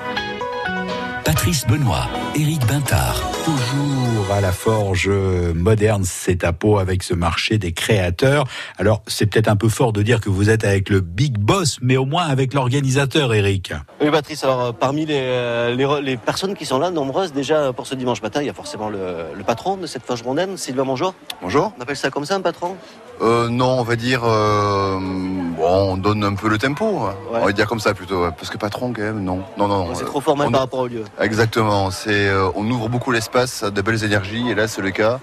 Patrice 1.25 1.65
Benoît, 1.65 2.09
Éric 2.35 2.67
Bintard. 2.67 3.23
Toujours 3.45 4.35
à 4.35 4.41
la 4.41 4.51
forge 4.51 5.09
moderne, 5.09 6.03
c'est 6.05 6.43
à 6.43 6.53
Pau 6.53 6.79
avec 6.79 7.05
ce 7.05 7.15
marché 7.15 7.59
des 7.59 7.71
créateurs. 7.71 8.47
Alors, 8.79 9.03
c'est 9.07 9.27
peut-être 9.27 9.47
un 9.47 9.55
peu 9.55 9.69
fort 9.69 9.93
de 9.93 10.03
dire 10.03 10.21
que 10.21 10.29
vous 10.29 10.51
êtes 10.51 10.65
avec 10.65 10.91
le 10.91 11.01
big 11.01 11.39
boss, 11.39 11.79
mais 11.81 11.97
au 11.97 12.05
moins 12.05 12.25
avec 12.25 12.55
l'organisateur, 12.55 13.33
Eric. 13.33 13.75
Oui, 14.01 14.11
Patrice, 14.11 14.43
alors 14.43 14.61
euh, 14.61 14.73
parmi 14.73 15.07
les, 15.07 15.21
euh, 15.21 16.01
les, 16.01 16.17
personnes 16.17 16.57
qui 16.57 16.67
sont 16.67 16.81
là, 16.81 16.91
nombreuses 16.91 17.33
déjà 17.33 17.73
pour 17.73 17.87
ce 17.87 17.95
dimanche 17.95 18.23
matin, 18.23 18.41
il 18.43 18.47
y 18.47 18.51
a 18.51 18.55
forcément 18.55 18.89
le, 18.89 19.27
le 19.37 19.45
patron 19.45 19.77
de 19.77 19.87
cette 19.87 20.03
forge 20.03 20.25
mondaine, 20.25 20.57
Sylvain 20.57 20.85
Bonjour. 20.85 21.15
Bonjour. 21.41 21.73
On 21.79 21.81
appelle 21.81 21.97
ça 21.97 22.11
comme 22.11 22.25
ça 22.25 22.35
un 22.35 22.41
patron? 22.41 22.77
Euh, 23.21 23.49
non, 23.49 23.81
on 23.81 23.83
va 23.83 23.97
dire, 23.97 24.23
euh, 24.25 24.97
bon, 25.01 25.93
on 25.93 25.97
donne 25.97 26.23
un 26.23 26.35
peu 26.35 26.49
le 26.49 26.57
tempo. 26.59 27.01
hein. 27.01 27.15
On 27.33 27.45
va 27.47 27.53
dire 27.53 27.67
comme 27.67 27.81
ça 27.81 27.93
plutôt, 27.95 28.23
ouais. 28.23 28.31
parce 28.37 28.49
que 28.49 28.57
patron 28.59 28.93
quand 28.95 29.03
même, 29.03 29.25
non, 29.25 29.41
non, 29.57 29.67
non. 29.67 29.89
C'est 29.95 30.05
euh, 30.05 30.07
trop 30.07 30.21
formel 30.21 30.47
on- 30.49 30.53
par 30.53 30.61
rapport 30.61 30.81
au 30.81 30.87
lieu. 30.87 31.05
Exactement. 31.21 31.91
C'est, 31.91 32.29
euh, 32.29 32.49
on 32.55 32.65
ouvre 32.71 32.89
beaucoup 32.89 33.11
l'espace 33.11 33.63
à 33.65 33.71
de 33.71 33.81
belles 33.83 34.05
énergies, 34.05 34.49
et 34.51 34.55
là 34.55 34.69
c'est 34.69 34.83
le 34.83 34.91
cas. 34.93 35.19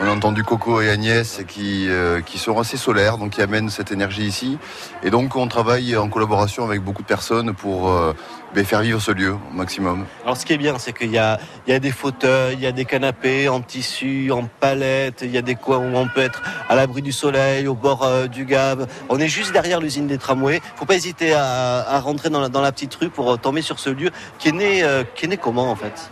On 0.00 0.06
a 0.06 0.10
entendu 0.10 0.42
Coco 0.42 0.80
et 0.80 0.90
Agnès 0.90 1.42
qui, 1.46 1.86
euh, 1.88 2.22
qui 2.22 2.38
sont 2.38 2.58
assez 2.58 2.76
solaires, 2.76 3.18
donc 3.18 3.32
qui 3.32 3.42
amènent 3.42 3.68
cette 3.68 3.92
énergie 3.92 4.24
ici. 4.24 4.58
Et 5.02 5.10
donc 5.10 5.36
on 5.36 5.46
travaille 5.48 5.96
en 5.96 6.08
collaboration 6.08 6.64
avec 6.64 6.82
beaucoup 6.82 7.02
de 7.02 7.06
personnes 7.06 7.52
pour 7.54 7.90
euh, 7.90 8.14
ben, 8.54 8.64
faire 8.64 8.80
vivre 8.80 9.00
ce 9.00 9.10
lieu 9.10 9.34
au 9.34 9.54
maximum. 9.54 10.06
Alors 10.24 10.36
ce 10.36 10.46
qui 10.46 10.54
est 10.54 10.58
bien, 10.58 10.78
c'est 10.78 10.96
qu'il 10.96 11.10
y 11.10 11.18
a, 11.18 11.38
il 11.66 11.72
y 11.72 11.76
a 11.76 11.78
des 11.78 11.90
fauteuils, 11.90 12.54
il 12.54 12.60
y 12.60 12.66
a 12.66 12.72
des 12.72 12.86
canapés 12.86 13.48
en 13.48 13.60
tissu, 13.60 14.32
en 14.32 14.48
palette, 14.60 15.20
il 15.22 15.30
y 15.30 15.38
a 15.38 15.42
des 15.42 15.56
coins 15.56 15.78
où 15.78 15.94
on 15.94 16.08
peut 16.08 16.22
être 16.22 16.42
à 16.68 16.74
l'abri 16.74 17.02
du 17.02 17.12
soleil, 17.12 17.68
au 17.68 17.74
bord 17.74 18.02
euh, 18.02 18.28
du 18.28 18.46
Gave. 18.46 18.88
On 19.10 19.20
est 19.20 19.28
juste 19.28 19.52
derrière 19.52 19.78
l'usine 19.78 20.06
des 20.06 20.18
tramways. 20.18 20.60
Faut 20.74 20.86
pas 20.86 20.96
hésiter 20.96 21.34
à, 21.34 22.00
rentrer 22.00 22.30
dans 22.30 22.40
la, 22.40 22.48
dans 22.48 22.62
la 22.62 22.72
petite 22.72 22.94
rue 22.94 23.10
pour 23.10 23.38
tomber 23.38 23.60
sur 23.60 23.78
ce 23.78 23.90
lieu 23.90 24.10
qui 24.38 24.48
est 24.48 24.52
né, 24.52 24.82
qui 25.14 25.26
est 25.26 25.28
né 25.28 25.36
comment 25.36 25.70
en 25.70 25.76
fait? 25.76 26.10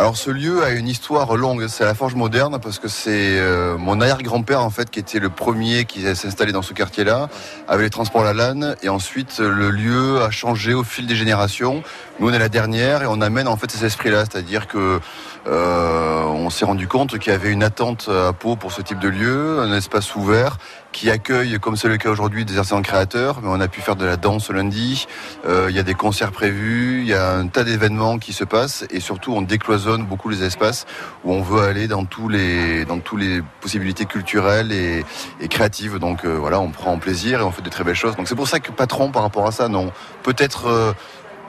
Alors 0.00 0.16
ce 0.16 0.30
lieu 0.30 0.64
a 0.64 0.70
une 0.70 0.88
histoire 0.88 1.36
longue, 1.36 1.66
c'est 1.68 1.84
la 1.84 1.92
Forge 1.92 2.14
Moderne 2.14 2.58
parce 2.62 2.78
que 2.78 2.88
c'est 2.88 3.38
euh, 3.38 3.76
mon 3.76 4.00
arrière-grand-père 4.00 4.64
en 4.64 4.70
fait 4.70 4.88
qui 4.88 4.98
était 4.98 5.18
le 5.18 5.28
premier 5.28 5.84
qui 5.84 6.00
s'est 6.00 6.26
installé 6.26 6.52
dans 6.52 6.62
ce 6.62 6.72
quartier-là 6.72 7.28
avec 7.68 7.84
les 7.84 7.90
transports 7.90 8.22
à 8.24 8.32
la 8.32 8.54
LAN 8.54 8.76
et 8.82 8.88
ensuite 8.88 9.40
le 9.40 9.68
lieu 9.68 10.22
a 10.22 10.30
changé 10.30 10.72
au 10.72 10.84
fil 10.84 11.06
des 11.06 11.14
générations. 11.14 11.82
Nous 12.18 12.30
on 12.30 12.32
est 12.32 12.38
la 12.38 12.48
dernière 12.48 13.02
et 13.02 13.06
on 13.06 13.20
amène 13.20 13.46
en 13.46 13.58
fait 13.58 13.70
ces 13.70 13.84
esprits-là, 13.84 14.24
c'est-à-dire 14.24 14.68
que 14.68 15.00
euh, 15.46 16.24
on 16.24 16.50
s'est 16.50 16.64
rendu 16.64 16.86
compte 16.86 17.18
qu'il 17.18 17.32
y 17.32 17.34
avait 17.34 17.50
une 17.50 17.62
attente 17.62 18.08
à 18.08 18.32
Pau 18.32 18.56
pour 18.56 18.72
ce 18.72 18.82
type 18.82 18.98
de 18.98 19.08
lieu, 19.08 19.60
un 19.60 19.74
espace 19.74 20.14
ouvert 20.14 20.58
qui 20.92 21.10
accueille, 21.10 21.58
comme 21.60 21.76
c'est 21.76 21.88
le 21.88 21.96
cas 21.96 22.10
aujourd'hui, 22.10 22.44
des 22.44 22.58
artisans 22.58 22.82
créateurs. 22.82 23.40
Mais 23.42 23.48
on 23.50 23.60
a 23.60 23.68
pu 23.68 23.80
faire 23.80 23.96
de 23.96 24.04
la 24.04 24.16
danse 24.16 24.50
lundi. 24.50 25.06
Euh, 25.46 25.66
il 25.70 25.76
y 25.76 25.78
a 25.78 25.82
des 25.82 25.94
concerts 25.94 26.32
prévus, 26.32 27.02
il 27.02 27.08
y 27.08 27.14
a 27.14 27.32
un 27.32 27.46
tas 27.46 27.64
d'événements 27.64 28.18
qui 28.18 28.32
se 28.32 28.44
passent 28.44 28.84
et 28.90 29.00
surtout 29.00 29.32
on 29.32 29.42
décloisonne 29.42 30.04
beaucoup 30.04 30.28
les 30.28 30.42
espaces 30.42 30.86
où 31.24 31.32
on 31.32 31.42
veut 31.42 31.62
aller 31.62 31.88
dans 31.88 32.04
tous 32.04 32.28
les 32.28 32.84
dans 32.84 32.98
tous 32.98 33.16
les 33.16 33.42
possibilités 33.60 34.04
culturelles 34.04 34.72
et, 34.72 35.04
créatives. 35.48 35.98
Donc 35.98 36.24
euh, 36.24 36.36
voilà, 36.36 36.60
on 36.60 36.70
prend 36.70 36.98
plaisir 36.98 37.40
et 37.40 37.42
on 37.42 37.52
fait 37.52 37.62
de 37.62 37.70
très 37.70 37.84
belles 37.84 37.94
choses. 37.94 38.16
Donc 38.16 38.28
c'est 38.28 38.34
pour 38.34 38.48
ça 38.48 38.60
que 38.60 38.72
patron 38.72 39.10
par 39.10 39.22
rapport 39.22 39.46
à 39.46 39.52
ça, 39.52 39.68
non, 39.68 39.92
peut-être. 40.22 40.94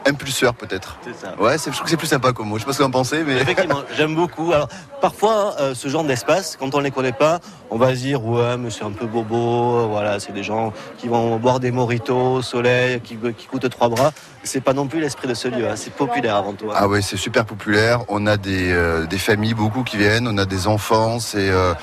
Impulseur 0.08 0.56
peut-être. 0.56 0.98
C'est 1.04 1.16
ça. 1.16 1.36
Ouais, 1.40 1.58
je 1.58 1.70
trouve 1.70 1.84
que 1.84 1.90
c'est 1.90 1.98
plus 1.98 2.08
sympa 2.08 2.32
comme 2.34 2.48
mot. 2.48 2.58
Je 2.58 2.62
sais 2.62 2.66
pas 2.66 2.74
ce 2.74 2.80
que 2.80 2.84
vous 2.84 2.90
en 2.90 2.92
pensez, 2.92 3.24
mais 3.24 3.36
Effectivement, 3.38 3.82
j'aime 3.96 4.16
beaucoup. 4.16 4.52
Alors, 4.52 4.68
parfois, 5.00 5.56
euh, 5.60 5.76
ce 5.76 5.88
genre 5.90 6.04
d'espace, 6.04 6.58
quand 6.60 6.74
on 6.74 6.80
les 6.80 6.90
connaît 6.90 7.12
pas, 7.12 7.40
on 7.70 7.78
va 7.78 7.90
se 7.96 8.00
dire 8.02 8.26
ouais, 8.26 8.58
mais 8.58 8.72
c'est 8.72 8.84
un 8.84 8.92
peu 8.92 9.06
bobo. 9.06 9.88
Voilà, 9.90 10.20
c'est 10.20 10.32
des 10.34 10.42
gens 10.44 10.74
qui 10.98 11.08
vont 11.08 11.38
boire 11.38 11.60
des 11.60 11.70
moritos 11.72 12.34
au 12.36 12.42
soleil, 12.42 13.00
qui, 13.02 13.16
qui 13.38 13.46
coûtent 13.46 13.70
trois 13.70 13.90
bras. 13.90 14.12
C'est 14.44 14.62
pas 14.62 14.74
non 14.74 14.88
plus 14.88 15.00
l'esprit 15.02 15.28
de 15.28 15.36
ce 15.36 15.48
lieu. 15.48 15.68
hein. 15.70 15.76
C'est 15.76 15.94
populaire 15.94 16.36
avant 16.36 16.54
tout. 16.54 16.72
hein. 16.72 16.76
Ah 16.76 16.88
ouais, 16.88 17.04
c'est 17.04 17.18
super 17.18 17.46
populaire. 17.46 18.00
On 18.08 18.26
a 18.26 18.38
des, 18.38 18.72
euh, 18.72 19.06
des 19.06 19.20
familles, 19.20 19.54
beaucoup 19.54 19.84
qui 19.84 19.98
viennent. 19.98 20.28
On 20.28 20.38
a 20.40 20.46
des 20.46 20.66
enfants. 20.68 21.20
C'est 21.20 21.50
euh, 21.52 21.74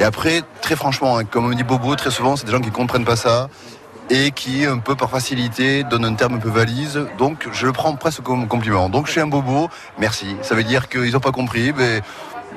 et 0.00 0.02
après, 0.04 0.42
très 0.62 0.74
franchement, 0.74 1.18
hein, 1.18 1.24
comme 1.24 1.46
on 1.46 1.50
dit 1.54 1.62
Bobo, 1.62 1.94
très 1.94 2.10
souvent, 2.10 2.34
c'est 2.34 2.44
des 2.46 2.52
gens 2.52 2.60
qui 2.60 2.70
comprennent 2.72 3.04
pas 3.04 3.16
ça 3.16 3.48
et 4.10 4.30
qui, 4.30 4.64
un 4.64 4.78
peu 4.78 4.94
par 4.94 5.10
facilité, 5.10 5.84
donnent 5.84 6.04
un 6.06 6.14
terme 6.14 6.34
un 6.34 6.38
peu 6.38 6.48
valise. 6.48 7.00
Donc, 7.18 7.46
je 7.52 7.66
le 7.66 7.72
prends 7.72 7.94
presque 7.96 8.22
comme 8.22 8.48
compliment. 8.48 8.88
Donc, 8.88 9.06
je 9.06 9.12
suis 9.12 9.20
un 9.20 9.26
bobo. 9.26 9.68
Merci. 9.98 10.36
Ça 10.42 10.54
veut 10.54 10.64
dire 10.64 10.88
qu'ils 10.88 11.12
n'ont 11.12 11.20
pas 11.20 11.32
compris. 11.32 11.72
Mais 11.76 12.00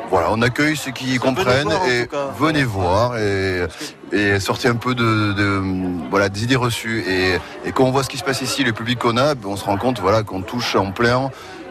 voilà, 0.10 0.28
on 0.32 0.42
accueille 0.42 0.76
ceux 0.78 0.92
qui 0.92 1.18
comprennent 1.18 1.68
voir, 1.68 1.88
et 1.88 2.10
venez 2.40 2.64
voir 2.64 3.18
et, 3.18 3.66
et 4.12 4.40
sortez 4.40 4.68
un 4.68 4.76
peu 4.76 4.94
de, 4.96 5.34
de- 5.34 5.62
voilà 6.10 6.28
des 6.30 6.44
idées 6.44 6.56
reçues 6.58 7.04
et, 7.08 7.36
et 7.66 7.72
quand 7.74 7.84
on 7.86 7.92
voit 7.92 8.04
ce 8.04 8.10
qui 8.10 8.18
se 8.18 8.24
passe 8.24 8.42
ici, 8.42 8.64
le 8.64 8.74
public 8.74 9.00
qu'on 9.00 9.16
a, 9.18 9.36
on 9.46 9.56
se 9.56 9.64
rend 9.66 9.78
compte 9.78 10.00
voilà 10.00 10.24
qu'on 10.24 10.42
touche 10.42 10.76
en 10.76 10.92
plein 10.92 11.30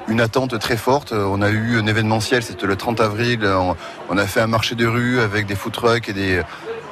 une 0.08 0.20
attente 0.22 0.58
très 0.58 0.76
forte. 0.78 1.12
On 1.12 1.40
a 1.42 1.50
eu 1.50 1.78
un 1.78 1.86
événementiel, 1.86 2.42
c'était 2.42 2.66
le 2.66 2.76
30 2.76 3.00
avril. 3.00 3.40
On, 3.44 3.76
on 4.08 4.16
a 4.18 4.26
fait 4.26 4.40
un 4.40 4.46
marché 4.48 4.74
de 4.74 4.86
rue 4.86 5.20
avec 5.20 5.46
des 5.46 5.54
food 5.54 5.72
trucks 5.72 6.08
et 6.08 6.12
des. 6.12 6.42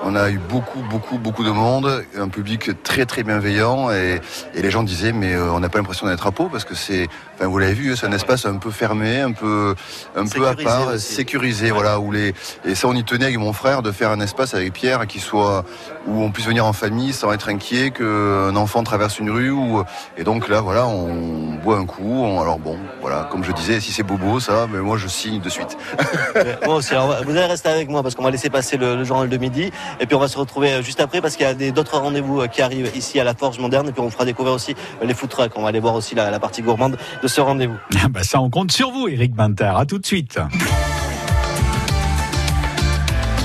On 0.05 0.14
a 0.14 0.30
eu 0.30 0.38
beaucoup, 0.38 0.80
beaucoup, 0.88 1.18
beaucoup 1.18 1.42
de 1.44 1.51
monde, 1.51 2.05
un 2.16 2.28
public 2.28 2.70
très, 2.84 3.05
très 3.05 3.24
bienveillant 3.24 3.90
et, 3.90 4.20
et 4.55 4.62
les 4.62 4.70
gens 4.70 4.82
disaient 4.84 5.12
mais 5.12 5.34
euh, 5.34 5.51
on 5.53 5.59
n'a 5.61 5.68
pas 5.68 5.78
l'impression 5.78 6.07
d'être 6.07 6.26
à 6.26 6.30
Pau 6.30 6.49
parce 6.51 6.64
que 6.64 6.74
c'est, 6.74 7.09
enfin 7.34 7.46
vous 7.49 7.59
l'avez 7.59 7.74
vu, 7.74 7.96
c'est 7.96 8.07
un 8.07 8.12
espace 8.12 8.46
un 8.46 8.57
peu 8.57 8.70
fermé, 8.70 9.20
un 9.20 9.32
peu, 9.32 9.74
un 10.16 10.24
peu 10.26 10.46
à 10.46 10.55
part, 10.55 10.88
aussi. 10.94 11.14
sécurisé, 11.14 11.70
voilà 11.72 11.99
où 11.99 12.12
les 12.12 12.32
et 12.64 12.74
ça 12.76 12.86
on 12.88 12.94
y 12.94 13.03
tenait 13.05 13.24
avec 13.26 13.38
mon 13.38 13.53
frère 13.53 13.82
de 13.82 13.90
faire 13.90 14.11
un 14.11 14.20
espace 14.20 14.55
avec 14.55 14.72
Pierre 14.72 15.07
qui 15.09 15.18
soit 15.18 15.64
où 16.07 16.22
on 16.22 16.30
puisse 16.30 16.46
venir 16.46 16.64
en 16.64 16.72
famille 16.72 17.12
sans 17.12 17.32
être 17.32 17.49
inquiet 17.49 17.90
qu'un 17.90 18.55
enfant 18.57 18.82
traverse 18.84 19.18
une 19.18 19.30
rue 19.30 19.51
ou 19.51 19.82
et 20.16 20.22
donc 20.24 20.49
là 20.49 20.61
voilà 20.61 20.86
on 20.86 21.55
boit 21.62 21.76
un 21.76 21.86
coup, 21.86 22.22
on- 22.24 22.40
alors 22.40 22.59
bon 22.61 22.78
voilà 23.01 23.28
comme 23.32 23.42
je 23.42 23.51
disais 23.53 23.80
si 23.80 23.92
c'est 23.92 24.05
bobo 24.05 24.38
ça, 24.40 24.66
mais 24.72 24.78
moi 24.78 24.96
je 24.96 25.09
signe 25.09 25.40
de 25.40 25.49
suite. 25.49 25.76
Aussi. 26.68 26.92
Alors, 26.92 27.16
vous 27.24 27.30
allez 27.30 27.46
rester 27.46 27.68
avec 27.68 27.88
moi 27.88 28.03
parce 28.03 28.14
qu'on 28.14 28.22
va 28.22 28.30
laisser 28.30 28.51
passer 28.51 28.76
le, 28.76 28.94
le 28.96 29.05
journal 29.05 29.28
de 29.28 29.36
midi 29.36 29.70
et 30.01 30.07
puis 30.07 30.14
on 30.14 30.20
va 30.20 30.28
se 30.28 30.39
retrouver 30.39 30.72
euh, 30.72 30.82
juste 30.82 31.01
après 31.01 31.20
parce 31.20 31.36
qu'il 31.36 31.47
y 31.47 31.49
a 31.49 31.55
des- 31.55 31.72
d'autres 31.72 31.99
rendez-vous 31.99 32.41
euh, 32.43 32.47
qui 32.47 32.62
arrivent 32.62 32.91
ici 32.95 33.18
à 33.20 33.24
la 33.24 33.34
Forge 33.34 33.59
Moderne 33.59 33.89
et 33.89 33.93
puis 33.93 34.01
on 34.01 34.11
fera 34.11 34.24
découvrir 34.24 34.55
aussi 34.55 34.74
euh, 35.03 35.07
les 35.07 35.14
food 35.14 35.30
trucks. 35.30 35.53
On 35.57 35.62
va 35.62 35.68
aller 35.68 35.80
voir 35.80 35.95
aussi 35.95 36.14
la, 36.14 36.30
la 36.30 36.39
partie 36.41 36.62
gourmande 36.62 36.97
de 37.22 37.28
ce 37.28 37.41
rendez-vous. 37.41 37.76
Ah 38.05 38.09
bah 38.09 38.22
ça, 38.22 38.41
on 38.41 38.49
compte 38.49 38.70
sur 38.72 38.91
vous, 38.91 39.09
Eric 39.09 39.34
Bintard. 39.34 39.76
À 39.76 39.84
tout 39.84 39.99
de 39.99 40.07
suite. 40.07 40.39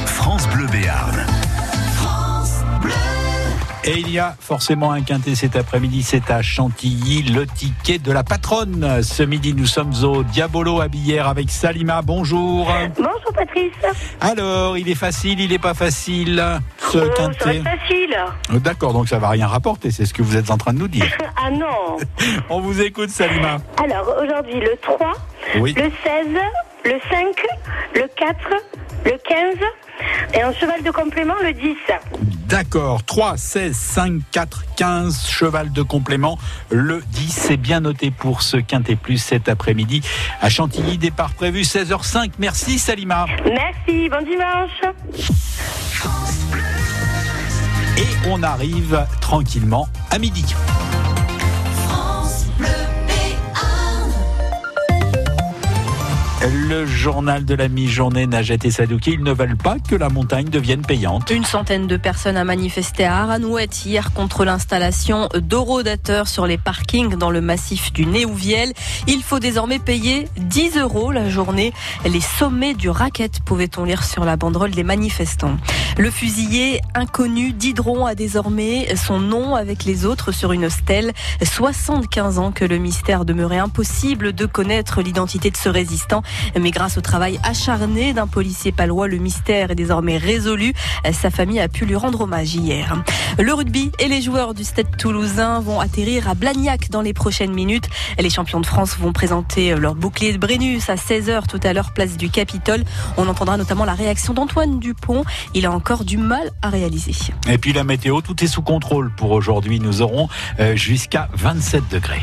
France 0.05 0.47
Bleu 0.49 0.67
Béarn. 0.67 1.25
Et 3.85 3.99
il 3.99 4.09
y 4.09 4.17
a 4.17 4.33
forcément 4.39 4.91
un 4.93 5.01
quintet 5.01 5.35
cet 5.35 5.57
après-midi, 5.57 6.03
c'est 6.03 6.31
à 6.31 6.41
Chantilly, 6.41 7.21
le 7.23 7.45
ticket 7.45 7.97
de 7.97 8.13
la 8.13 8.23
patronne. 8.23 9.03
Ce 9.03 9.23
midi, 9.23 9.53
nous 9.53 9.65
sommes 9.65 9.91
au 10.03 10.23
Diabolo 10.23 10.79
à 10.79 10.87
Billère 10.87 11.27
avec 11.27 11.49
Salima. 11.49 12.01
Bonjour. 12.01 12.71
Bonjour 12.95 13.33
Patrice. 13.35 13.73
Alors, 14.21 14.77
il 14.77 14.87
est 14.89 14.95
facile, 14.95 15.41
il 15.41 15.51
est 15.51 15.59
pas 15.59 15.73
facile, 15.73 16.41
ce 16.77 16.97
Oh, 16.97 17.01
ça 17.01 17.05
va 17.05 17.13
quintet 17.13 17.61
facile. 17.61 18.17
Euh, 18.53 18.59
D'accord, 18.59 18.93
donc 18.93 19.09
ça 19.09 19.19
va 19.19 19.29
rien 19.29 19.47
rapporter, 19.47 19.91
c'est 19.91 20.05
ce 20.05 20.13
que 20.13 20.21
vous 20.21 20.37
êtes 20.37 20.49
en 20.49 20.57
train 20.57 20.73
de 20.73 20.79
nous 20.79 20.87
dire. 20.87 21.05
Ah 21.45 21.49
non. 21.51 21.97
On 22.49 22.61
vous 22.61 22.79
écoute, 22.81 23.09
Salima. 23.09 23.57
Alors 23.83 24.15
aujourd'hui 24.23 24.61
le 24.61 24.77
3, 24.81 25.11
Oui. 25.59 25.73
le 25.73 25.91
16, 26.05 26.27
le 26.85 26.99
5, 27.11 27.25
le 27.95 28.07
4, 28.15 28.35
le 29.05 29.11
15 29.11 29.55
et 30.35 30.41
un 30.41 30.53
cheval 30.53 30.81
de 30.83 30.91
complément 30.91 31.33
le 31.43 31.51
10. 31.51 31.75
D'accord, 32.47 33.03
3, 33.03 33.37
16, 33.37 33.75
5, 33.75 34.21
4, 34.31 34.63
15, 34.75 35.27
cheval 35.27 35.71
de 35.71 35.81
complément. 35.81 36.37
Le 36.69 37.01
10, 37.11 37.29
c'est 37.29 37.57
bien 37.57 37.79
noté 37.79 38.11
pour 38.11 38.41
ce 38.41 38.57
Quintet 38.57 38.95
Plus 38.95 39.17
cet 39.17 39.49
après-midi 39.49 40.01
à 40.41 40.49
Chantilly. 40.49 40.97
Départ 40.97 41.33
prévu 41.33 41.61
16h05. 41.61 42.31
Merci 42.39 42.79
Salima. 42.79 43.25
Merci, 43.45 44.09
bon 44.09 44.23
dimanche. 44.25 44.81
Et 47.97 48.29
on 48.29 48.43
arrive 48.43 49.05
tranquillement 49.21 49.87
à 50.11 50.19
midi. 50.19 50.45
Le 56.45 56.85
journal 56.85 57.45
de 57.45 57.55
la 57.55 57.69
mi-journée 57.69 58.27
Najet 58.27 58.59
et 58.65 58.71
Sadouki, 58.71 59.11
ils 59.11 59.23
ne 59.23 59.31
veulent 59.31 59.55
pas 59.55 59.77
que 59.79 59.95
la 59.95 60.09
montagne 60.09 60.49
devienne 60.49 60.81
payante. 60.81 61.29
Une 61.29 61.45
centaine 61.45 61.87
de 61.87 61.95
personnes 61.95 62.35
a 62.35 62.43
manifesté 62.43 63.05
à 63.05 63.19
Aranouette 63.19 63.85
hier 63.85 64.11
contre 64.11 64.43
l'installation 64.43 65.29
d'eurodateurs 65.33 66.27
sur 66.27 66.45
les 66.45 66.57
parkings 66.57 67.15
dans 67.15 67.29
le 67.29 67.39
massif 67.39 67.93
du 67.93 68.05
Néouviel. 68.05 68.73
Il 69.07 69.23
faut 69.23 69.39
désormais 69.39 69.79
payer 69.79 70.27
10 70.35 70.79
euros 70.79 71.13
la 71.13 71.29
journée. 71.29 71.71
Les 72.03 72.19
sommets 72.19 72.73
du 72.73 72.89
racket, 72.89 73.39
pouvait-on 73.39 73.85
lire 73.85 74.03
sur 74.03 74.25
la 74.25 74.35
banderole 74.35 74.71
des 74.71 74.83
manifestants. 74.83 75.55
Le 75.97 76.11
fusillé 76.11 76.81
inconnu 76.93 77.53
d'Hydron 77.53 78.05
a 78.05 78.15
désormais 78.15 78.93
son 78.97 79.17
nom 79.17 79.55
avec 79.55 79.85
les 79.85 80.05
autres 80.05 80.33
sur 80.33 80.51
une 80.51 80.69
stèle. 80.69 81.13
75 81.41 82.37
ans 82.37 82.51
que 82.51 82.65
le 82.65 82.79
mystère 82.79 83.23
demeurait 83.23 83.59
impossible 83.59 84.33
de 84.33 84.45
connaître 84.45 85.01
l'identité 85.01 85.49
de 85.49 85.57
ce 85.57 85.69
résistant. 85.69 86.21
Mais 86.59 86.71
grâce 86.71 86.97
au 86.97 87.01
travail 87.01 87.39
acharné 87.43 88.13
d'un 88.13 88.27
policier 88.27 88.71
palois, 88.71 89.07
le 89.07 89.17
mystère 89.17 89.71
est 89.71 89.75
désormais 89.75 90.17
résolu. 90.17 90.73
Sa 91.11 91.29
famille 91.29 91.59
a 91.59 91.67
pu 91.67 91.85
lui 91.85 91.95
rendre 91.95 92.21
hommage 92.21 92.55
hier. 92.55 93.03
Le 93.39 93.53
rugby 93.53 93.91
et 93.99 94.07
les 94.07 94.21
joueurs 94.21 94.53
du 94.53 94.63
Stade 94.63 94.97
toulousain 94.97 95.59
vont 95.59 95.79
atterrir 95.79 96.29
à 96.29 96.35
Blagnac 96.35 96.89
dans 96.89 97.01
les 97.01 97.13
prochaines 97.13 97.53
minutes. 97.53 97.89
Les 98.19 98.29
champions 98.29 98.61
de 98.61 98.65
France 98.65 98.97
vont 98.97 99.13
présenter 99.13 99.75
leur 99.75 99.95
bouclier 99.95 100.33
de 100.33 100.37
Brennus 100.37 100.89
à 100.89 100.95
16h 100.95 101.47
tout 101.47 101.59
à 101.63 101.73
l'heure, 101.73 101.91
place 101.93 102.17
du 102.17 102.29
Capitole. 102.29 102.83
On 103.17 103.27
entendra 103.27 103.57
notamment 103.57 103.85
la 103.85 103.93
réaction 103.93 104.33
d'Antoine 104.33 104.79
Dupont. 104.79 105.23
Il 105.53 105.65
a 105.65 105.71
encore 105.71 106.03
du 106.03 106.17
mal 106.17 106.51
à 106.61 106.69
réaliser. 106.69 107.13
Et 107.49 107.57
puis 107.57 107.73
la 107.73 107.83
météo, 107.83 108.21
tout 108.21 108.43
est 108.43 108.47
sous 108.47 108.61
contrôle 108.61 109.11
pour 109.15 109.31
aujourd'hui. 109.31 109.79
Nous 109.79 110.01
aurons 110.01 110.29
euh, 110.59 110.75
jusqu'à 110.75 111.29
27 111.33 111.83
degrés. 111.89 112.21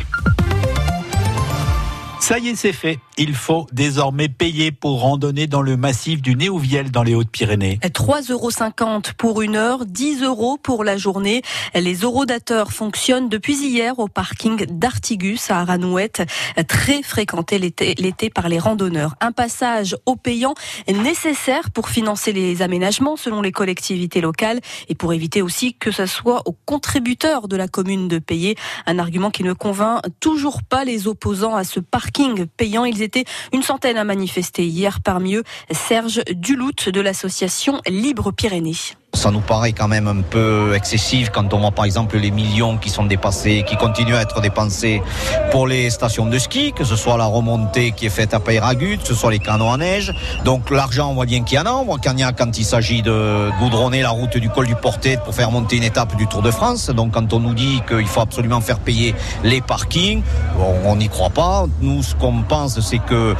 Ça 2.21 2.39
y 2.39 2.49
est, 2.49 2.55
c'est 2.55 2.73
fait. 2.73 3.01
Il 3.17 3.35
faut 3.35 3.67
désormais 3.73 4.29
payer 4.29 4.73
pour 4.73 5.01
randonner 5.01 5.47
dans 5.47 5.63
le 5.63 5.77
massif 5.77 6.23
du 6.23 6.37
Néouviel 6.37 6.91
dans 6.91 7.03
les 7.03 7.15
Hautes-Pyrénées. 7.15 7.81
3,50 7.83 8.33
euros 8.33 8.51
pour 9.17 9.43
une 9.43 9.57
heure, 9.57 9.85
10 9.85 10.23
euros 10.23 10.59
pour 10.63 10.85
la 10.85 10.97
journée. 10.97 11.43
Les 11.75 11.95
eurodateurs 11.95 12.73
fonctionnent 12.73 13.29
depuis 13.29 13.57
hier 13.57 13.99
au 13.99 14.07
parking 14.07 14.65
d'Artigus 14.67 15.51
à 15.51 15.61
Aranouette, 15.61 16.23
très 16.69 17.03
fréquenté 17.03 17.59
l'été 17.59 18.31
par 18.31 18.49
les 18.49 18.59
randonneurs. 18.59 19.17
Un 19.21 19.33
passage 19.33 19.97
au 20.07 20.15
payant 20.15 20.55
est 20.87 20.93
nécessaire 20.93 21.71
pour 21.71 21.89
financer 21.89 22.33
les 22.33 22.63
aménagements 22.63 23.17
selon 23.17 23.43
les 23.43 23.53
collectivités 23.53 24.21
locales 24.21 24.61
et 24.89 24.95
pour 24.95 25.13
éviter 25.15 25.43
aussi 25.43 25.75
que 25.75 25.91
ce 25.91 26.07
soit 26.07 26.43
aux 26.47 26.57
contributeurs 26.65 27.49
de 27.49 27.57
la 27.57 27.67
commune 27.67 28.09
de 28.09 28.19
payer. 28.19 28.57
Un 28.87 28.99
argument 28.99 29.31
qui 29.31 29.43
ne 29.43 29.53
convainc 29.53 30.03
toujours 30.21 30.63
pas 30.63 30.85
les 30.85 31.09
opposants 31.09 31.57
à 31.57 31.65
ce 31.65 31.81
parking 31.81 32.20
payant. 32.57 32.85
Ils 32.85 33.03
étaient 33.03 33.25
une 33.53 33.63
centaine 33.63 33.97
à 33.97 34.05
manifester 34.05 34.65
hier, 34.65 35.01
parmi 35.01 35.37
eux 35.37 35.45
Serge 35.71 36.23
Dulout 36.31 36.91
de 36.91 37.01
l'association 37.01 37.81
Libre 37.87 38.33
Pyrénées. 38.33 39.00
Ça 39.13 39.31
nous 39.31 39.41
paraît 39.41 39.73
quand 39.73 39.89
même 39.89 40.07
un 40.07 40.23
peu 40.23 40.73
excessif 40.75 41.31
quand 41.31 41.53
on 41.53 41.59
voit 41.59 41.73
par 41.73 41.85
exemple 41.85 42.17
les 42.17 42.31
millions 42.31 42.79
qui 42.79 42.89
sont 42.89 43.05
dépassés, 43.05 43.65
qui 43.67 43.77
continuent 43.77 44.15
à 44.15 44.23
être 44.23 44.41
dépensés 44.41 45.03
pour 45.51 45.67
les 45.67 45.91
stations 45.91 46.27
de 46.27 46.39
ski, 46.39 46.73
que 46.73 46.85
ce 46.85 46.97
soit 46.97 47.19
la 47.19 47.27
remontée 47.27 47.91
qui 47.91 48.07
est 48.07 48.11
faite 48.11 48.35
à 48.35 48.41
Peyragut, 48.41 48.99
que 48.99 49.07
ce 49.07 49.15
soit 49.15 49.33
les 49.33 49.41
canaux 49.41 49.69
à 49.69 49.77
neige. 49.77 50.15
Donc 50.45 50.71
l'argent, 50.71 51.11
on 51.11 51.15
voit 51.15 51.27
bien 51.27 51.43
qu'il 51.43 51.59
y 51.59 51.61
en 51.61 51.67
a. 51.67 51.73
On 51.73 51.85
voit 51.85 51.99
qu'il 51.99 52.19
y 52.19 52.25
en 52.25 52.29
a 52.29 52.33
quand 52.33 52.57
il 52.57 52.65
s'agit 52.65 53.03
de 53.03 53.51
goudronner 53.59 54.01
la 54.01 54.11
route 54.11 54.37
du 54.39 54.49
col 54.49 54.67
du 54.67 54.77
Portet 54.77 55.19
pour 55.23 55.35
faire 55.35 55.51
monter 55.51 55.77
une 55.77 55.85
étape 55.85 56.17
du 56.17 56.27
Tour 56.29 56.43
de 56.43 56.51
France. 56.51 56.89
Donc 56.89 57.13
quand 57.13 57.33
on 57.33 57.41
nous 57.41 57.55
dit 57.55 57.83
qu'il 57.89 58.07
faut 58.07 58.21
absolument 58.21 58.61
faire 58.61 58.79
payer 58.79 59.15
les 59.43 59.61
parkings, 59.61 60.23
on 60.85 60.97
n'y 60.97 61.09
croit 61.09 61.31
pas. 61.31 61.67
Nous, 61.81 62.03
ce 62.03 62.15
qu'on 62.15 62.43
pense, 62.43 62.81
c'est 62.81 62.99
que 62.99 63.35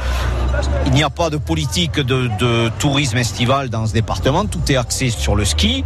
il 0.85 0.91
n'y 0.93 1.03
a 1.03 1.09
pas 1.09 1.29
de 1.29 1.37
politique 1.37 1.99
de, 1.99 2.69
tourisme 2.79 3.17
estival 3.17 3.69
dans 3.69 3.85
ce 3.85 3.93
département. 3.93 4.45
Tout 4.45 4.71
est 4.71 4.75
axé 4.75 5.09
sur 5.09 5.35
le 5.35 5.45
ski. 5.45 5.83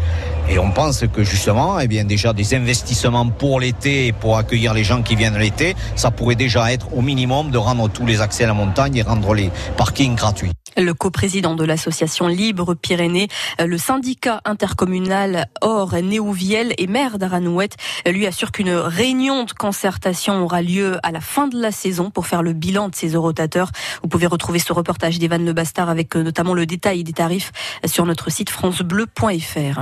Et 0.49 0.59
on 0.59 0.72
pense 0.72 1.03
que 1.11 1.24
justement, 1.24 1.80
eh 1.80 1.88
bien, 1.88 2.03
déjà 2.03 2.34
des 2.34 2.55
investissements 2.55 3.28
pour 3.28 3.59
l'été 3.59 4.07
et 4.07 4.13
pour 4.13 4.38
accueillir 4.38 4.74
les 4.74 4.84
gens 4.84 5.01
qui 5.01 5.16
viennent 5.16 5.38
l'été, 5.38 5.76
ça 5.95 6.11
pourrait 6.11 6.36
déjà 6.36 6.72
être 6.72 6.93
au 6.93 7.01
minimum 7.01 7.51
de 7.51 7.57
rendre 7.57 7.89
tous 7.89 8.05
les 8.05 8.22
accès 8.22 8.43
à 8.43 8.47
la 8.47 8.53
montagne 8.53 8.95
et 8.95 9.01
rendre 9.01 9.34
les 9.34 9.51
parkings 9.78 10.16
gratuits. 10.16 10.51
Le 10.78 10.93
coprésident 10.93 11.55
de 11.55 11.63
l'association 11.63 12.28
Libre 12.28 12.73
Pyrénées, 12.73 13.30
le 13.59 13.78
syndicat 13.78 14.41
intercommunal 14.43 15.47
Or 15.61 15.93
Néouviel 15.93 16.73
et 16.78 16.88
maire 16.88 17.17
d'Aranouette, 17.17 17.78
lui 18.05 18.28
assure 18.28 18.51
qu'une 18.51 18.71
réunion 18.73 19.45
de 19.45 19.53
concertation 19.53 20.43
aura 20.43 20.61
lieu 20.61 20.97
à 21.01 21.11
la 21.11 21.21
fin 21.21 21.47
de 21.47 21.57
la 21.57 21.71
saison 21.71 22.09
pour 22.09 22.28
faire 22.28 22.43
le 22.43 22.51
bilan 22.51 22.89
de 22.89 22.95
ces 22.95 23.09
eurotateurs. 23.09 23.71
Vous 24.03 24.09
pouvez 24.09 24.28
retrouver 24.28 24.59
ce 24.59 24.73
reportage 24.73 25.17
d'Evan 25.17 25.45
Le 25.45 25.53
Bastard 25.53 25.89
avec 25.89 26.13
notamment 26.15 26.53
le 26.53 26.65
détail 26.65 27.05
des 27.05 27.13
tarifs 27.13 27.53
sur 27.86 28.05
notre 28.05 28.30
site 28.30 28.49
francebleu.fr. 28.49 29.82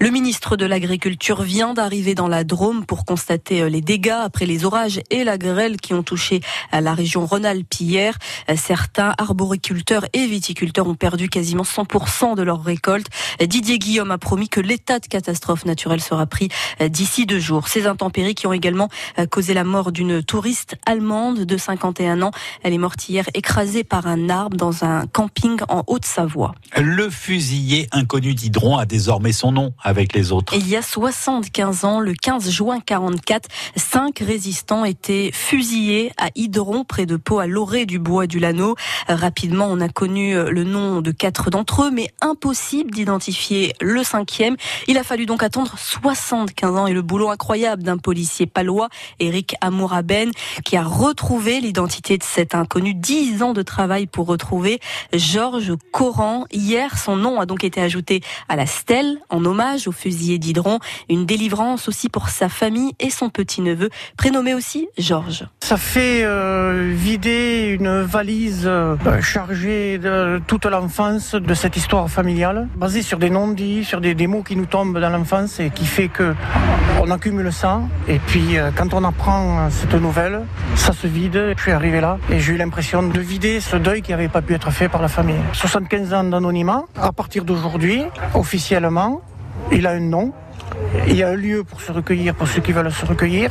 Le 0.00 0.10
ministre 0.10 0.56
de 0.56 0.66
l'Agriculture 0.66 1.42
vient 1.42 1.72
d'arriver 1.72 2.14
dans 2.14 2.28
la 2.28 2.44
Drôme 2.44 2.84
pour 2.84 3.06
constater 3.06 3.70
les 3.70 3.80
dégâts 3.80 4.20
après 4.24 4.44
les 4.44 4.66
orages 4.66 5.00
et 5.10 5.24
la 5.24 5.38
grêle 5.38 5.78
qui 5.78 5.94
ont 5.94 6.02
touché 6.02 6.40
la 6.70 6.92
région 6.92 7.24
Rhône-Alpes 7.24 7.80
hier. 7.80 8.18
Certains 8.56 9.14
arboriculteurs 9.16 10.04
et 10.12 10.33
viticulteurs 10.34 10.88
ont 10.88 10.94
perdu 10.94 11.28
quasiment 11.28 11.62
100% 11.62 12.34
de 12.34 12.42
leur 12.42 12.62
récolte. 12.62 13.06
Didier 13.40 13.78
Guillaume 13.78 14.10
a 14.10 14.18
promis 14.18 14.48
que 14.48 14.60
l'état 14.60 14.98
de 14.98 15.06
catastrophe 15.06 15.64
naturelle 15.64 16.00
sera 16.00 16.26
pris 16.26 16.48
d'ici 16.84 17.26
deux 17.26 17.38
jours. 17.38 17.68
Ces 17.68 17.86
intempéries 17.86 18.34
qui 18.34 18.46
ont 18.46 18.52
également 18.52 18.88
causé 19.30 19.54
la 19.54 19.64
mort 19.64 19.92
d'une 19.92 20.22
touriste 20.22 20.76
allemande 20.86 21.44
de 21.44 21.56
51 21.56 22.22
ans. 22.22 22.32
Elle 22.62 22.72
est 22.72 22.78
morte 22.78 23.08
hier 23.08 23.24
écrasée 23.34 23.84
par 23.84 24.06
un 24.06 24.28
arbre 24.28 24.56
dans 24.56 24.84
un 24.84 25.06
camping 25.06 25.60
en 25.68 25.84
Haute-Savoie. 25.86 26.54
Le 26.76 27.10
fusillé 27.10 27.88
inconnu 27.92 28.34
d'Hydron 28.34 28.76
a 28.76 28.86
désormais 28.86 29.32
son 29.32 29.52
nom 29.52 29.72
avec 29.82 30.14
les 30.14 30.32
autres. 30.32 30.54
Il 30.56 30.68
y 30.68 30.76
a 30.76 30.82
75 30.82 31.84
ans, 31.84 32.00
le 32.00 32.14
15 32.14 32.50
juin 32.50 32.80
44, 32.80 33.48
cinq 33.76 34.18
résistants 34.18 34.84
étaient 34.84 35.30
fusillés 35.32 36.12
à 36.16 36.28
Hydron, 36.34 36.84
près 36.84 37.06
de 37.06 37.16
Pau, 37.16 37.38
à 37.38 37.46
l'orée 37.46 37.86
du 37.86 37.98
bois 37.98 38.26
du 38.26 38.38
Lano. 38.38 38.74
Rapidement, 39.08 39.68
on 39.70 39.80
a 39.80 39.88
connu 39.88 40.23
le 40.32 40.64
nom 40.64 41.00
de 41.00 41.10
quatre 41.10 41.50
d'entre 41.50 41.84
eux, 41.84 41.90
mais 41.90 42.08
impossible 42.20 42.90
d'identifier 42.90 43.74
le 43.80 44.02
cinquième. 44.02 44.56
Il 44.88 44.98
a 44.98 45.04
fallu 45.04 45.26
donc 45.26 45.42
attendre 45.42 45.74
75 45.76 46.76
ans 46.76 46.86
et 46.86 46.92
le 46.92 47.02
boulot 47.02 47.30
incroyable 47.30 47.82
d'un 47.82 47.98
policier 47.98 48.46
palois, 48.46 48.88
Eric 49.20 49.54
Amouraben, 49.60 50.30
qui 50.64 50.76
a 50.76 50.82
retrouvé 50.82 51.60
l'identité 51.60 52.18
de 52.18 52.22
cet 52.22 52.54
inconnu. 52.54 52.94
Dix 52.94 53.42
ans 53.42 53.52
de 53.52 53.62
travail 53.62 54.06
pour 54.06 54.26
retrouver 54.26 54.80
Georges 55.12 55.74
Coran. 55.92 56.44
Hier, 56.50 56.98
son 56.98 57.16
nom 57.16 57.40
a 57.40 57.46
donc 57.46 57.64
été 57.64 57.80
ajouté 57.80 58.22
à 58.48 58.56
la 58.56 58.66
stèle 58.66 59.18
en 59.30 59.44
hommage 59.44 59.88
au 59.88 59.92
fusillé 59.92 60.38
d'Hydron. 60.38 60.78
Une 61.08 61.26
délivrance 61.26 61.88
aussi 61.88 62.08
pour 62.08 62.28
sa 62.28 62.48
famille 62.48 62.92
et 63.00 63.10
son 63.10 63.30
petit-neveu, 63.30 63.90
prénommé 64.16 64.54
aussi 64.54 64.88
Georges. 64.98 65.46
Ça 65.60 65.76
fait 65.76 66.22
euh, 66.24 66.92
vider 66.94 67.76
une 67.78 68.02
valise 68.02 68.64
euh, 68.66 68.96
chargée 69.20 69.98
de 69.98 70.08
toute 70.46 70.66
l'enfance 70.66 71.34
de 71.34 71.54
cette 71.54 71.76
histoire 71.76 72.08
familiale, 72.08 72.68
basée 72.76 73.02
sur 73.02 73.18
des 73.18 73.30
non-dits, 73.30 73.84
sur 73.84 74.00
des, 74.00 74.26
mots 74.26 74.42
qui 74.42 74.56
nous 74.56 74.66
tombent 74.66 74.98
dans 74.98 75.10
l'enfance 75.10 75.60
et 75.60 75.70
qui 75.70 75.86
fait 75.86 76.08
que 76.08 76.34
on 77.02 77.10
accumule 77.10 77.52
ça. 77.52 77.80
Et 78.08 78.18
puis 78.18 78.56
euh, 78.56 78.70
quand 78.74 78.94
on 78.94 79.04
apprend 79.04 79.68
cette 79.70 79.94
nouvelle, 79.94 80.40
ça 80.76 80.92
se 80.92 81.06
vide. 81.06 81.54
Je 81.56 81.62
suis 81.62 81.72
arrivé 81.72 82.00
là 82.00 82.18
et 82.30 82.40
j'ai 82.40 82.54
eu 82.54 82.56
l'impression 82.56 83.02
de 83.02 83.20
vider 83.20 83.60
ce 83.60 83.76
deuil 83.76 84.02
qui 84.02 84.12
n'avait 84.12 84.28
pas 84.28 84.42
pu 84.42 84.54
être 84.54 84.70
fait 84.70 84.88
par 84.88 85.02
la 85.02 85.08
famille. 85.08 85.40
75 85.52 86.14
ans 86.14 86.24
d'anonymat. 86.24 86.84
À 87.00 87.12
partir 87.12 87.44
d'aujourd'hui, 87.44 88.04
officiellement, 88.34 89.22
il 89.72 89.86
a 89.86 89.90
un 89.90 90.00
nom. 90.00 90.32
Il 91.06 91.16
y 91.16 91.22
a 91.22 91.28
un 91.28 91.34
lieu 91.34 91.64
pour 91.64 91.80
se 91.80 91.92
recueillir, 91.92 92.34
pour 92.34 92.48
ceux 92.48 92.60
qui 92.60 92.72
veulent 92.72 92.90
se 92.92 93.04
recueillir. 93.04 93.50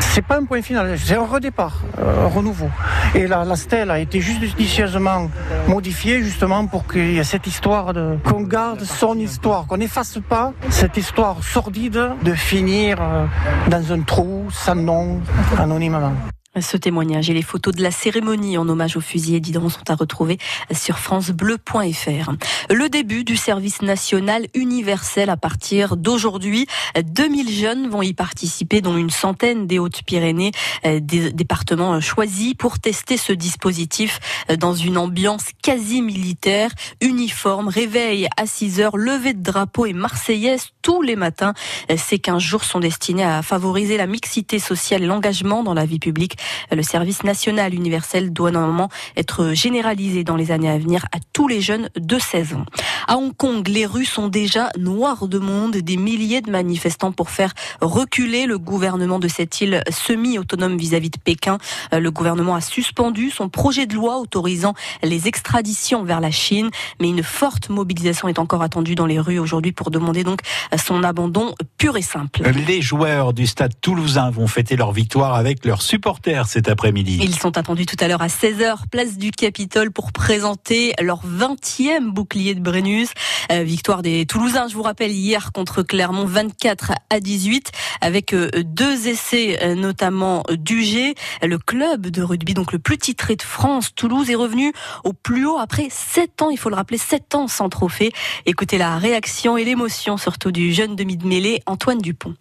C'est 0.00 0.22
pas 0.22 0.36
un 0.36 0.44
point 0.44 0.62
final, 0.62 0.98
c'est 0.98 1.16
un 1.16 1.24
redépart, 1.24 1.82
un 1.98 2.26
renouveau. 2.26 2.68
Et 3.14 3.26
la, 3.26 3.44
la 3.44 3.56
stèle 3.56 3.90
a 3.90 3.98
été 3.98 4.20
judicieusement 4.20 5.30
modifiée 5.68 6.22
justement 6.22 6.66
pour 6.66 6.86
qu'il 6.86 7.12
y 7.12 7.18
ait 7.18 7.24
cette 7.24 7.46
histoire 7.46 7.92
de 7.92 8.16
qu'on 8.24 8.42
garde 8.42 8.82
son 8.82 9.18
histoire, 9.18 9.66
qu'on 9.66 9.78
n'efface 9.78 10.18
pas 10.28 10.52
cette 10.70 10.96
histoire 10.96 11.42
sordide 11.42 12.10
de 12.22 12.34
finir 12.34 12.98
euh, 13.00 13.26
dans 13.68 13.92
un 13.92 14.00
trou 14.00 14.48
sans 14.50 14.74
nom, 14.74 15.20
anonymement. 15.58 16.12
Ce 16.60 16.76
témoignage 16.76 17.30
et 17.30 17.32
les 17.32 17.40
photos 17.40 17.74
de 17.74 17.82
la 17.82 17.90
cérémonie 17.90 18.58
en 18.58 18.68
hommage 18.68 18.98
aux 18.98 19.00
fusillés 19.00 19.40
d'Hydron 19.40 19.70
sont 19.70 19.88
à 19.88 19.94
retrouver 19.94 20.36
sur 20.70 20.98
francebleu.fr. 20.98 22.32
Le 22.70 22.88
début 22.90 23.24
du 23.24 23.36
service 23.36 23.80
national 23.80 24.46
universel 24.52 25.30
à 25.30 25.38
partir 25.38 25.96
d'aujourd'hui. 25.96 26.66
2000 27.02 27.50
jeunes 27.50 27.88
vont 27.88 28.02
y 28.02 28.12
participer, 28.12 28.82
dont 28.82 28.98
une 28.98 29.08
centaine 29.08 29.66
des 29.66 29.78
Hautes-Pyrénées, 29.78 30.52
des 30.84 31.32
départements 31.32 31.98
choisis 32.02 32.52
pour 32.52 32.78
tester 32.78 33.16
ce 33.16 33.32
dispositif 33.32 34.20
dans 34.58 34.74
une 34.74 34.98
ambiance 34.98 35.46
quasi 35.62 36.02
militaire, 36.02 36.70
uniforme, 37.00 37.68
réveil 37.68 38.28
à 38.36 38.44
6 38.44 38.80
heures, 38.80 38.98
levée 38.98 39.32
de 39.32 39.42
drapeau 39.42 39.86
et 39.86 39.94
marseillaise 39.94 40.66
tous 40.82 41.00
les 41.00 41.16
matins. 41.16 41.54
Ces 41.96 42.18
15 42.18 42.42
jours 42.42 42.64
sont 42.64 42.80
destinés 42.80 43.24
à 43.24 43.40
favoriser 43.40 43.96
la 43.96 44.06
mixité 44.06 44.58
sociale 44.58 45.02
et 45.02 45.06
l'engagement 45.06 45.62
dans 45.62 45.74
la 45.74 45.86
vie 45.86 45.98
publique. 45.98 46.36
Le 46.70 46.82
service 46.82 47.24
national 47.24 47.74
universel 47.74 48.32
doit 48.32 48.50
normalement 48.50 48.88
être 49.16 49.52
généralisé 49.52 50.24
dans 50.24 50.36
les 50.36 50.50
années 50.50 50.70
à 50.70 50.78
venir 50.78 51.04
à 51.12 51.18
tous 51.32 51.48
les 51.48 51.60
jeunes 51.60 51.88
de 51.96 52.18
16 52.18 52.54
ans. 52.54 52.64
À 53.08 53.16
Hong 53.16 53.34
Kong, 53.36 53.66
les 53.68 53.86
rues 53.86 54.04
sont 54.04 54.28
déjà 54.28 54.70
noires 54.78 55.28
de 55.28 55.38
monde, 55.38 55.76
des 55.76 55.96
milliers 55.96 56.40
de 56.40 56.50
manifestants 56.50 57.12
pour 57.12 57.30
faire 57.30 57.52
reculer 57.80 58.46
le 58.46 58.58
gouvernement 58.58 59.18
de 59.18 59.28
cette 59.28 59.60
île 59.60 59.82
semi-autonome 59.90 60.76
vis-à-vis 60.76 61.10
de 61.10 61.18
Pékin. 61.18 61.58
Le 61.92 62.10
gouvernement 62.10 62.54
a 62.54 62.60
suspendu 62.60 63.30
son 63.30 63.48
projet 63.48 63.86
de 63.86 63.94
loi 63.94 64.18
autorisant 64.18 64.74
les 65.02 65.28
extraditions 65.28 66.04
vers 66.04 66.20
la 66.20 66.30
Chine, 66.30 66.70
mais 67.00 67.08
une 67.08 67.22
forte 67.22 67.68
mobilisation 67.68 68.28
est 68.28 68.38
encore 68.38 68.62
attendue 68.62 68.94
dans 68.94 69.06
les 69.06 69.18
rues 69.18 69.38
aujourd'hui 69.38 69.72
pour 69.72 69.90
demander 69.90 70.24
donc 70.24 70.40
son 70.76 71.02
abandon 71.02 71.54
pur 71.78 71.96
et 71.96 72.02
simple. 72.02 72.42
Les 72.66 72.80
joueurs 72.80 73.32
du 73.32 73.46
stade 73.46 73.72
toulousain 73.80 74.30
vont 74.30 74.46
fêter 74.46 74.76
leur 74.76 74.92
victoire 74.92 75.34
avec 75.34 75.64
leurs 75.64 75.82
supporters 75.82 76.31
cet 76.44 76.68
après-midi. 76.68 77.20
Ils 77.22 77.34
sont 77.34 77.58
attendus 77.58 77.86
tout 77.86 77.96
à 78.00 78.08
l'heure 78.08 78.22
à 78.22 78.28
16h, 78.28 78.88
place 78.90 79.18
du 79.18 79.30
Capitole, 79.30 79.90
pour 79.90 80.12
présenter 80.12 80.94
leur 81.00 81.20
20e 81.26 82.10
bouclier 82.10 82.54
de 82.54 82.60
Brennus. 82.60 83.08
Euh, 83.50 83.62
victoire 83.62 84.02
des 84.02 84.24
Toulousains, 84.26 84.68
je 84.68 84.74
vous 84.74 84.82
rappelle, 84.82 85.10
hier 85.10 85.52
contre 85.52 85.82
Clermont, 85.82 86.24
24 86.24 86.92
à 87.10 87.20
18, 87.20 87.70
avec 88.00 88.32
euh, 88.32 88.50
deux 88.64 89.08
essais, 89.08 89.58
euh, 89.62 89.74
notamment 89.74 90.42
d'UG. 90.50 91.14
Le 91.42 91.58
club 91.58 92.06
de 92.06 92.22
rugby, 92.22 92.54
donc 92.54 92.72
le 92.72 92.78
plus 92.78 92.98
titré 92.98 93.36
de 93.36 93.42
France, 93.42 93.94
Toulouse, 93.94 94.30
est 94.30 94.34
revenu 94.34 94.72
au 95.04 95.12
plus 95.12 95.46
haut 95.46 95.58
après 95.58 95.88
7 95.90 96.42
ans, 96.42 96.50
il 96.50 96.58
faut 96.58 96.70
le 96.70 96.76
rappeler, 96.76 96.98
7 96.98 97.34
ans 97.34 97.48
sans 97.48 97.68
trophée. 97.68 98.12
Écoutez 98.46 98.78
la 98.78 98.96
réaction 98.96 99.56
et 99.56 99.64
l'émotion 99.64 100.16
surtout 100.16 100.52
du 100.52 100.72
jeune 100.72 100.96
demi 100.96 101.16
de 101.16 101.26
mêlée, 101.26 101.62
Antoine 101.66 101.98
Dupont. 101.98 102.34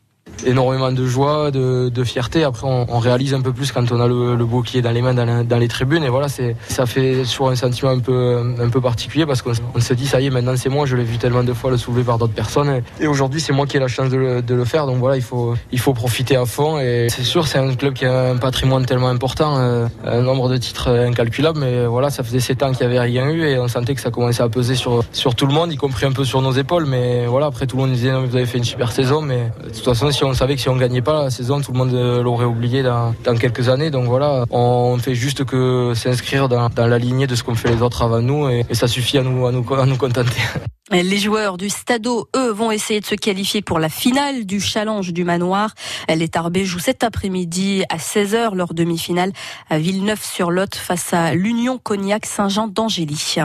Énormément 0.46 0.92
de 0.92 1.06
joie, 1.06 1.52
de, 1.52 2.04
fierté. 2.04 2.44
Après, 2.44 2.68
on, 2.68 3.00
réalise 3.00 3.34
un 3.34 3.42
peu 3.42 3.54
plus 3.54 3.72
quand 3.72 3.92
on 3.92 4.00
a 4.00 4.08
le, 4.08 4.36
le 4.36 4.46
bouclier 4.46 4.82
dans 4.82 4.92
les 4.92 5.02
mains, 5.02 5.14
dans, 5.14 5.58
les 5.58 5.68
tribunes. 5.68 6.04
Et 6.04 6.10
voilà, 6.10 6.30
c'est, 6.30 6.56
ça 6.68 6.86
fait 6.86 7.24
toujours 7.24 7.50
un 7.50 7.56
sentiment 7.56 7.92
un 7.92 8.00
peu, 8.00 8.56
un 8.60 8.70
peu 8.70 8.82
particulier 8.82 9.26
parce 9.26 9.42
qu'on 9.42 9.54
on 9.76 9.80
se 9.80 9.94
dit, 9.94 10.08
ça 10.08 10.20
y 10.20 10.28
est, 10.28 10.30
maintenant 10.30 10.56
c'est 10.56 10.70
moi. 10.70 10.86
Je 10.86 10.96
l'ai 10.96 11.04
vu 11.04 11.18
tellement 11.18 11.44
de 11.44 11.54
fois 11.54 11.72
le 11.72 11.78
soulever 11.78 12.04
par 12.04 12.18
d'autres 12.18 12.34
personnes. 12.34 12.82
Et 13.00 13.08
aujourd'hui, 13.08 13.40
c'est 13.40 13.54
moi 13.54 13.66
qui 13.66 13.78
ai 13.78 13.80
la 13.80 13.88
chance 13.88 14.10
de 14.10 14.18
le, 14.18 14.66
faire. 14.66 14.86
Donc 14.86 14.98
voilà, 14.98 15.16
il 15.16 15.24
faut, 15.24 15.56
il 15.72 15.80
faut 15.80 15.94
profiter 15.94 16.36
à 16.36 16.46
fond. 16.46 16.80
Et 16.80 17.08
c'est 17.10 17.24
sûr, 17.24 17.48
c'est 17.48 17.58
un 17.58 17.74
club 17.76 17.94
qui 17.94 18.06
a 18.06 18.32
un 18.32 18.38
patrimoine 18.38 18.86
tellement 18.86 19.10
important, 19.10 19.58
euh, 19.58 19.88
un 20.06 20.22
nombre 20.22 20.50
de 20.50 20.58
titres 20.58 20.90
incalculable. 20.90 21.60
Mais 21.60 21.86
voilà, 21.86 22.10
ça 22.10 22.24
faisait 22.24 22.40
sept 22.40 22.64
ans 22.64 22.72
qu'il 22.72 22.88
n'y 22.88 22.94
avait 22.94 23.00
rien 23.00 23.30
eu 23.30 23.44
et 23.44 23.60
on 23.60 23.68
sentait 23.68 23.96
que 23.96 24.02
ça 24.02 24.12
commençait 24.12 24.44
à 24.44 24.50
peser 24.50 24.76
sur, 24.76 25.04
sur 25.12 25.36
tout 25.36 25.46
le 25.46 25.54
monde, 25.54 25.72
y 25.72 25.78
compris 25.78 26.06
un 26.06 26.12
peu 26.12 26.26
sur 26.26 26.42
nos 26.42 26.52
épaules. 26.52 26.86
Mais 26.86 27.26
voilà, 27.26 27.48
après 27.48 27.68
tout 27.68 27.76
le 27.78 27.84
monde 27.84 27.92
disait, 27.92 28.12
non, 28.12 28.26
vous 28.26 28.36
avez 28.36 28.46
fait 28.46 28.58
une 28.58 28.64
super 28.64 28.92
saison. 28.92 29.22
Mais 29.22 29.52
de 29.64 29.70
toute 29.70 29.84
façon, 29.84 30.11
si 30.12 30.24
on 30.24 30.34
savait 30.34 30.56
que 30.56 30.62
si 30.62 30.70
on 30.70 30.76
gagnait 30.76 31.02
pas 31.02 31.24
la 31.24 31.30
saison, 31.30 31.62
tout 31.62 31.72
le 31.72 31.78
monde 31.78 31.94
euh, 31.94 32.22
l'aurait 32.22 32.46
oublié 32.46 32.84
dans, 32.84 33.14
quelques 33.40 33.70
années. 33.70 33.92
Donc 33.92 34.06
voilà, 34.06 34.46
on 34.50 34.98
fait 34.98 35.16
juste 35.16 35.46
que 35.46 35.94
s'inscrire 35.96 36.50
dans, 36.50 36.70
dans 36.70 36.88
la 36.88 36.98
lignée 36.98 37.28
de 37.28 37.36
ce 37.36 37.44
qu'ont 37.44 37.56
fait 37.56 37.70
les 37.70 37.82
autres 37.82 38.02
avant 38.02 38.22
nous 38.22 38.50
et, 38.50 38.66
et 38.70 38.76
ça 38.76 38.88
suffit 38.88 39.18
à 39.18 39.24
nous, 39.24 39.46
à 39.46 39.52
nous, 39.52 39.66
à 39.74 39.86
nous 39.86 39.98
contenter. 39.98 40.32
Les 40.92 41.20
joueurs 41.20 41.56
du 41.56 41.70
Stadeau, 41.70 42.28
eux, 42.36 42.52
vont 42.52 42.70
essayer 42.70 43.00
de 43.00 43.06
se 43.06 43.16
qualifier 43.16 43.62
pour 43.62 43.80
la 43.80 43.88
finale 43.88 44.46
du 44.46 44.60
Challenge 44.60 45.14
du 45.14 45.24
Manoir. 45.24 45.74
Les 46.14 46.28
Tarbés 46.28 46.66
jouent 46.66 46.80
cet 46.80 47.06
après-midi 47.06 47.84
à 47.90 47.96
16h 47.96 48.56
leur 48.56 48.74
demi-finale 48.74 49.32
à 49.70 49.80
Villeneuve-sur-Lot 49.80 50.76
face 50.76 51.14
à 51.14 51.34
l'Union 51.34 51.78
Cognac 51.78 52.26
Saint-Jean 52.26 52.68
d'Angély. 52.68 53.36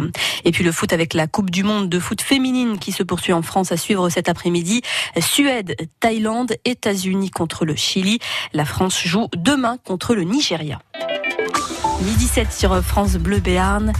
Et 0.44 0.50
puis 0.50 0.64
le 0.64 0.72
foot 0.72 0.92
avec 0.92 1.14
la 1.14 1.28
Coupe 1.28 1.50
du 1.50 1.62
Monde 1.62 1.88
de 1.88 2.00
foot 2.00 2.20
féminine 2.20 2.80
qui 2.80 2.90
se 2.90 3.04
poursuit 3.04 3.32
en 3.32 3.42
France 3.42 3.70
à 3.70 3.76
suivre 3.76 4.08
cet 4.08 4.28
après-midi. 4.28 4.82
Suède, 5.20 5.76
Thaïlande, 6.00 6.56
États-Unis 6.64 7.30
contre 7.30 7.64
le 7.64 7.76
Chili. 7.76 8.18
La 8.54 8.64
France 8.64 9.00
joue 9.04 9.28
demain 9.36 9.78
contre 9.84 10.16
le 10.16 10.24
Nigeria. 10.24 10.80
Midi 12.02 12.26
7 12.26 12.52
sur 12.52 12.82
France 12.82 13.14
Bleu 13.14 13.38
Béarn. 13.38 13.92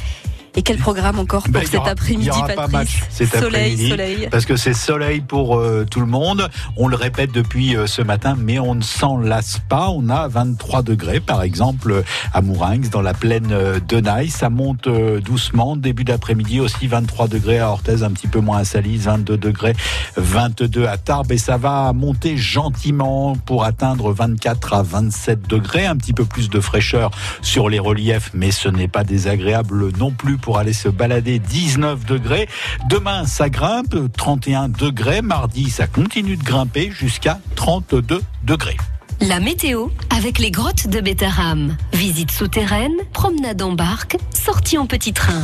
Et 0.57 0.63
quel 0.63 0.79
programme 0.79 1.19
encore 1.19 1.43
pour 1.43 1.53
Ben, 1.53 1.65
cet 1.67 1.75
aura- 1.81 1.91
après-midi, 1.91 2.31
Patrice 2.57 3.01
cet 3.11 3.29
Soleil, 3.31 3.47
après-midi, 3.75 3.89
soleil. 3.91 4.29
Parce 4.31 4.47
que 4.47 4.57
c'est 4.57 4.73
soleil 4.73 5.21
pour 5.21 5.57
euh, 5.59 5.85
tout 5.91 6.01
le 6.01 6.07
monde. 6.07 6.49
On 6.79 6.89
le 6.89 6.97
répète 6.97 7.31
depuis 7.31 7.77
euh, 7.77 7.87
ce 7.87 8.01
matin, 8.01 8.37
mais 8.39 8.59
on 8.59 8.75
ne 8.75 8.83
s'en 8.83 9.19
lasse 9.19 9.61
pas. 9.69 9.91
On 9.91 10.09
a 10.09 10.29
23 10.29 10.83
degrés, 10.83 11.21
par 11.21 11.43
exemple, 11.43 12.03
à 12.33 12.41
Mourinx, 12.41 12.89
dans 12.89 13.03
la 13.03 13.13
plaine 13.13 13.49
euh, 13.53 13.79
de 13.87 14.01
Naï. 14.01 14.29
Ça 14.31 14.49
monte 14.49 14.87
euh, 14.87 15.21
doucement. 15.21 15.77
Début 15.77 16.05
d'après-midi 16.05 16.61
aussi, 16.61 16.87
23 16.87 17.29
degrés 17.29 17.59
à 17.59 17.71
Orthez, 17.71 18.03
un 18.03 18.11
petit 18.11 18.29
peu 18.29 18.41
moins 18.41 18.59
à 18.59 18.65
Salis, 18.65 18.97
22 18.97 19.37
degrés, 19.37 19.75
22 20.17 20.87
à 20.87 20.97
Tarbes. 20.97 21.33
Et 21.33 21.39
ça 21.39 21.59
va 21.59 21.93
monter 21.93 22.39
gentiment 22.39 23.37
pour 23.45 23.65
atteindre 23.65 24.11
24 24.13 24.73
à 24.73 24.83
27 24.83 25.47
degrés. 25.49 25.85
Un 25.87 25.97
petit 25.97 26.15
peu 26.15 26.25
plus 26.25 26.49
de 26.49 26.61
fraîcheur 26.61 27.11
sur 27.43 27.69
les 27.69 27.79
reliefs, 27.79 28.31
mais 28.33 28.51
ce 28.51 28.71
n'est 28.71 28.89
pas 28.89 29.05
désagréable 29.05 29.91
non 29.99 30.13
plus 30.13 30.39
pour 30.39 30.46
aller 30.55 30.73
se 30.73 30.89
balader 30.89 31.39
19 31.39 32.05
degrés. 32.05 32.49
Demain, 32.89 33.27
ça 33.27 33.49
grimpe, 33.49 33.97
31 34.17 34.69
degrés. 34.69 35.23
Mardi, 35.23 35.71
ça 35.71 35.87
continue 35.87 36.37
de 36.37 36.45
grimper 36.45 36.91
jusqu'à 36.93 37.41
32 37.57 38.23
degrés. 38.45 38.77
La 39.21 39.41
météo 39.41 39.89
avec 40.17 40.39
les 40.39 40.51
grottes 40.51 40.89
de 40.89 41.01
Bétarame. 41.01 41.77
Visite 41.93 42.31
souterraine, 42.31 42.95
promenade 43.13 43.63
en 43.63 43.73
barque, 43.73 44.17
sortie 44.33 44.79
en 44.79 44.87
petit 44.87 45.13
train. 45.13 45.43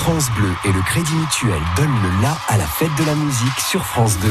France 0.00 0.30
Bleu 0.34 0.50
et 0.64 0.72
le 0.72 0.80
Crédit 0.80 1.14
Mutuel 1.14 1.60
donnent 1.76 2.02
le 2.02 2.22
la 2.22 2.36
à 2.48 2.56
la 2.56 2.66
fête 2.66 2.90
de 2.98 3.04
la 3.04 3.14
musique 3.14 3.60
sur 3.60 3.84
France 3.84 4.18
2. 4.20 4.28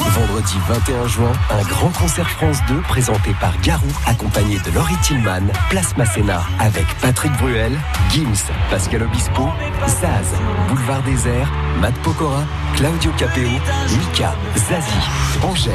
Vendredi 0.00 0.56
21 0.68 1.06
juin, 1.06 1.32
un 1.50 1.62
grand 1.62 1.90
concert 1.90 2.28
France 2.28 2.58
2 2.68 2.80
présenté 2.82 3.32
par 3.40 3.52
Garou, 3.60 3.86
accompagné 4.06 4.58
de 4.58 4.70
Laurie 4.72 4.96
Tillman, 5.02 5.46
Place 5.70 5.96
Masséna, 5.96 6.42
avec 6.58 6.84
Patrick 7.00 7.32
Bruel, 7.38 7.72
Gims, 8.10 8.50
Pascal 8.70 9.04
Obispo, 9.04 9.48
Zaz, 9.86 10.34
Boulevard 10.68 11.02
Désert, 11.02 11.52
Matt 11.80 11.94
Pokora, 12.02 12.44
Claudio 12.76 13.12
Capeo, 13.16 13.48
Mika, 13.48 14.34
Zazie, 14.56 15.44
Angèle, 15.44 15.74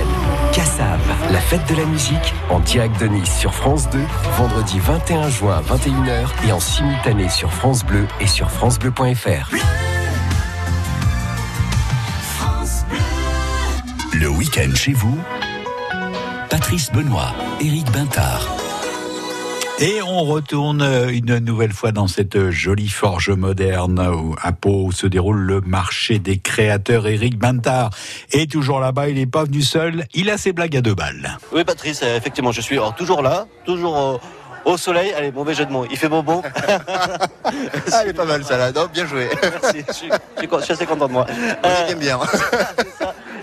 Cassav. 0.53 0.99
La 1.31 1.39
fête 1.39 1.67
de 1.69 1.75
la 1.75 1.85
musique 1.85 2.33
en 2.49 2.59
direct 2.59 2.99
de 2.99 3.07
Nice 3.07 3.37
sur 3.37 3.53
France 3.53 3.89
2, 3.89 3.99
vendredi 4.37 4.79
21 4.79 5.29
juin 5.29 5.57
à 5.57 5.61
21h 5.61 6.47
et 6.47 6.51
en 6.51 6.59
simultané 6.59 7.29
sur 7.29 7.53
France 7.53 7.85
Bleu 7.85 8.05
et 8.19 8.27
sur 8.27 8.51
FranceBleu.fr. 8.51 9.98
Le 14.19 14.27
week-end 14.27 14.73
chez 14.75 14.93
vous, 14.93 15.17
Patrice 16.49 16.91
Benoît, 16.91 17.33
Éric 17.61 17.89
Bintard. 17.91 18.47
Et 19.79 20.01
on 20.01 20.23
retourne 20.25 20.81
une 21.09 21.37
nouvelle 21.39 21.71
fois 21.71 21.91
dans 21.93 22.07
cette 22.07 22.49
jolie 22.49 22.89
forge 22.89 23.29
moderne 23.29 23.99
où, 24.13 24.35
à 24.41 24.51
Pau 24.51 24.83
où 24.85 24.91
se 24.91 25.07
déroule 25.07 25.39
le 25.39 25.61
marché 25.61 26.19
des 26.19 26.37
créateurs. 26.37 27.07
Éric 27.07 27.37
Bintard 27.37 27.91
est 28.33 28.51
toujours 28.51 28.81
là-bas, 28.81 29.07
il 29.07 29.15
n'est 29.15 29.25
pas 29.25 29.45
venu 29.45 29.61
seul, 29.61 30.05
il 30.13 30.29
a 30.29 30.37
ses 30.37 30.51
blagues 30.51 30.75
à 30.75 30.81
deux 30.81 30.95
balles. 30.95 31.37
Oui, 31.53 31.63
Patrice, 31.63 32.01
euh, 32.03 32.17
effectivement, 32.17 32.51
je 32.51 32.59
suis 32.61 32.75
alors, 32.75 32.95
toujours 32.95 33.21
là, 33.21 33.45
toujours 33.65 34.19
au, 34.65 34.71
au 34.71 34.75
soleil. 34.77 35.13
Allez, 35.13 35.31
mauvais 35.31 35.53
jeu 35.53 35.65
de 35.65 35.71
mots. 35.71 35.85
Il 35.89 35.97
fait 35.97 36.09
beau 36.09 36.21
bon. 36.23 36.41
Ah, 37.91 38.01
elle 38.03 38.09
est 38.09 38.13
pas 38.13 38.25
mal, 38.25 38.43
ça, 38.43 38.57
là. 38.57 38.71
Non, 38.71 38.87
bien 38.93 39.05
joué. 39.07 39.27
Merci, 39.41 39.83
je 39.87 39.93
suis, 39.93 40.09
je 40.35 40.39
suis 40.41 40.47
co- 40.47 40.59
je 40.59 40.65
suis 40.65 40.73
assez 40.73 40.85
content 40.85 41.07
de 41.07 41.13
moi. 41.13 41.25
Moi, 41.63 41.71
j'aime 41.87 41.97
bien. 41.99 42.19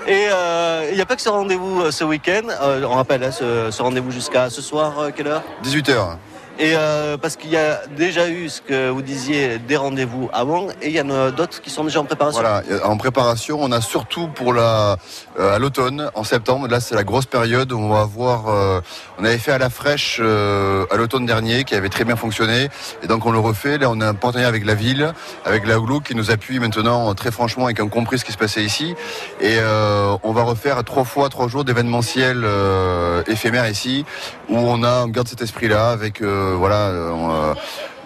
Et 0.07 0.29
euh, 0.31 0.87
il 0.91 0.95
n'y 0.95 1.01
a 1.01 1.07
pas 1.07 1.17
que 1.17 1.23
ce 1.23 1.29
rendez-vous 1.29 1.83
euh, 1.83 1.91
ce 1.91 2.05
week-end. 2.05 2.43
Euh, 2.63 2.85
on 2.85 2.95
rappelle 2.95 3.25
hein, 3.25 3.33
ce, 3.33 3.71
ce 3.73 3.83
rendez-vous 3.83 4.13
jusqu'à 4.13 4.51
ce 4.51 4.63
soir, 4.63 5.11
quelle 5.15 5.27
heure? 5.27 5.43
18h. 5.65 6.17
Et 6.59 6.73
euh, 6.75 7.19
parce 7.19 7.37
qu'il 7.37 7.51
y 7.51 7.57
a 7.57 7.83
déjà 7.97 8.29
eu 8.29 8.49
ce 8.49 8.63
que 8.63 8.89
vous 8.89 9.03
disiez 9.03 9.59
des 9.59 9.77
rendez-vous 9.77 10.31
avant, 10.33 10.69
et 10.81 10.89
il 10.89 10.93
y 10.93 11.01
en 11.01 11.11
a 11.11 11.31
d'autres 11.31 11.61
qui 11.61 11.69
sont 11.69 11.85
déjà 11.85 12.01
en 12.01 12.05
préparation. 12.05 12.41
Voilà, 12.41 12.63
euh, 12.71 12.81
en 12.83 12.97
préparation, 12.97 13.59
on 13.61 13.71
a 13.73 13.83
surtout 13.83 14.29
pour 14.29 14.55
la 14.55 14.97
euh, 15.39 15.55
à 15.55 15.59
l'automne, 15.59 16.11
en 16.15 16.25
septembre. 16.25 16.67
Là, 16.69 16.81
c'est 16.81 16.95
la 16.95 17.05
grosse 17.05 17.27
période 17.27 17.73
où 17.73 17.79
on 17.79 17.91
va 17.91 18.01
avoir. 18.01 18.49
euh, 18.49 18.81
on 19.19 19.25
avait 19.25 19.37
fait 19.39 19.53
à 19.53 19.59
la 19.59 19.69
fraîche 19.69 20.19
euh, 20.21 20.87
à 20.91 20.97
l'automne 20.97 21.27
dernier, 21.27 21.65
qui 21.65 21.75
avait 21.75 21.91
très 21.91 22.05
bien 22.05 22.17
fonctionné, 22.17 22.69
et 23.03 23.07
donc 23.07 23.27
on 23.27 23.33
le 23.33 23.39
refait. 23.39 23.77
Là, 23.77 23.91
on 23.91 24.01
a 24.01 24.09
un 24.09 24.15
partenariat 24.15 24.49
avec 24.49 24.65
la 24.65 24.75
ville, 24.75 25.13
avec 25.45 25.67
la 25.67 25.79
Houlou, 25.79 26.01
qui 26.01 26.15
nous 26.15 26.31
appuie 26.31 26.59
maintenant 26.59 27.11
euh, 27.11 27.15
très 27.15 27.31
franchement 27.31 27.69
et 27.69 27.75
qui 27.75 27.83
ont 27.83 27.91
compris 27.91 28.19
ce 28.19 28.25
qui 28.25 28.33
se 28.33 28.39
passait 28.39 28.65
ici. 28.65 28.95
Et 29.43 29.59
on 30.23 30.33
va 30.33 30.43
refaire 30.43 30.83
trois 30.85 31.05
fois 31.05 31.29
trois 31.29 31.49
jours 31.49 31.65
d'événementiel 31.65 32.47
éphémère 33.27 33.69
ici, 33.69 34.07
où 34.49 34.57
on 34.57 34.83
a 34.83 35.05
on 35.05 35.09
garde 35.09 35.29
cet 35.29 35.43
esprit-là 35.43 35.91
avec 35.91 36.23
euh, 36.23 36.46
voilà. 36.55 37.55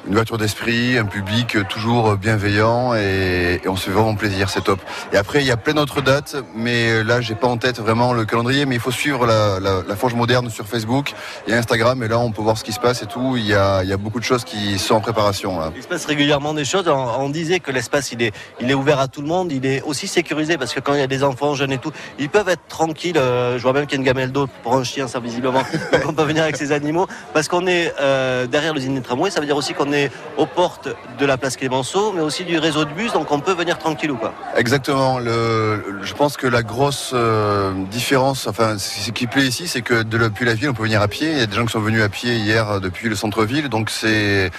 Une 0.07 0.13
ouverture 0.13 0.39
d'esprit, 0.39 0.99
un 0.99 1.05
public 1.05 1.57
toujours 1.69 2.17
bienveillant 2.17 2.95
et, 2.95 3.61
on 3.67 3.77
se 3.77 3.85
fait 3.85 3.91
vraiment 3.91 4.15
plaisir, 4.15 4.51
c'est 4.51 4.65
top. 4.65 4.81
Et 5.13 5.17
après, 5.17 5.41
il 5.41 5.47
y 5.47 5.51
a 5.51 5.57
plein 5.57 5.75
d'autres 5.75 6.01
dates, 6.01 6.37
mais 6.55 7.05
là, 7.05 7.21
j'ai 7.21 7.35
pas 7.35 7.47
en 7.47 7.57
tête 7.57 7.79
vraiment 7.79 8.13
le 8.13 8.25
calendrier, 8.25 8.67
mais 8.67 8.77
il 8.77 8.81
faut 8.81 8.91
suivre 8.91 9.27
la, 9.27 9.97
Forge 9.97 10.15
Moderne 10.15 10.51
sur 10.51 10.67
Facebook 10.67 11.13
et 11.47 11.53
Instagram, 11.53 12.03
et 12.03 12.09
là, 12.09 12.19
on 12.19 12.33
peut 12.33 12.43
voir 12.43 12.57
ce 12.57 12.65
qui 12.65 12.73
se 12.73 12.81
passe 12.81 13.03
et 13.03 13.07
tout. 13.07 13.37
Il 13.37 13.47
y 13.47 13.55
a, 13.55 13.97
beaucoup 13.97 14.19
de 14.19 14.25
choses 14.25 14.45
qui 14.45 14.79
sont 14.79 14.95
en 14.95 15.01
préparation. 15.01 15.61
Il 15.77 15.83
se 15.83 15.89
passe 15.89 16.07
régulièrement 16.07 16.55
des 16.55 16.65
choses. 16.65 16.89
On, 16.89 17.29
disait 17.29 17.61
que 17.61 17.71
l'espace 17.71 18.11
il 18.13 18.23
est, 18.23 18.35
il 18.61 18.71
est 18.71 18.75
ouvert 18.75 18.99
à 18.99 19.07
tout 19.07 19.21
le 19.21 19.29
monde, 19.29 19.53
il 19.53 19.65
est 19.67 19.83
aussi 19.83 20.09
sécurisé 20.09 20.59
parce 20.59 20.75
que 20.75 20.81
quand 20.81 20.95
il 20.95 21.01
y 21.01 21.03
a 21.03 21.07
des 21.07 21.23
enfants 21.23 21.55
jeunes 21.55 21.73
et 21.73 21.79
tout, 21.79 21.93
ils 22.19 22.29
peuvent 22.29 22.49
être 22.49 22.67
tranquilles. 22.69 23.19
Euh, 23.19 23.57
je 23.57 23.63
vois 23.63 23.73
même 23.73 23.87
qu'il 23.87 23.97
y 23.97 23.99
a 23.99 24.01
une 24.01 24.07
gamelle 24.07 24.33
d'eau 24.33 24.49
pour 24.63 24.75
un 24.75 24.83
chien, 24.83 25.07
ça 25.07 25.21
visiblement. 25.21 25.63
Donc 25.93 26.03
on 26.09 26.13
peut 26.13 26.25
venir 26.25 26.43
avec 26.43 26.57
ses 26.57 26.73
animaux 26.73 27.07
parce 27.33 27.47
qu'on 27.47 27.67
est 27.67 27.93
euh, 28.01 28.47
derrière 28.47 28.75
l'usine 28.75 28.95
des 28.95 29.03
tramways. 29.03 29.31
Ça 29.31 29.41
veut 29.41 29.47
dire 29.47 29.57
aussi 29.57 29.75
qu'on 29.75 29.90
est 29.93 30.11
aux 30.37 30.47
portes 30.47 30.89
de 31.19 31.27
la 31.27 31.37
place 31.37 31.57
Clémenceau, 31.57 32.13
mais 32.13 32.21
aussi 32.23 32.45
du 32.45 32.59
réseau 32.59 32.85
de 32.85 32.91
bus, 32.93 33.13
donc 33.13 33.31
on 33.31 33.41
peut 33.41 33.53
venir 33.53 33.79
tranquille 33.79 34.11
ou 34.11 34.17
pas. 34.17 34.33
Exactement. 34.57 35.19
Je 35.21 36.15
pense 36.15 36.37
que 36.37 36.47
la 36.47 36.63
grosse 36.63 37.11
euh, 37.15 37.73
différence, 37.91 38.47
enfin, 38.47 38.79
ce 38.79 39.11
qui 39.11 39.27
plaît 39.27 39.47
ici, 39.47 39.69
c'est 39.69 39.83
que 39.83 40.03
de- 40.03 40.19
depuis 40.19 40.45
la 40.45 40.55
ville, 40.55 40.71
on 40.71 40.75
peut 40.75 40.83
venir 40.85 41.03
à 41.03 41.09
pied. 41.09 41.31
Il 41.33 41.39
y 41.39 41.43
a 41.43 41.47
des 41.47 41.57
gens 41.57 41.65
qui 41.67 41.73
sont 41.73 41.81
venus 41.81 42.03
à 42.03 42.09
pied 42.09 42.35
hier 42.37 42.71
euh, 42.71 42.81
depuis 42.81 43.09
le 43.09 43.15
centre-ville, 43.15 43.69
donc 43.69 43.91
c'est 43.91 44.51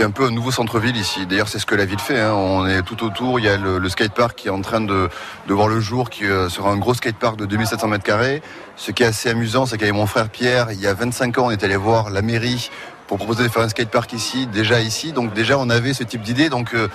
un 0.00 0.10
peu 0.10 0.24
un 0.26 0.30
nouveau 0.30 0.50
centre-ville 0.50 0.96
ici. 0.96 1.26
D'ailleurs, 1.26 1.48
c'est 1.48 1.58
ce 1.58 1.66
que 1.66 1.74
la 1.74 1.84
ville 1.84 1.98
fait. 2.00 2.20
hein. 2.20 2.32
On 2.34 2.66
est 2.66 2.82
tout 2.82 3.04
autour. 3.04 3.38
Il 3.38 3.46
y 3.46 3.48
a 3.48 3.56
le, 3.56 3.78
le 3.78 3.88
skatepark 3.88 4.34
qui 4.36 4.48
est 4.48 4.50
en 4.50 4.60
train 4.62 4.80
de, 4.80 5.08
de 5.46 5.54
voir 5.54 5.68
le 5.68 5.80
jour, 5.80 6.10
qui 6.10 6.24
euh, 6.26 6.48
sera 6.48 6.70
un 6.70 6.76
gros 6.76 6.94
skatepark 6.94 7.36
de 7.36 7.46
2700 7.46 7.88
mètres 7.88 8.04
carrés. 8.04 8.42
Ce 8.76 8.92
qui 8.92 9.02
est 9.02 9.06
assez 9.06 9.28
amusant, 9.28 9.66
c'est 9.66 9.76
qu'avec 9.78 9.94
mon 9.94 10.06
frère 10.06 10.28
Pierre, 10.30 10.68
il 10.72 10.80
y 10.80 10.86
a 10.86 10.94
25 10.94 11.38
ans, 11.38 11.46
on 11.46 11.50
est 11.50 11.62
allé 11.64 11.76
voir 11.76 12.08
la 12.10 12.22
mairie 12.22 12.70
pour 13.10 13.18
proposer 13.18 13.42
de 13.42 13.48
faire 13.48 13.64
un 13.64 13.68
skatepark 13.68 14.12
ici, 14.12 14.46
déjà 14.46 14.80
ici. 14.80 15.10
Donc 15.10 15.34
déjà, 15.34 15.58
on 15.58 15.68
avait 15.68 15.94
ce 15.94 16.04
type 16.04 16.22
d'idée. 16.22 16.48
Donc 16.48 16.74
euh, 16.74 16.86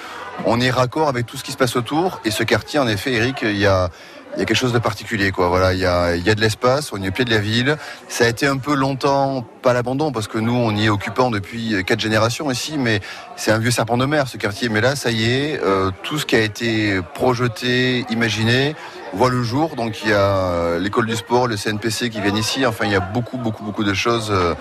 on 0.46 0.62
est 0.62 0.70
raccord 0.70 1.10
avec 1.10 1.26
tout 1.26 1.36
ce 1.36 1.44
qui 1.44 1.52
se 1.52 1.58
passe 1.58 1.76
autour. 1.76 2.22
Et 2.24 2.32
ce 2.32 2.42
quartier, 2.44 2.80
en 2.80 2.88
effet, 2.88 3.12
Eric, 3.12 3.40
il 3.42 3.58
y 3.58 3.66
a 3.66 3.90
y 4.38 4.42
a 4.42 4.46
quelque 4.46 4.58
chose 4.58 4.74
de 4.74 4.80
particulier. 4.80 5.32
Voilà, 5.36 5.74
il 5.74 5.80
y 5.80 5.86
a, 5.86 6.16
y 6.16 6.30
a 6.30 6.36
de 6.36 6.42
l'espace, 6.42 6.92
on 6.94 7.02
est 7.02 7.10
au 7.10 7.12
pied 7.12 7.26
de 7.26 7.32
la 7.32 7.40
ville. 7.40 7.78
Ça 8.08 8.26
a 8.26 8.28
été 8.28 8.48
un 8.48 8.58
peu 8.58 8.76
longtemps 8.76 9.46
pas 9.62 9.74
l'abandon 9.74 10.12
parce 10.12 10.28
que 10.28 10.38
nous, 10.38 10.54
on 10.54 10.76
y 10.76 10.86
est 10.86 10.90
occupant 10.90 11.32
depuis 11.32 11.84
quatre 11.86 12.00
générations 12.00 12.50
ici, 12.52 12.78
mais 12.78 13.02
c'est 13.36 13.52
un 13.52 13.60
vieux 13.60 13.72
serpent 13.72 13.98
de 13.98 14.06
mer 14.06 14.28
ce 14.28 14.38
quartier. 14.38 14.70
Mais 14.70 14.82
là, 14.82 14.96
ça 14.96 15.12
y 15.12 15.26
est, 15.26 15.60
euh, 15.64 15.92
tout 16.04 16.18
ce 16.18 16.26
qui 16.26 16.36
a 16.36 16.42
été 16.42 17.00
projeté, 17.14 18.06
imaginé, 18.10 18.76
voit 19.14 19.30
le 19.30 19.44
jour. 19.44 19.76
Donc 19.76 20.04
il 20.04 20.10
y 20.10 20.14
a 20.14 20.18
euh, 20.18 20.80
l'école 20.80 21.06
du 21.06 21.16
sport, 21.16 21.48
le 21.48 21.56
CNPC 21.58 22.10
qui 22.10 22.20
viennent 22.22 22.38
ici. 22.38 22.66
Enfin, 22.66 22.86
il 22.86 22.92
y 22.92 22.96
a 22.96 23.00
beaucoup, 23.00 23.38
beaucoup, 23.38 23.64
beaucoup 23.64 23.84
de 23.84 23.94
choses 23.94 24.30
euh, 24.32 24.54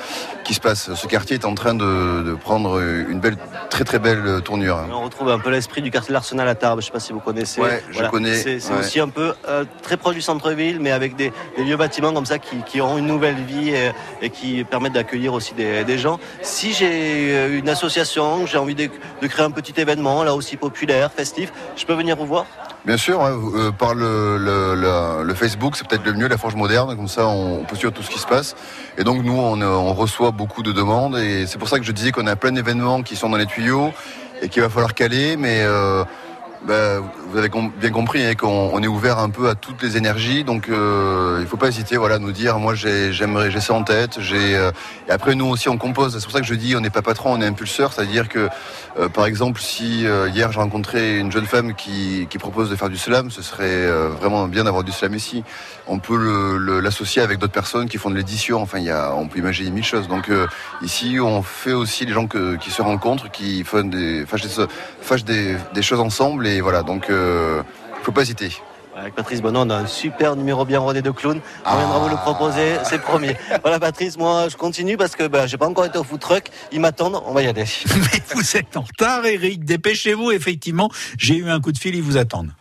qui 0.45 0.55
se 0.55 0.61
passent. 0.61 0.95
Ce 0.95 1.07
quartier 1.07 1.37
est 1.37 1.45
en 1.45 1.55
train 1.55 1.75
de, 1.75 2.23
de 2.23 2.35
prendre 2.35 2.81
une 2.81 3.21
belle, 3.21 3.37
très, 3.71 3.85
très 3.85 3.99
belle 3.99 4.41
tournure. 4.45 4.79
On 4.93 5.03
retrouve 5.05 5.31
un 5.31 5.39
peu 5.39 5.51
l'esprit 5.51 5.83
du 5.83 5.91
quartier 5.91 6.09
de 6.09 6.15
l'Arsenal 6.15 6.49
à 6.49 6.55
Tarbes. 6.55 6.81
Je 6.81 6.85
ne 6.85 6.87
sais 6.87 6.93
pas 6.93 7.01
si 7.01 7.13
vous 7.13 7.21
connaissez. 7.21 7.61
Ouais, 7.61 7.83
je 7.91 8.03
connais, 8.05 8.35
C'est 8.35 8.61
c'est 8.61 8.73
ouais. 8.73 8.81
aussi 8.81 9.01
un 9.01 9.09
peu 9.09 9.35
euh, 9.49 9.65
très 9.83 9.97
proche 9.97 10.15
du 10.15 10.23
centre-ville, 10.23 10.79
mais 10.81 10.93
avec 10.93 11.17
des, 11.17 11.33
des 11.57 11.65
vieux 11.65 11.77
bâtiments 11.77 12.13
comme 12.13 12.27
ça 12.27 12.39
qui, 12.39 12.57
qui 12.67 12.81
ont 12.81 12.99
une 12.99 13.07
nouvelle 13.07 13.37
vie 13.37 13.71
et, 13.71 13.91
et 14.23 14.31
qui 14.31 14.63
permettent 14.65 14.93
d'accueillir 14.93 15.33
aussi 15.33 15.55
des, 15.55 15.85
des 15.85 15.99
gens. 15.99 16.19
Si 16.43 16.73
j'ai 16.73 17.49
une 17.59 17.69
association, 17.69 18.47
j'ai 18.47 18.59
envie 18.65 18.75
de, 18.75 18.89
créer 19.29 19.45
un 19.45 19.51
petit 19.51 19.79
événement, 19.81 20.25
là 20.25 20.35
aussi 20.35 20.57
populaire, 20.57 21.13
festif, 21.13 21.53
je 21.77 21.85
peux 21.85 21.95
venir 21.95 22.17
vous 22.17 22.27
voir? 22.27 22.47
Bien 22.85 22.97
sûr, 22.97 23.21
ouais, 23.21 23.31
euh, 23.31 23.71
par 23.71 23.95
le, 23.95 25.35
Facebook, 25.35 25.77
c'est 25.77 25.87
peut-être 25.87 26.05
le 26.05 26.15
mieux, 26.15 26.29
la 26.29 26.39
Forge 26.39 26.55
Moderne, 26.55 26.97
comme 26.97 27.09
ça 27.09 27.27
on, 27.27 27.65
peut 27.65 27.77
suivre 27.77 27.93
tout 27.93 28.03
ce 28.03 28.11
qui 28.11 28.19
se 28.19 28.27
passe. 28.27 28.57
Et 28.99 29.05
donc 29.05 29.23
nous, 29.23 29.39
on, 29.39 29.61
euh, 29.61 29.67
on 29.67 29.95
reçoit 29.95 30.31
beaucoup 30.31 30.63
de 30.63 30.73
demandes, 30.73 31.17
et 31.19 31.47
c'est 31.47 31.59
pour 31.59 31.69
ça 31.69 31.79
que 31.79 31.85
je 31.85 31.93
disais 31.93 32.11
qu'on 32.11 32.27
a 32.27 32.37
plein 32.37 32.53
d'événements 32.53 33.03
qui 33.03 33.17
sont 33.17 33.29
dans 33.29 33.37
les 33.37 33.47
tuyaux, 33.47 33.93
et 34.43 34.49
qu'il 34.49 34.63
va 34.63 34.69
falloir 34.69 34.95
caler, 34.95 35.37
mais 35.37 35.61
euh, 35.63 36.05
bah, 36.67 37.01
vous 37.31 37.39
avez 37.39 37.51
bien 37.79 37.91
compris 37.91 38.25
hein, 38.25 38.35
qu'on 38.35 38.71
on 38.73 38.83
est 38.83 38.87
ouvert 38.87 39.19
un 39.19 39.29
peu 39.29 39.49
à 39.49 39.55
toutes 39.55 39.83
les 39.83 39.97
énergies, 39.97 40.45
donc 40.45 40.69
euh, 40.69 41.39
il 41.41 41.47
faut 41.47 41.57
pas 41.57 41.69
hésiter 41.69 41.97
voilà, 41.97 42.15
à 42.15 42.19
nous 42.19 42.33
dire, 42.33 42.59
moi 42.59 42.75
j'ai- 42.75 43.13
j'aimerais, 43.13 43.51
j'ai 43.51 43.61
ça 43.61 43.75
en 43.75 43.83
tête, 43.83 44.19
euh, 44.33 44.71
et 45.09 45.11
après 45.11 45.35
nous 45.35 45.47
aussi 45.47 45.69
on 45.69 45.77
compose, 45.77 46.17
c'est 46.17 46.25
pour 46.25 46.33
ça 46.33 46.41
que 46.41 46.47
je 46.47 46.55
dis 46.55 46.75
on 46.77 46.81
n'est 46.81 46.91
pas 46.91 47.03
patron, 47.03 47.33
on 47.35 47.41
est 47.41 47.47
impulseur, 47.47 47.93
c'est-à-dire 47.93 48.29
que 48.29 48.49
euh, 48.99 49.09
par 49.09 49.27
exemple, 49.27 49.61
si 49.61 50.05
hier 50.33 50.53
j'ai 50.53 50.59
rencontré 50.59 51.19
une 51.19 51.33
jeune 51.33 51.47
femme 51.47 51.75
qui, 51.75 52.29
propose 52.39 52.69
de 52.69 52.77
faire 52.77 52.91
du 52.91 52.99
slam, 52.99 53.31
ce 53.31 53.41
serait 53.41 53.89
vraiment 54.21 54.49
bien 54.49 54.65
d'avoir 54.65 54.85
du 54.85 54.93
slam 54.93 55.15
ici. 55.15 55.45
On 55.87 55.99
peut 55.99 56.59
l'associer 56.83 57.23
avec 57.23 57.39
d'autres 57.39 57.55
personnes 57.55 57.89
qui 57.89 57.97
font 57.97 58.11
de 58.11 58.17
l'édition. 58.17 58.61
Enfin, 58.61 58.81
y 58.81 58.91
a, 58.91 59.15
on 59.15 59.29
peut 59.29 59.39
imaginer 59.39 59.71
mille 59.71 59.85
choses. 59.85 60.09
Donc 60.09 60.31
ici, 60.83 61.19
on 61.21 61.43
fait 61.43 61.73
aussi 61.73 62.05
les 62.05 62.13
gens 62.13 62.27
qui 62.27 62.71
se 62.71 62.83
rencontrent, 62.83 63.31
qui 63.31 63.65
font 63.65 63.85
des, 63.85 64.27
fâchent 64.27 65.25
des, 65.25 65.83
choses 65.83 66.01
ensemble. 66.01 66.47
Voilà, 66.61 66.83
donc 66.83 67.11
euh, 67.11 67.63
faut 68.03 68.13
pas 68.13 68.23
hésiter. 68.23 68.51
Avec 68.97 69.15
Patrice 69.15 69.43
Bonon, 69.43 69.63
on 69.67 69.71
a 69.71 69.75
un 69.75 69.87
super 69.87 70.37
numéro 70.37 70.65
bien 70.65 70.79
rodé 70.79 71.03
de 71.03 71.11
clown. 71.11 71.41
On 71.67 71.77
viendra 71.77 71.99
vous 71.99 72.09
le 72.09 72.17
proposer, 72.17 72.77
c'est 72.85 73.01
promis. 73.01 73.31
Voilà 73.63 73.81
Patrice, 73.81 74.17
moi 74.17 74.47
je 74.49 74.57
continue 74.57 74.97
parce 74.97 75.17
que 75.17 75.27
bah, 75.27 75.47
j'ai 75.49 75.57
pas 75.57 75.67
encore 75.67 75.85
été 75.85 75.99
au 75.99 76.05
food 76.05 76.21
truck. 76.21 76.45
Ils 76.71 76.81
m'attendent, 76.81 77.21
on 77.27 77.33
va 77.33 77.43
y 77.43 77.49
aller. 77.49 77.65
Mais 77.97 78.23
vous 78.35 78.57
êtes 78.57 78.77
en 78.77 78.83
retard, 78.83 79.27
Eric. 79.27 79.65
Dépêchez-vous, 79.65 80.31
effectivement. 80.31 80.91
J'ai 81.19 81.37
eu 81.37 81.51
un 81.51 81.61
coup 81.61 81.73
de 81.73 81.79
fil, 81.79 81.95
ils 81.97 82.03
vous 82.03 82.17
attendent. 82.17 82.53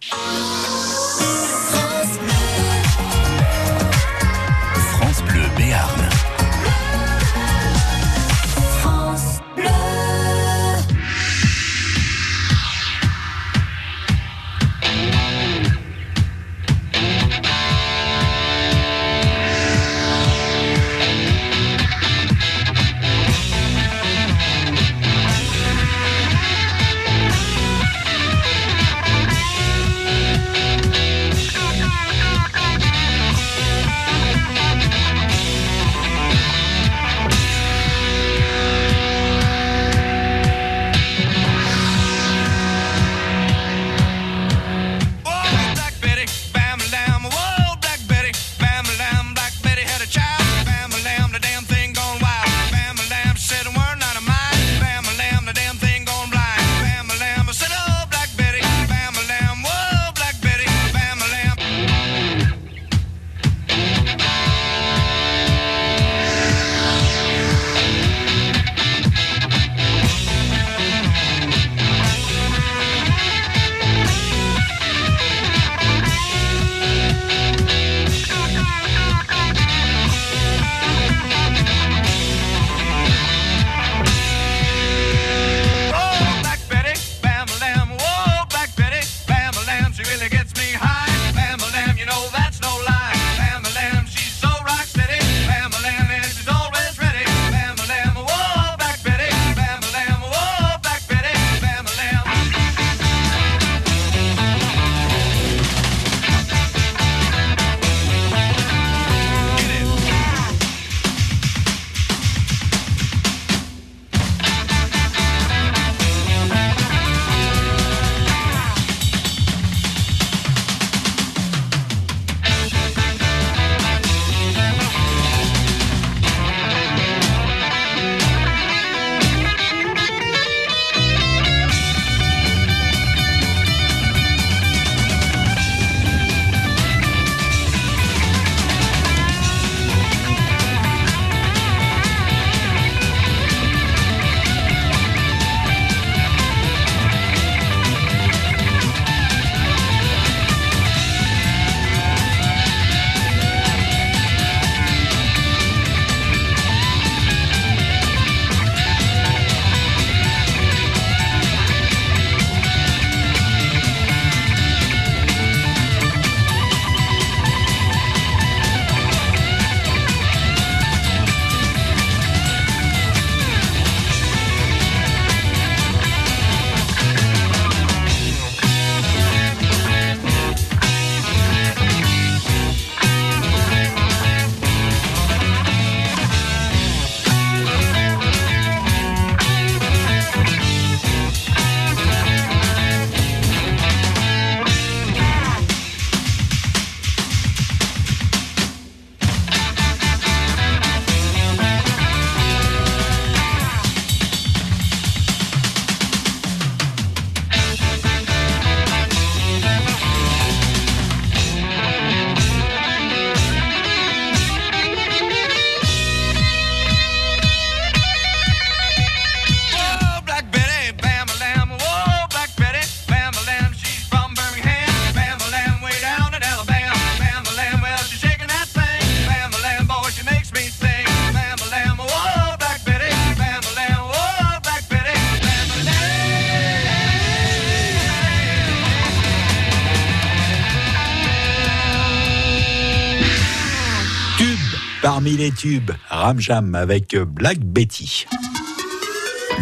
Ramjam 246.10 246.76
avec 246.76 247.16
Black 247.16 247.60
Betty. 247.60 248.26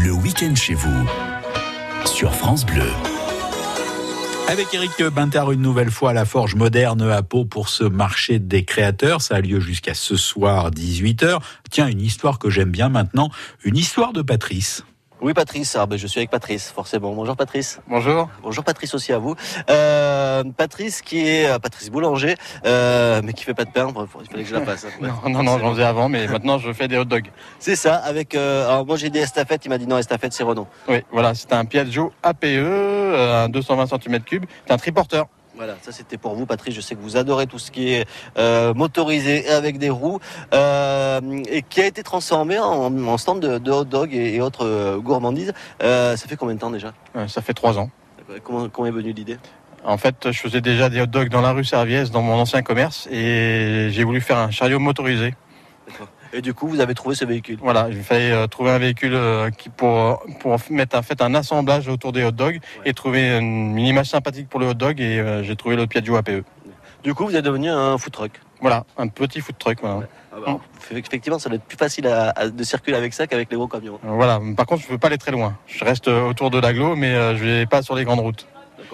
Le 0.03 0.11
week-end 0.11 0.55
chez 0.55 0.73
vous, 0.73 1.07
sur 2.05 2.33
France 2.33 2.65
Bleu. 2.65 2.89
Avec 4.47 4.73
Eric 4.73 5.03
Bintard, 5.13 5.51
une 5.51 5.61
nouvelle 5.61 5.91
fois 5.91 6.09
à 6.09 6.13
la 6.13 6.25
Forge 6.25 6.55
Moderne 6.55 7.03
à 7.03 7.21
Pau 7.21 7.45
pour 7.45 7.69
ce 7.69 7.83
marché 7.83 8.39
des 8.39 8.65
créateurs. 8.65 9.21
Ça 9.21 9.35
a 9.35 9.41
lieu 9.41 9.59
jusqu'à 9.59 9.93
ce 9.93 10.15
soir, 10.15 10.71
18h. 10.71 11.39
Tiens, 11.69 11.87
une 11.87 12.01
histoire 12.01 12.39
que 12.39 12.49
j'aime 12.49 12.71
bien 12.71 12.89
maintenant, 12.89 13.29
une 13.63 13.77
histoire 13.77 14.11
de 14.11 14.23
Patrice. 14.23 14.83
Oui, 15.21 15.33
Patrice. 15.35 15.75
Ah, 15.75 15.85
ben, 15.85 15.99
je 15.99 16.07
suis 16.07 16.19
avec 16.19 16.31
Patrice, 16.31 16.71
forcément. 16.71 17.13
Bonjour, 17.13 17.35
Patrice. 17.35 17.79
Bonjour. 17.87 18.27
Bonjour, 18.41 18.63
Patrice 18.63 18.95
aussi 18.95 19.13
à 19.13 19.19
vous. 19.19 19.35
Euh, 19.69 20.43
Patrice, 20.57 21.03
qui 21.03 21.27
est 21.27 21.45
euh, 21.47 21.59
Patrice 21.59 21.91
Boulanger, 21.91 22.35
euh, 22.65 23.21
mais 23.23 23.33
qui 23.33 23.43
fait 23.43 23.53
pas 23.53 23.65
de 23.65 23.69
pain. 23.69 23.87
Il 24.19 24.27
fallait 24.31 24.43
que 24.43 24.49
je 24.49 24.55
la 24.55 24.61
passe. 24.61 24.85
hein. 24.85 24.89
Non, 25.23 25.29
non, 25.29 25.43
non, 25.43 25.59
j'en 25.59 25.71
faisais 25.73 25.83
avant, 25.83 26.09
mais 26.09 26.27
maintenant 26.27 26.57
je 26.57 26.73
fais 26.73 26.87
des 26.87 26.97
hot 26.97 27.05
dogs. 27.05 27.29
C'est 27.59 27.75
ça. 27.75 27.97
Avec. 27.97 28.33
euh, 28.33 28.67
alors 28.67 28.85
moi, 28.85 28.95
j'ai 28.97 29.11
des 29.11 29.19
estafettes. 29.19 29.63
Il 29.65 29.69
m'a 29.69 29.77
dit 29.77 29.85
non, 29.85 29.99
estafette, 29.99 30.33
c'est 30.33 30.43
Renault. 30.43 30.67
Oui, 30.87 31.03
voilà, 31.11 31.35
c'est 31.35 31.53
un 31.53 31.65
Piaggio 31.65 32.11
APE, 32.23 32.43
un 32.45 33.47
220 33.49 33.85
cm3, 33.85 34.41
c'est 34.65 34.73
un 34.73 34.77
triporteur. 34.77 35.27
Voilà, 35.61 35.75
ça 35.83 35.91
c'était 35.91 36.17
pour 36.17 36.33
vous, 36.33 36.47
Patrice. 36.47 36.73
Je 36.73 36.81
sais 36.81 36.95
que 36.95 37.01
vous 37.01 37.17
adorez 37.17 37.45
tout 37.45 37.59
ce 37.59 37.69
qui 37.69 37.93
est 37.93 38.07
euh, 38.39 38.73
motorisé 38.73 39.45
et 39.45 39.51
avec 39.51 39.77
des 39.77 39.91
roues, 39.91 40.17
euh, 40.55 41.21
et 41.47 41.61
qui 41.61 41.81
a 41.81 41.85
été 41.85 42.01
transformé 42.01 42.57
en, 42.57 42.97
en 43.05 43.17
stand 43.19 43.41
de, 43.41 43.59
de 43.59 43.71
hot 43.71 43.83
dog 43.83 44.11
et, 44.11 44.33
et 44.33 44.41
autres 44.41 44.65
euh, 44.65 44.97
gourmandises. 44.97 45.53
Euh, 45.83 46.17
ça 46.17 46.27
fait 46.27 46.35
combien 46.35 46.55
de 46.55 46.59
temps 46.59 46.71
déjà? 46.71 46.93
Ça 47.27 47.43
fait 47.43 47.53
trois 47.53 47.77
ans. 47.77 47.91
comment, 48.43 48.69
comment 48.69 48.87
est 48.87 48.91
venue 48.91 49.13
l'idée? 49.13 49.37
En 49.83 49.97
fait, 49.97 50.31
je 50.31 50.39
faisais 50.39 50.61
déjà 50.61 50.89
des 50.89 50.99
hot 50.99 51.05
dogs 51.05 51.29
dans 51.29 51.41
la 51.41 51.51
rue 51.51 51.63
Serviès, 51.63 52.09
dans 52.09 52.23
mon 52.23 52.39
ancien 52.39 52.63
commerce, 52.63 53.07
et 53.11 53.89
j'ai 53.91 54.03
voulu 54.03 54.19
faire 54.19 54.39
un 54.39 54.49
chariot 54.49 54.79
motorisé. 54.79 55.35
Et 56.33 56.41
du 56.41 56.53
coup, 56.53 56.67
vous 56.67 56.79
avez 56.79 56.93
trouvé 56.93 57.15
ce 57.15 57.25
véhicule 57.25 57.57
Voilà, 57.61 57.87
il 57.89 58.01
fallait 58.03 58.31
euh, 58.31 58.47
trouver 58.47 58.71
un 58.71 58.77
véhicule 58.77 59.13
euh, 59.13 59.49
qui 59.49 59.69
pour, 59.69 60.23
pour 60.39 60.57
mettre 60.69 60.97
en 60.97 61.01
fait 61.01 61.21
un 61.21 61.33
assemblage 61.35 61.87
autour 61.87 62.11
des 62.13 62.23
hot 62.23 62.31
dogs 62.31 62.59
et 62.85 62.93
trouver 62.93 63.37
une, 63.37 63.77
une 63.77 63.85
image 63.85 64.07
sympathique 64.07 64.47
pour 64.49 64.59
le 64.59 64.67
hot 64.67 64.73
dog, 64.73 64.99
et 65.01 65.19
euh, 65.19 65.43
j'ai 65.43 65.55
trouvé 65.55 65.75
le 65.75 65.87
Piaggio 65.87 66.15
APE. 66.15 66.43
Du 67.03 67.13
coup, 67.13 67.25
vous 67.25 67.35
êtes 67.35 67.43
devenu 67.45 67.69
un 67.69 67.97
food 67.97 68.13
truck. 68.13 68.31
Voilà, 68.61 68.85
un 68.97 69.07
petit 69.07 69.41
food 69.41 69.57
truck. 69.57 69.79
Voilà. 69.81 70.01
Ah 70.33 70.37
bah, 70.45 70.59
Effectivement, 70.91 71.39
ça 71.39 71.49
doit 71.49 71.55
être 71.57 71.65
plus 71.65 71.77
facile 71.77 72.07
à- 72.07 72.29
à- 72.29 72.47
de 72.47 72.63
circuler 72.63 72.95
avec 72.95 73.13
ça 73.13 73.25
qu'avec 73.27 73.49
les 73.51 73.57
gros 73.57 73.67
camions. 73.67 73.99
Voilà. 74.03 74.39
Par 74.55 74.65
contre, 74.67 74.81
je 74.83 74.87
ne 74.87 74.91
veux 74.93 74.97
pas 74.97 75.07
aller 75.07 75.17
très 75.17 75.31
loin. 75.31 75.57
Je 75.67 75.83
reste 75.83 76.07
autour 76.07 76.51
de 76.51 76.59
l'agglo, 76.59 76.95
mais 76.95 77.13
je 77.35 77.43
vais 77.43 77.65
pas 77.65 77.81
sur 77.81 77.95
les 77.95 78.05
grandes 78.05 78.19
routes. 78.19 78.45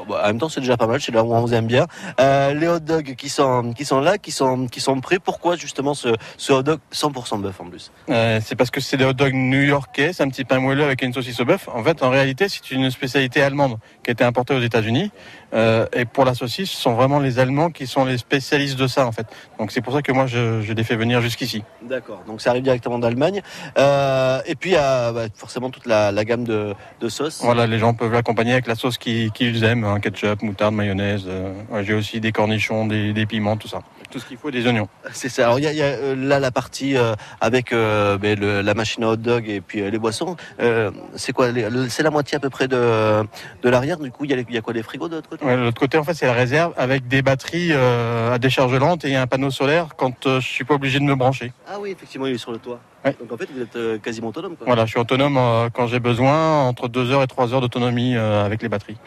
Bon, 0.05 0.15
en 0.15 0.27
même 0.27 0.39
temps, 0.39 0.49
c'est 0.49 0.61
déjà 0.61 0.77
pas 0.77 0.87
mal. 0.87 1.01
C'est 1.01 1.11
là 1.11 1.23
où 1.23 1.33
on 1.33 1.41
vous 1.41 1.53
aime 1.53 1.67
bien. 1.67 1.85
Euh, 2.19 2.53
les 2.53 2.67
hot 2.67 2.79
dogs 2.79 3.15
qui 3.15 3.29
sont 3.29 3.73
qui 3.73 3.85
sont 3.85 3.99
là, 3.99 4.17
qui 4.17 4.31
sont 4.31 4.67
qui 4.67 4.81
sont 4.81 4.99
prêts. 4.99 5.19
Pourquoi 5.19 5.55
justement 5.55 5.93
ce, 5.93 6.09
ce 6.37 6.53
hot 6.53 6.63
dog 6.63 6.79
100% 6.93 7.41
bœuf 7.41 7.59
en 7.61 7.65
plus? 7.65 7.91
Euh, 8.09 8.39
c'est 8.43 8.55
parce 8.55 8.71
que 8.71 8.81
c'est 8.81 8.97
des 8.97 9.05
hot 9.05 9.13
dogs 9.13 9.33
new-yorkais, 9.33 10.13
c'est 10.13 10.23
un 10.23 10.29
petit 10.29 10.43
pain 10.43 10.59
moelleux 10.59 10.83
avec 10.83 11.01
une 11.01 11.13
saucisse 11.13 11.39
au 11.39 11.45
bœuf. 11.45 11.69
En 11.73 11.83
fait, 11.83 12.03
en 12.03 12.09
réalité, 12.09 12.47
c'est 12.49 12.71
une 12.71 12.89
spécialité 12.91 13.41
allemande 13.41 13.77
qui 14.03 14.11
a 14.11 14.13
été 14.13 14.23
importée 14.23 14.53
aux 14.53 14.61
États-Unis. 14.61 15.11
Euh, 15.53 15.85
et 15.93 16.05
pour 16.05 16.25
la 16.25 16.33
saucisse, 16.33 16.71
ce 16.71 16.77
sont 16.77 16.93
vraiment 16.93 17.19
les 17.19 17.39
Allemands 17.39 17.69
qui 17.69 17.87
sont 17.87 18.05
les 18.05 18.17
spécialistes 18.17 18.77
de 18.77 18.87
ça, 18.87 19.05
en 19.07 19.11
fait. 19.11 19.25
Donc 19.59 19.71
c'est 19.71 19.81
pour 19.81 19.93
ça 19.93 20.01
que 20.01 20.11
moi, 20.11 20.27
je, 20.27 20.61
je 20.61 20.73
les 20.73 20.83
fais 20.83 20.95
venir 20.95 21.21
jusqu'ici. 21.21 21.63
D'accord. 21.81 22.21
Donc 22.27 22.41
ça 22.41 22.49
arrive 22.49 22.63
directement 22.63 22.99
d'Allemagne. 22.99 23.41
Euh, 23.77 24.41
et 24.45 24.55
puis 24.55 24.71
il 24.71 24.73
y 24.73 24.77
a 24.77 25.11
bah, 25.11 25.25
forcément 25.35 25.69
toute 25.69 25.85
la, 25.85 26.11
la 26.11 26.25
gamme 26.25 26.43
de, 26.43 26.73
de 26.99 27.09
sauces. 27.09 27.41
Voilà, 27.43 27.65
les 27.67 27.79
gens 27.79 27.93
peuvent 27.93 28.11
l'accompagner 28.11 28.51
avec 28.53 28.67
la 28.67 28.75
sauce 28.75 28.97
qu'ils 28.97 29.63
aiment, 29.63 29.83
hein, 29.85 29.99
ketchup, 29.99 30.41
moutarde, 30.41 30.73
mayonnaise. 30.75 31.23
euh, 31.27 31.53
ouais, 31.69 31.83
J'ai 31.83 31.93
aussi 31.93 32.19
des 32.19 32.31
cornichons, 32.31 32.85
des, 32.85 33.13
des 33.13 33.25
piments, 33.25 33.57
tout 33.57 33.67
ça. 33.67 33.79
Tout 34.11 34.19
ce 34.19 34.25
qu'il 34.25 34.37
faut, 34.37 34.51
des 34.51 34.65
oignons. 34.67 34.87
C'est 35.11 35.29
ça. 35.29 35.45
Alors 35.45 35.59
il 35.59 35.63
y 35.63 35.67
a, 35.67 35.71
il 35.71 35.77
y 35.77 35.81
a, 35.81 35.85
euh, 35.85 36.15
là 36.15 36.39
la 36.39 36.51
partie 36.51 36.95
euh, 36.97 37.13
avec 37.41 37.71
euh, 37.73 38.17
ben, 38.17 38.37
le- 38.39 38.61
la 38.61 38.73
machine 38.73 39.03
à 39.03 39.09
hot 39.09 39.15
dog 39.17 39.47
et 39.49 39.61
puis 39.61 39.81
euh, 39.81 39.89
les 39.89 39.99
boissons. 39.99 40.35
Euh, 40.59 40.91
c'est 41.15 41.33
quoi 41.33 41.47
C'est 41.89 42.03
la 42.03 42.09
moitié 42.09 42.35
à 42.37 42.39
peu 42.39 42.49
près 42.49 42.67
de, 42.67 43.23
de 43.63 43.69
l'arrière. 43.69 43.97
Du 43.97 44.11
coup, 44.11 44.25
il 44.25 44.31
y, 44.31 44.33
a 44.33 44.37
y 44.39 44.61
quoi 44.61 44.73
les 44.73 44.83
frigos 44.83 45.07
de 45.09 45.15
l'autre 45.15 45.29
côté 45.29 45.36
Ouais, 45.41 45.55
de 45.55 45.61
l'autre 45.61 45.79
côté, 45.79 45.97
en 45.97 46.03
fait, 46.03 46.13
c'est 46.13 46.25
la 46.25 46.33
réserve 46.33 46.73
avec 46.77 47.07
des 47.07 47.21
batteries 47.21 47.69
euh, 47.71 48.33
à 48.33 48.39
décharge 48.39 48.73
lente 48.75 49.05
et 49.05 49.15
un 49.15 49.27
panneau 49.27 49.51
solaire 49.51 49.89
quand 49.95 50.25
euh, 50.25 50.39
je 50.39 50.47
suis 50.47 50.63
pas 50.63 50.73
obligé 50.75 50.99
de 50.99 51.03
me 51.03 51.15
brancher. 51.15 51.51
Ah 51.67 51.77
oui, 51.79 51.91
effectivement, 51.91 52.25
il 52.25 52.35
est 52.35 52.37
sur 52.37 52.51
le 52.51 52.57
toit. 52.57 52.79
Ouais. 53.05 53.15
Donc 53.19 53.31
en 53.31 53.37
fait, 53.37 53.47
vous 53.53 53.61
êtes 53.61 53.75
euh, 53.75 53.97
quasiment 53.97 54.29
autonome. 54.29 54.55
Quoi. 54.55 54.65
Voilà, 54.65 54.85
je 54.85 54.91
suis 54.91 54.99
autonome 54.99 55.37
euh, 55.37 55.69
quand 55.71 55.87
j'ai 55.87 55.99
besoin, 55.99 56.63
entre 56.63 56.87
2 56.87 57.11
heures 57.11 57.23
et 57.23 57.27
3 57.27 57.53
heures 57.53 57.61
d'autonomie 57.61 58.15
avec 58.15 58.61
les 58.61 58.69
batteries. 58.69 58.97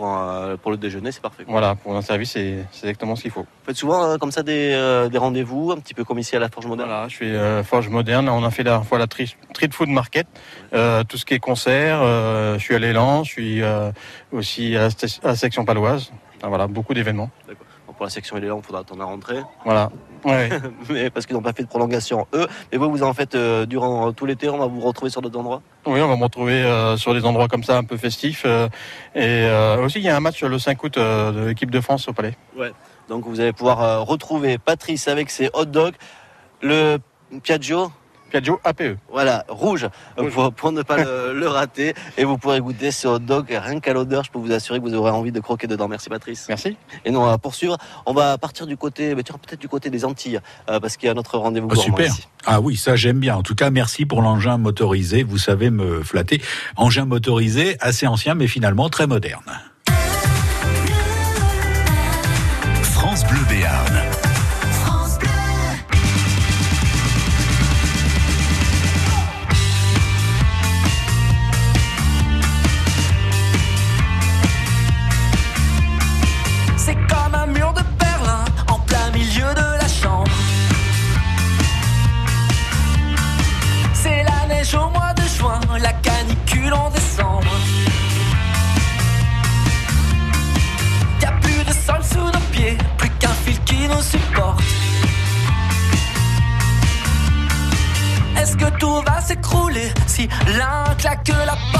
Pour, 0.00 0.08
un- 0.08 0.56
pour 0.56 0.70
le 0.70 0.78
déjeuner, 0.78 1.12
c'est 1.12 1.20
parfait. 1.20 1.44
quoi. 1.44 1.52
Voilà, 1.52 1.74
pour 1.74 1.94
un 1.94 2.00
service, 2.00 2.30
c'est 2.30 2.64
exactement 2.72 3.16
ce 3.16 3.20
qu'il 3.22 3.30
faut. 3.30 3.42
Vous 3.42 3.66
faites 3.66 3.76
souvent 3.76 4.02
euh, 4.02 4.16
comme 4.16 4.30
ça 4.32 4.42
des, 4.42 4.72
euh, 4.72 5.10
des 5.10 5.18
rendez-vous, 5.18 5.72
un 5.72 5.76
petit 5.78 5.92
peu 5.92 6.04
comme 6.04 6.18
ici 6.18 6.34
à 6.34 6.38
la 6.38 6.48
Forge 6.48 6.64
Moderne. 6.66 6.88
Voilà, 6.88 7.06
je 7.08 7.16
suis 7.16 7.36
euh, 7.36 7.62
Forge 7.62 7.90
Moderne. 7.90 8.26
On 8.30 8.42
a 8.42 8.50
fait 8.50 8.62
la 8.62 8.80
fois 8.80 8.96
la 8.98 9.06
Tri- 9.06 9.36
Street 9.50 9.68
Food 9.70 9.90
Market, 9.90 10.26
euh, 10.72 11.04
tout 11.04 11.18
ce 11.18 11.26
qui 11.26 11.34
est 11.34 11.38
concert. 11.38 12.00
je 12.02 12.58
suis 12.60 12.74
à 12.74 12.78
l'élan, 12.78 13.24
je 13.24 13.30
suis 13.30 13.62
aussi 14.32 14.74
à 14.74 14.88
la, 14.88 15.30
à 15.30 15.36
section 15.36 15.66
paloise. 15.66 16.10
Voilà, 16.42 16.66
beaucoup 16.66 16.94
d'événements. 16.94 17.28
D'accord. 17.46 17.66
Pour 18.00 18.06
la 18.06 18.10
section 18.10 18.36
les 18.36 18.46
il 18.46 18.62
faudra 18.62 18.80
attendre 18.80 19.02
à 19.02 19.04
rentrer. 19.04 19.42
Voilà. 19.62 19.90
Ouais. 20.24 20.48
mais 20.88 21.10
parce 21.10 21.26
qu'ils 21.26 21.36
n'ont 21.36 21.42
pas 21.42 21.52
fait 21.52 21.64
de 21.64 21.68
prolongation, 21.68 22.26
eux. 22.32 22.46
Mais 22.72 22.78
vous, 22.78 22.90
vous 22.90 23.02
en 23.02 23.12
faites 23.12 23.34
euh, 23.34 23.66
durant 23.66 24.08
euh, 24.08 24.12
tout 24.12 24.24
l'été, 24.24 24.48
on 24.48 24.56
va 24.56 24.68
vous 24.68 24.80
retrouver 24.80 25.10
sur 25.10 25.20
d'autres 25.20 25.38
endroits? 25.38 25.60
Oui, 25.84 26.00
on 26.00 26.08
va 26.08 26.16
me 26.16 26.22
retrouver 26.22 26.62
euh, 26.62 26.96
sur 26.96 27.12
des 27.12 27.26
endroits 27.26 27.46
comme 27.46 27.62
ça, 27.62 27.76
un 27.76 27.84
peu 27.84 27.98
festifs. 27.98 28.44
euh, 28.46 28.70
et 29.14 29.84
aussi, 29.84 29.98
il 29.98 30.04
y 30.04 30.08
a 30.08 30.16
un 30.16 30.20
match 30.20 30.42
le 30.42 30.58
5 30.58 30.82
août 30.82 30.94
de 30.98 31.48
l'équipe 31.48 31.70
de 31.70 31.78
France 31.82 32.08
au 32.08 32.14
Palais. 32.14 32.38
Ouais. 32.56 32.72
Donc 33.10 33.26
vous 33.26 33.38
allez 33.38 33.52
pouvoir 33.52 34.06
retrouver 34.06 34.56
Patrice 34.56 35.06
avec 35.06 35.28
ses 35.28 35.50
hot 35.52 35.66
dogs, 35.66 35.96
le 36.62 36.96
Piaggio. 37.42 37.92
Piaggio 38.30 38.60
APE. 38.64 38.96
Voilà, 39.12 39.44
rouge, 39.48 39.88
Pour, 40.32 40.52
pour 40.52 40.72
ne 40.72 40.82
pas 40.82 40.96
le, 40.98 41.32
le 41.38 41.48
rater. 41.48 41.94
Et 42.16 42.24
vous 42.24 42.38
pourrez 42.38 42.60
goûter 42.60 42.90
ce 42.90 43.06
hot 43.08 43.18
dog 43.18 43.46
rien 43.50 43.80
qu'à 43.80 43.92
l'odeur. 43.92 44.24
Je 44.24 44.30
peux 44.30 44.38
vous 44.38 44.52
assurer 44.52 44.78
que 44.80 44.84
vous 44.84 44.94
aurez 44.94 45.10
envie 45.10 45.32
de 45.32 45.40
croquer 45.40 45.66
dedans. 45.66 45.88
Merci 45.88 46.08
Patrice. 46.08 46.46
Merci. 46.48 46.76
Et 47.04 47.10
nous, 47.10 47.20
on 47.20 47.26
va 47.26 47.36
poursuivre. 47.38 47.76
On 48.06 48.12
va 48.14 48.38
partir 48.38 48.66
du 48.66 48.76
côté, 48.76 49.14
peut-être 49.14 49.58
du 49.60 49.68
côté 49.68 49.90
des 49.90 50.04
Antilles, 50.04 50.40
euh, 50.70 50.80
parce 50.80 50.96
qu'il 50.96 51.06
y 51.08 51.10
a 51.10 51.14
notre 51.14 51.36
rendez-vous 51.38 51.68
Oh, 51.70 51.74
super. 51.74 52.06
ici. 52.06 52.26
Ah 52.46 52.60
oui, 52.60 52.76
ça 52.76 52.96
j'aime 52.96 53.18
bien. 53.20 53.36
En 53.36 53.42
tout 53.42 53.54
cas, 53.54 53.70
merci 53.70 54.06
pour 54.06 54.22
l'engin 54.22 54.56
motorisé. 54.58 55.22
Vous 55.22 55.38
savez 55.38 55.70
me 55.70 56.02
flatter. 56.02 56.40
Engin 56.76 57.04
motorisé 57.04 57.76
assez 57.80 58.06
ancien, 58.06 58.34
mais 58.34 58.46
finalement 58.46 58.88
très 58.88 59.06
moderne. 59.06 59.42
France 62.82 63.24
Bleu 63.26 63.40
Béarn. 63.48 64.29
L'un 100.58 100.94
claque 100.96 101.28
la 101.28 101.56
porte 101.72 101.79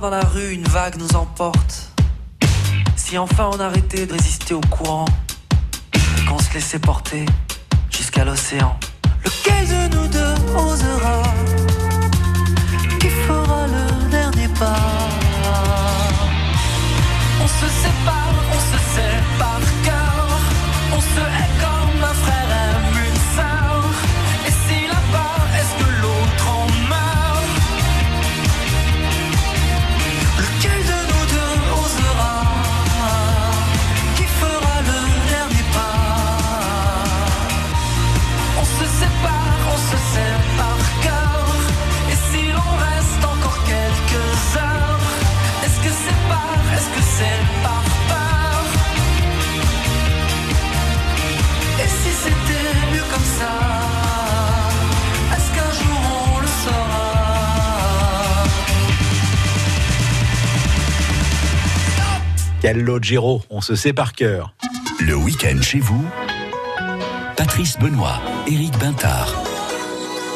Dans 0.00 0.08
la 0.08 0.24
rue, 0.24 0.52
une 0.52 0.64
vague 0.64 0.96
nous 0.96 1.14
emporte. 1.14 1.92
Si 2.96 3.18
enfin 3.18 3.50
on 3.52 3.60
arrêtait 3.60 4.06
de 4.06 4.12
résister 4.14 4.54
au 4.54 4.60
courant 4.62 5.04
et 5.94 6.24
qu'on 6.24 6.38
se 6.38 6.54
laissait 6.54 6.78
porter 6.78 7.26
jusqu'à 7.90 8.24
l'océan 8.24 8.79
Calogero, 62.60 63.42
on 63.48 63.62
se 63.62 63.74
sait 63.74 63.94
par 63.94 64.12
cœur. 64.12 64.54
Le 65.00 65.14
week-end 65.14 65.62
chez 65.62 65.78
vous, 65.78 66.04
Patrice 67.34 67.78
Benoît, 67.78 68.20
Éric 68.46 68.78
Bintard. 68.78 69.34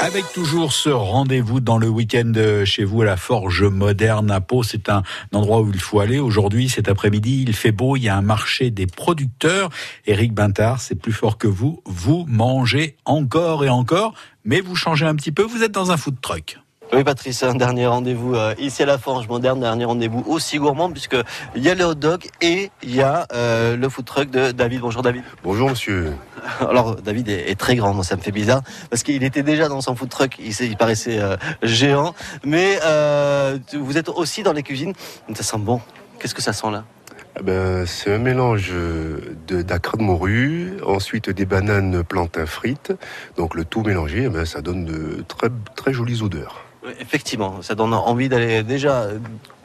Avec 0.00 0.24
toujours 0.32 0.72
ce 0.72 0.88
rendez-vous 0.88 1.60
dans 1.60 1.76
le 1.76 1.88
week-end 1.88 2.32
chez 2.64 2.84
vous 2.84 3.02
à 3.02 3.04
la 3.04 3.18
Forge 3.18 3.62
Moderne 3.64 4.30
à 4.30 4.40
Pau. 4.40 4.62
C'est 4.62 4.88
un 4.88 5.02
endroit 5.34 5.60
où 5.60 5.70
il 5.70 5.78
faut 5.78 6.00
aller. 6.00 6.18
Aujourd'hui, 6.18 6.70
cet 6.70 6.88
après-midi, 6.88 7.44
il 7.46 7.54
fait 7.54 7.72
beau. 7.72 7.94
Il 7.96 8.04
y 8.04 8.08
a 8.08 8.16
un 8.16 8.22
marché 8.22 8.70
des 8.70 8.86
producteurs. 8.86 9.68
Éric 10.06 10.32
Bintard, 10.32 10.80
c'est 10.80 10.94
plus 10.94 11.12
fort 11.12 11.36
que 11.36 11.46
vous. 11.46 11.82
Vous 11.84 12.24
mangez 12.26 12.96
encore 13.04 13.66
et 13.66 13.68
encore, 13.68 14.14
mais 14.44 14.62
vous 14.62 14.76
changez 14.76 15.04
un 15.04 15.14
petit 15.14 15.32
peu. 15.32 15.42
Vous 15.42 15.62
êtes 15.62 15.72
dans 15.72 15.90
un 15.90 15.98
food 15.98 16.18
truck. 16.22 16.58
Oui 16.94 17.02
Patrice, 17.02 17.42
un 17.42 17.56
dernier 17.56 17.88
rendez-vous 17.88 18.36
euh, 18.36 18.54
ici 18.56 18.84
à 18.84 18.86
la 18.86 18.98
Forge 18.98 19.26
Moderne, 19.26 19.58
dernier 19.58 19.84
rendez-vous 19.84 20.22
aussi 20.28 20.58
gourmand 20.58 20.92
puisque 20.92 21.16
il 21.56 21.62
y 21.64 21.68
a 21.68 21.74
le 21.74 21.82
hot 21.82 21.94
dog 21.94 22.26
et 22.40 22.70
il 22.84 22.94
y 22.94 23.02
a 23.02 23.26
euh, 23.32 23.76
le 23.76 23.88
food 23.88 24.04
truck 24.04 24.30
de 24.30 24.52
David. 24.52 24.80
Bonjour 24.80 25.02
David. 25.02 25.24
Bonjour 25.42 25.70
monsieur. 25.70 26.12
Alors 26.60 26.94
David 26.94 27.28
est, 27.28 27.50
est 27.50 27.58
très 27.58 27.74
grand, 27.74 27.94
moi 27.94 28.04
ça 28.04 28.14
me 28.14 28.20
fait 28.20 28.30
bizarre 28.30 28.62
parce 28.90 29.02
qu'il 29.02 29.24
était 29.24 29.42
déjà 29.42 29.68
dans 29.68 29.80
son 29.80 29.96
food 29.96 30.08
truck, 30.08 30.38
il, 30.38 30.76
paraissait 30.76 31.18
euh, 31.18 31.36
géant, 31.64 32.14
mais 32.44 32.78
euh, 32.84 33.58
vous 33.76 33.98
êtes 33.98 34.08
aussi 34.08 34.44
dans 34.44 34.52
les 34.52 34.62
cuisines. 34.62 34.92
Ça 35.34 35.42
sent 35.42 35.58
bon. 35.58 35.80
Qu'est-ce 36.20 36.34
que 36.34 36.42
ça 36.42 36.52
sent 36.52 36.70
là? 36.70 36.84
Eh 37.40 37.42
ben, 37.42 37.86
c'est 37.86 38.14
un 38.14 38.18
mélange 38.18 38.70
de 38.70 39.62
d'acre 39.62 39.96
de 39.96 40.04
morue, 40.04 40.74
ensuite 40.86 41.28
des 41.28 41.44
bananes 41.44 42.04
plantains 42.04 42.46
frites. 42.46 42.92
Donc 43.36 43.56
le 43.56 43.64
tout 43.64 43.82
mélangé, 43.82 44.26
eh 44.26 44.28
ben, 44.28 44.44
ça 44.44 44.60
donne 44.60 44.84
de 44.84 45.24
très, 45.26 45.48
très 45.74 45.92
jolies 45.92 46.22
odeurs. 46.22 46.63
Oui, 46.84 46.92
Effectivement, 47.00 47.62
ça 47.62 47.74
donne 47.74 47.94
envie 47.94 48.28
d'aller 48.28 48.62
déjà 48.62 49.08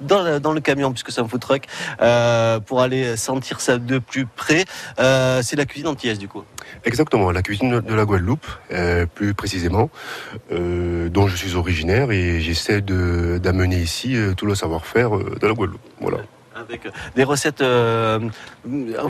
dans, 0.02 0.22
le- 0.54 0.60
camion, 0.62 0.92
puisque 0.92 1.12
c'est 1.12 1.22
un 1.22 1.28
food 1.28 1.42
truck, 1.42 1.64
euh, 2.02 2.60
pour 2.60 2.82
aller 2.82 3.18
sentir 3.18 3.60
ça 3.62 3.78
de 3.78 4.00
plus 4.00 4.26
près. 4.26 4.66
Euh, 5.00 5.42
c'est 5.44 5.56
la 5.56 5.66
cuisine 5.66 5.88
antillaise 5.88 6.20
du 6.20 6.28
coup. 6.28 6.44
Exactement, 6.86 7.32
la 7.32 7.42
cuisine 7.42 7.82
de 7.82 7.94
la 7.94 8.06
Guadeloupe, 8.06 8.46
euh, 8.72 9.06
plus 9.06 9.34
précisément, 9.34 9.90
euh, 10.52 11.10
dont 11.10 11.28
je 11.28 11.36
suis 11.36 11.56
originaire 11.56 12.12
et 12.12 12.40
j'essaie 12.40 12.82
d'amener 12.82 13.78
ici 13.78 14.16
euh, 14.16 14.34
tout 14.34 14.46
le 14.46 14.56
savoir-faire 14.56 15.16
euh, 15.18 15.36
de 15.42 15.48
la 15.48 15.54
Guadeloupe. 15.54 15.82
Voilà. 16.00 16.18
Avec 16.60 16.86
euh, 16.86 16.92
des 17.16 17.24
recettes. 17.24 17.62
euh, 17.62 18.20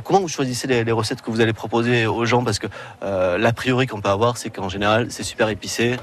comment 0.03 0.21
vous 0.21 0.27
choisissez 0.27 0.67
les, 0.67 0.91
recettes 0.91 1.21
que 1.21 1.31
vous 1.31 1.41
allez 1.41 1.53
proposer 1.53 2.05
aux 2.05 2.25
gens? 2.25 2.43
Parce 2.43 2.59
que 2.59 2.67
euh, 3.03 3.37
l'a 3.37 3.53
priori 3.53 3.87
qu'on 3.87 4.01
peut 4.01 4.09
avoir, 4.09 4.37
c'est 4.37 4.49
qu'en 4.49 4.69
général, 4.69 5.07
c'est 5.09 5.23
super 5.23 5.49
épicé. 5.49 5.97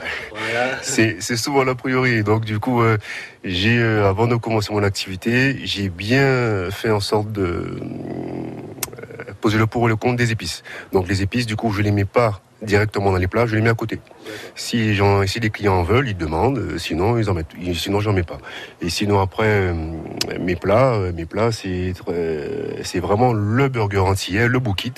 C'est 0.82 1.20
souvent 1.36 1.64
l'a 1.64 1.74
priori. 1.74 2.22
Donc 2.22 2.44
du 2.44 2.58
coup, 2.58 2.82
euh, 2.82 2.98
j'ai 3.44 3.78
euh, 3.78 4.08
avant 4.08 4.26
de 4.26 4.36
commencer 4.36 4.72
mon 4.72 4.82
activité, 4.82 5.58
j'ai 5.64 5.88
bien 5.88 6.70
fait 6.70 6.90
en 6.90 7.00
sorte 7.00 7.30
de 7.32 7.42
euh, 7.42 7.72
poser 9.40 9.58
le 9.58 9.66
pour 9.66 9.86
et 9.86 9.88
le 9.88 9.96
contre 9.96 10.16
des 10.16 10.32
épices. 10.32 10.62
Donc 10.92 11.08
les 11.08 11.22
épices, 11.22 11.46
du 11.46 11.56
coup, 11.56 11.72
je 11.72 11.82
les 11.82 11.92
mets 11.92 12.04
pas 12.04 12.40
directement 12.62 13.12
dans 13.12 13.18
les 13.18 13.26
plats, 13.26 13.46
je 13.46 13.54
les 13.54 13.62
mets 13.62 13.70
à 13.70 13.74
côté. 13.74 14.00
Si 14.54 14.94
les, 14.94 15.50
clients 15.50 15.74
en 15.74 15.82
veulent, 15.82 16.08
ils 16.08 16.16
demandent. 16.16 16.58
euh, 16.58 16.78
Sinon, 16.78 17.18
ils 17.18 17.28
en 17.30 17.34
mettent. 17.34 17.52
Sinon, 17.74 18.00
j'en 18.00 18.12
mets 18.12 18.22
pas. 18.22 18.38
Et 18.80 18.88
sinon, 18.88 19.20
après, 19.20 19.46
euh, 19.46 19.74
mes 20.40 20.56
plats, 20.56 20.94
euh, 20.94 22.72
c'est 22.82 23.00
vraiment 23.00 23.32
le 23.32 23.68
burger 23.68 23.98
entier, 23.98 24.48
le 24.48 24.58
boukit 24.58 24.94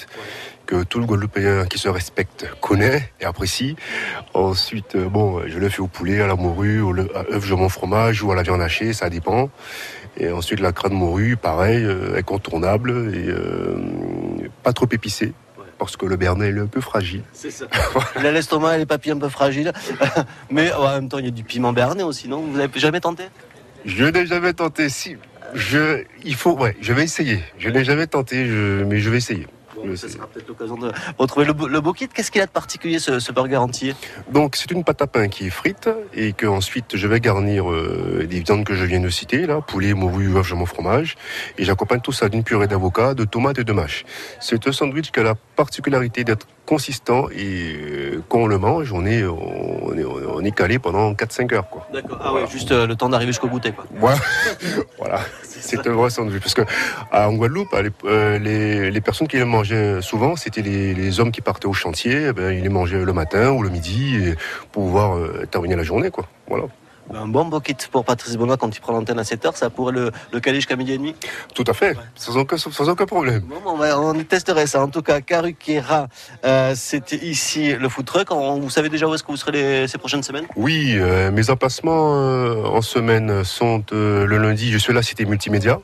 que 0.67 0.83
tout 0.85 0.99
le 0.99 1.07
Guadeloupéen 1.07 1.65
qui 1.65 1.79
se 1.79 1.89
respecte 1.89 2.47
connaît 2.61 3.11
et 3.21 3.25
apprécie. 3.25 3.75
Ensuite, 4.35 4.99
bon, 4.99 5.41
je 5.47 5.59
le 5.59 5.71
fais 5.71 5.81
au 5.81 5.87
poulet, 5.87 6.21
à 6.21 6.27
la 6.27 6.37
morue, 6.37 6.83
au 6.83 6.95
œuf, 6.95 7.45
jambon, 7.45 7.71
fromage 7.71 8.23
ou 8.23 8.33
à 8.33 8.35
la 8.35 8.43
viande 8.43 8.61
hachée, 8.61 8.93
ça 8.93 9.09
dépend. 9.09 9.49
Et 10.19 10.31
ensuite, 10.31 10.61
la 10.61 10.73
crâne 10.73 10.93
morue, 10.93 11.39
pareil, 11.39 11.87
incontournable 12.15 13.15
et 13.15 13.33
pas 14.63 14.75
trop 14.75 14.89
épicé. 14.93 15.33
Parce 15.79 15.97
que 15.97 16.07
le 16.07 16.17
Bernet 16.17 16.51
il 16.51 16.57
est 16.59 16.61
un 16.61 16.67
peu 16.67 16.81
fragile. 16.81 17.23
C'est 17.33 17.51
ça. 17.53 17.67
Il 18.19 18.27
a 18.27 18.33
l'estomac 18.33 18.75
et 18.75 18.79
les 18.79 18.87
papilles 18.87 19.13
un 19.13 19.19
peu 19.19 19.29
fragiles. 19.29 19.73
Mais 20.51 20.73
en 20.73 20.89
même 20.91 21.09
temps, 21.09 21.19
il 21.19 21.25
y 21.27 21.29
a 21.29 21.31
du 21.31 21.45
piment 21.45 21.73
berné 21.73 22.03
aussi, 22.03 22.29
non? 22.29 22.41
Vous 22.43 22.59
avez 22.59 22.69
jamais 22.81 23.01
tenté? 23.01 23.25
Je 23.85 24.05
n'ai 24.05 24.27
jamais 24.27 24.53
tenté. 24.55 24.89
Si, 24.89 25.17
je, 25.55 26.03
il 26.25 26.35
faut, 26.35 26.57
ouais, 26.59 26.77
je 26.81 26.93
vais 26.93 27.05
essayer. 27.05 27.41
Je 27.59 27.69
n'ai 27.69 27.85
jamais 27.85 28.07
tenté, 28.09 28.47
je- 28.47 28.83
mais 28.85 28.99
je 28.99 29.09
vais 29.09 29.19
essayer. 29.19 29.47
Bon, 29.85 29.97
Ça 29.97 30.09
sera 30.09 30.27
peut-être 30.27 30.49
l'occasion 30.49 30.77
de 30.77 30.91
retrouver 31.19 31.47
le, 31.47 31.55
le 31.69 31.81
beau 31.81 31.93
kit. 31.93 32.09
Qu'est-ce 32.09 32.31
qu'il 32.31 32.41
a 32.41 32.47
de 32.47 32.51
particulier 32.51 32.99
ce, 32.99 33.19
ce 33.19 33.33
burger 33.33 33.57
entier 33.57 33.95
Donc 34.33 34.57
c'est 34.57 34.71
une 34.71 34.85
pâte 34.85 35.03
à 35.03 35.07
pain 35.07 35.29
qui 35.29 35.47
est 35.47 35.51
frite 35.51 35.89
et 36.15 36.33
que 36.33 36.47
ensuite 36.47 36.97
je 36.97 37.07
vais 37.07 37.21
garnir 37.21 37.71
euh, 37.71 38.27
des 38.29 38.41
viandes 38.41 38.65
que 38.65 38.75
je 38.75 38.85
viens 38.85 39.01
de 39.01 39.09
citer 39.09 39.47
là, 39.47 39.61
poulet, 39.61 39.95
morue, 39.95 40.37
œuf, 40.37 40.47
jambon, 40.47 40.67
fromage 40.67 41.17
et 41.57 41.65
j'accompagne 41.65 42.01
tout 42.01 42.13
ça 42.13 42.29
d'une 42.29 42.45
purée 42.45 42.67
d'avocat, 42.67 43.15
de 43.15 43.25
tomates 43.25 43.59
et 43.59 43.65
de 43.65 43.73
mâche. 43.73 44.05
C'est 44.41 44.67
un 44.67 44.73
sandwich 44.73 45.11
qui 45.11 45.21
a 45.21 45.23
la 45.23 45.35
particularité 45.35 46.25
d'être 46.25 46.47
consistant 46.69 47.31
et 47.31 47.73
euh, 47.81 48.23
quand 48.29 48.41
on 48.41 48.47
le 48.47 48.59
mange, 48.59 48.93
on 48.93 49.07
est 49.07 49.25
on 49.25 49.97
est, 49.97 50.05
on 50.05 50.45
est 50.45 50.51
calé 50.51 50.79
pendant 50.79 51.15
4-5 51.15 51.55
heures 51.55 51.71
quoi. 51.71 51.89
D'accord. 51.95 52.19
Ah 52.23 52.35
ouais, 52.35 52.47
juste 52.51 52.73
euh, 52.73 52.87
le 52.87 52.95
temps 52.95 53.09
d'arriver 53.09 53.33
jusqu'au 53.33 53.49
goûter, 53.49 53.73
quoi. 53.73 53.87
Voilà, 53.97 54.19
voilà. 54.99 55.21
c'est 55.43 55.87
un 55.87 55.93
vrai 55.95 56.11
sandwich. 56.11 56.43
Parce 56.43 56.53
que 56.53 56.63
en 57.11 57.33
Guadeloupe, 57.33 57.75
euh, 58.05 58.39
les, 58.39 58.91
les 58.91 59.01
personnes 59.01 59.29
qui 59.29 59.39
les 59.39 59.47
mangeaient 59.47 60.03
souvent, 60.03 60.37
c'était 60.37 60.61
les, 60.61 60.93
les 60.93 61.21
hommes 61.21 61.33
qui 61.33 61.41
partaient 61.41 61.67
au 61.67 61.73
chantier. 61.73 62.27
eh 62.29 62.33
ben, 62.35 62.53
ils 62.53 62.63
les 62.63 62.69
mangeaient 62.69 63.03
le 63.03 63.13
matin 63.15 63.51
ou 63.53 63.63
le 63.63 63.71
midi 63.71 64.35
pour 64.71 64.85
pouvoir 64.85 65.17
euh, 65.17 65.47
terminer 65.51 65.75
la 65.75 65.85
journée. 65.85 66.11
Quoi. 66.11 66.27
Voilà. 66.49 66.65
Un 67.15 67.27
bon 67.27 67.49
kit 67.61 67.77
pour 67.91 68.05
Patrice 68.05 68.37
Benoît 68.37 68.57
quand 68.57 68.75
il 68.77 68.81
prend 68.81 68.93
l'antenne 68.93 69.19
à 69.19 69.23
7h, 69.23 69.57
ça 69.57 69.71
pourrait 69.71 69.93
le, 69.93 70.11
le 70.33 70.41
caler 70.41 70.57
jusqu'à 70.57 70.77
midi 70.77 70.93
et 70.93 70.99
demi 70.99 71.15
Tout 71.55 71.65
à 71.67 71.73
fait, 71.73 71.97
sans, 72.15 72.37
aucun, 72.37 72.57
sans 72.59 72.89
aucun 72.89 73.07
problème. 73.07 73.41
Bon, 73.41 73.57
on, 73.65 73.77
va- 73.77 73.99
on 73.99 74.13
testerait 74.25 74.67
ça. 74.67 74.83
En 74.83 74.89
tout 74.89 75.03
cas, 75.03 75.21
Karukera, 75.21 76.09
euh, 76.45 76.75
c'était 76.77 77.17
ici 77.17 77.75
le 77.75 77.89
food 77.89 78.05
truck. 78.05 78.31
On- 78.31 78.61
vous 78.61 78.71
savez 78.71 78.89
déjà 78.91 79.07
où 79.07 79.15
est-ce 79.15 79.23
que 79.23 79.31
vous 79.33 79.37
serez 79.39 79.53
les- 79.53 79.89
ces 79.89 79.97
prochaines 79.99 80.23
semaines? 80.23 80.47
Oui, 80.57 80.95
euh, 80.97 81.31
mes 81.31 81.49
emplacements 81.51 82.15
euh, 82.15 82.63
en 82.65 82.83
semaine 82.83 83.43
sont 83.45 83.83
euh, 83.93 84.27
le 84.27 84.37
lundi, 84.39 84.71
je 84.71 84.79
suis 84.79 84.93
à 84.93 84.95
la 84.95 85.03
Cité 85.03 85.25
Multimédia. 85.25 85.81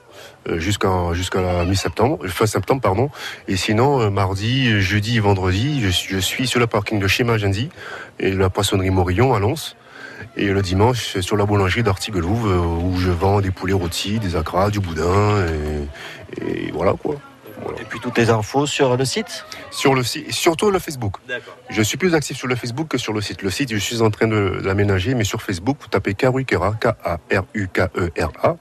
Jusqu'à 0.56 0.90
jusqu'à 1.12 1.40
la 1.40 1.64
mi-septembre, 1.64 2.18
fin 2.28 2.44
septembre 2.44 2.82
pardon, 2.82 3.08
et 3.48 3.56
sinon 3.56 4.10
mardi, 4.10 4.78
jeudi, 4.80 5.18
vendredi, 5.18 5.80
je, 5.82 5.88
suis- 5.88 6.14
je 6.14 6.18
suis 6.20 6.46
sur 6.46 6.60
le 6.60 6.66
parking 6.66 6.98
de 7.00 7.08
chez 7.08 7.24
Magendie 7.24 7.70
et 8.20 8.30
la 8.32 8.50
poissonnerie 8.50 8.90
Morillon 8.90 9.32
à 9.32 9.38
Lons, 9.38 9.54
et 10.36 10.48
le 10.48 10.62
dimanche 10.62 11.18
sur 11.20 11.36
la 11.36 11.44
boulangerie 11.44 11.82
d'Artiguelouve 11.82 12.50
euh, 12.50 12.58
où 12.58 12.98
je 12.98 13.10
vends 13.10 13.40
des 13.40 13.50
poulets 13.50 13.72
rôtis, 13.72 14.18
des 14.18 14.36
acras, 14.36 14.70
du 14.70 14.80
boudin 14.80 15.46
et, 15.46 16.66
et 16.66 16.70
voilà 16.72 16.94
quoi. 16.94 17.16
Et 17.80 17.84
puis 17.84 18.00
toutes 18.00 18.18
les 18.18 18.30
infos 18.30 18.66
sur 18.66 18.96
le 18.96 19.04
site? 19.04 19.44
Sur 19.70 19.94
le 19.94 20.02
site, 20.02 20.32
surtout 20.32 20.70
le 20.70 20.78
Facebook. 20.78 21.16
D'accord. 21.26 21.56
Je 21.70 21.82
suis 21.82 21.96
plus 21.96 22.14
actif 22.14 22.36
sur 22.36 22.48
le 22.48 22.56
Facebook 22.56 22.88
que 22.88 22.98
sur 22.98 23.12
le 23.12 23.20
site. 23.20 23.42
Le 23.42 23.50
site, 23.50 23.72
je 23.72 23.78
suis 23.78 24.02
en 24.02 24.10
train 24.10 24.26
de 24.26 24.60
l'aménager, 24.62 25.14
mais 25.14 25.24
sur 25.24 25.42
Facebook, 25.42 25.78
vous 25.80 25.88
tapez 25.88 26.14
Karukera, 26.14 26.74
K-A-R-U-K-E-R-A, 26.80 28.50
E 28.50 28.56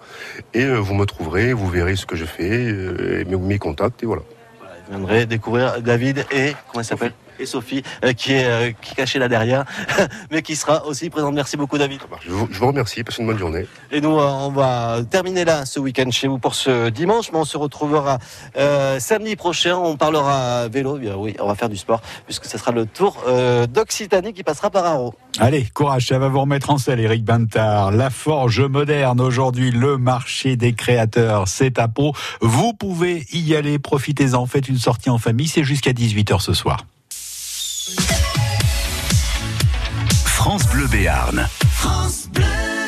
et 0.53 0.63
euh, 0.63 0.77
vous 0.77 0.93
me 0.93 1.05
trouverez, 1.05 1.53
vous 1.53 1.67
verrez 1.67 1.95
ce 1.95 2.05
que 2.05 2.15
je 2.15 2.25
fais, 2.25 2.49
euh, 2.51 3.21
et 3.21 3.25
mes, 3.25 3.57
contacts, 3.57 4.03
et 4.03 4.05
voilà. 4.05 4.21
Vous 4.61 4.97
viendrez 4.97 5.25
découvrir 5.25 5.81
David 5.81 6.25
et. 6.31 6.55
Comment 6.67 6.81
il 6.81 6.85
s'appelle? 6.85 7.13
Et 7.39 7.45
Sophie 7.45 7.83
euh, 8.03 8.13
qui 8.13 8.33
est 8.33 8.45
euh, 8.45 8.71
qui 8.81 8.91
est 8.93 8.95
cachée 8.95 9.19
là 9.19 9.27
derrière, 9.27 9.65
mais 10.31 10.41
qui 10.41 10.55
sera 10.55 10.85
aussi 10.85 11.09
présente. 11.09 11.33
Merci 11.33 11.57
beaucoup 11.57 11.77
David. 11.77 11.99
Je 12.25 12.31
vous, 12.31 12.47
je 12.51 12.59
vous 12.59 12.67
remercie, 12.67 13.03
passez 13.03 13.21
une 13.21 13.27
bonne 13.27 13.37
journée. 13.37 13.65
Et 13.91 14.01
nous, 14.01 14.19
euh, 14.19 14.27
on 14.27 14.49
va 14.49 14.99
terminer 15.09 15.45
là 15.45 15.65
ce 15.65 15.79
week-end 15.79 16.09
chez 16.11 16.27
vous 16.27 16.37
pour 16.37 16.55
ce 16.55 16.89
dimanche, 16.89 17.31
mais 17.31 17.39
on 17.39 17.45
se 17.45 17.57
retrouvera 17.57 18.19
euh, 18.57 18.99
samedi 18.99 19.35
prochain. 19.35 19.75
On 19.75 19.97
parlera 19.97 20.67
vélo, 20.67 20.97
bien 20.97 21.15
oui, 21.15 21.35
on 21.39 21.47
va 21.47 21.55
faire 21.55 21.69
du 21.69 21.77
sport 21.77 22.01
puisque 22.25 22.45
ce 22.45 22.57
sera 22.57 22.71
le 22.71 22.85
tour 22.85 23.23
euh, 23.27 23.67
d'Occitanie 23.67 24.33
qui 24.33 24.43
passera 24.43 24.69
par 24.69 24.85
Arro. 24.85 25.13
Allez, 25.39 25.65
courage, 25.73 26.07
ça 26.07 26.19
va 26.19 26.27
vous 26.27 26.41
remettre 26.41 26.69
en 26.69 26.77
selle, 26.77 26.99
Eric 26.99 27.23
Bintard. 27.23 27.91
La 27.91 28.09
forge 28.09 28.61
moderne, 28.61 29.19
aujourd'hui, 29.19 29.71
le 29.71 29.97
marché 29.97 30.55
des 30.55 30.73
créateurs, 30.73 31.47
c'est 31.47 31.79
à 31.79 31.87
Pau. 31.87 32.13
Vous 32.41 32.73
pouvez 32.73 33.25
y 33.33 33.55
aller, 33.55 33.79
profitez-en, 33.79 34.45
faites 34.45 34.69
une 34.69 34.77
sortie 34.77 35.09
en 35.09 35.17
famille, 35.17 35.47
c'est 35.47 35.63
jusqu'à 35.63 35.91
18h 35.91 36.39
ce 36.39 36.53
soir. 36.53 36.85
Béarn. 40.93 41.49
France 41.71 42.27
Bleu. 42.31 42.82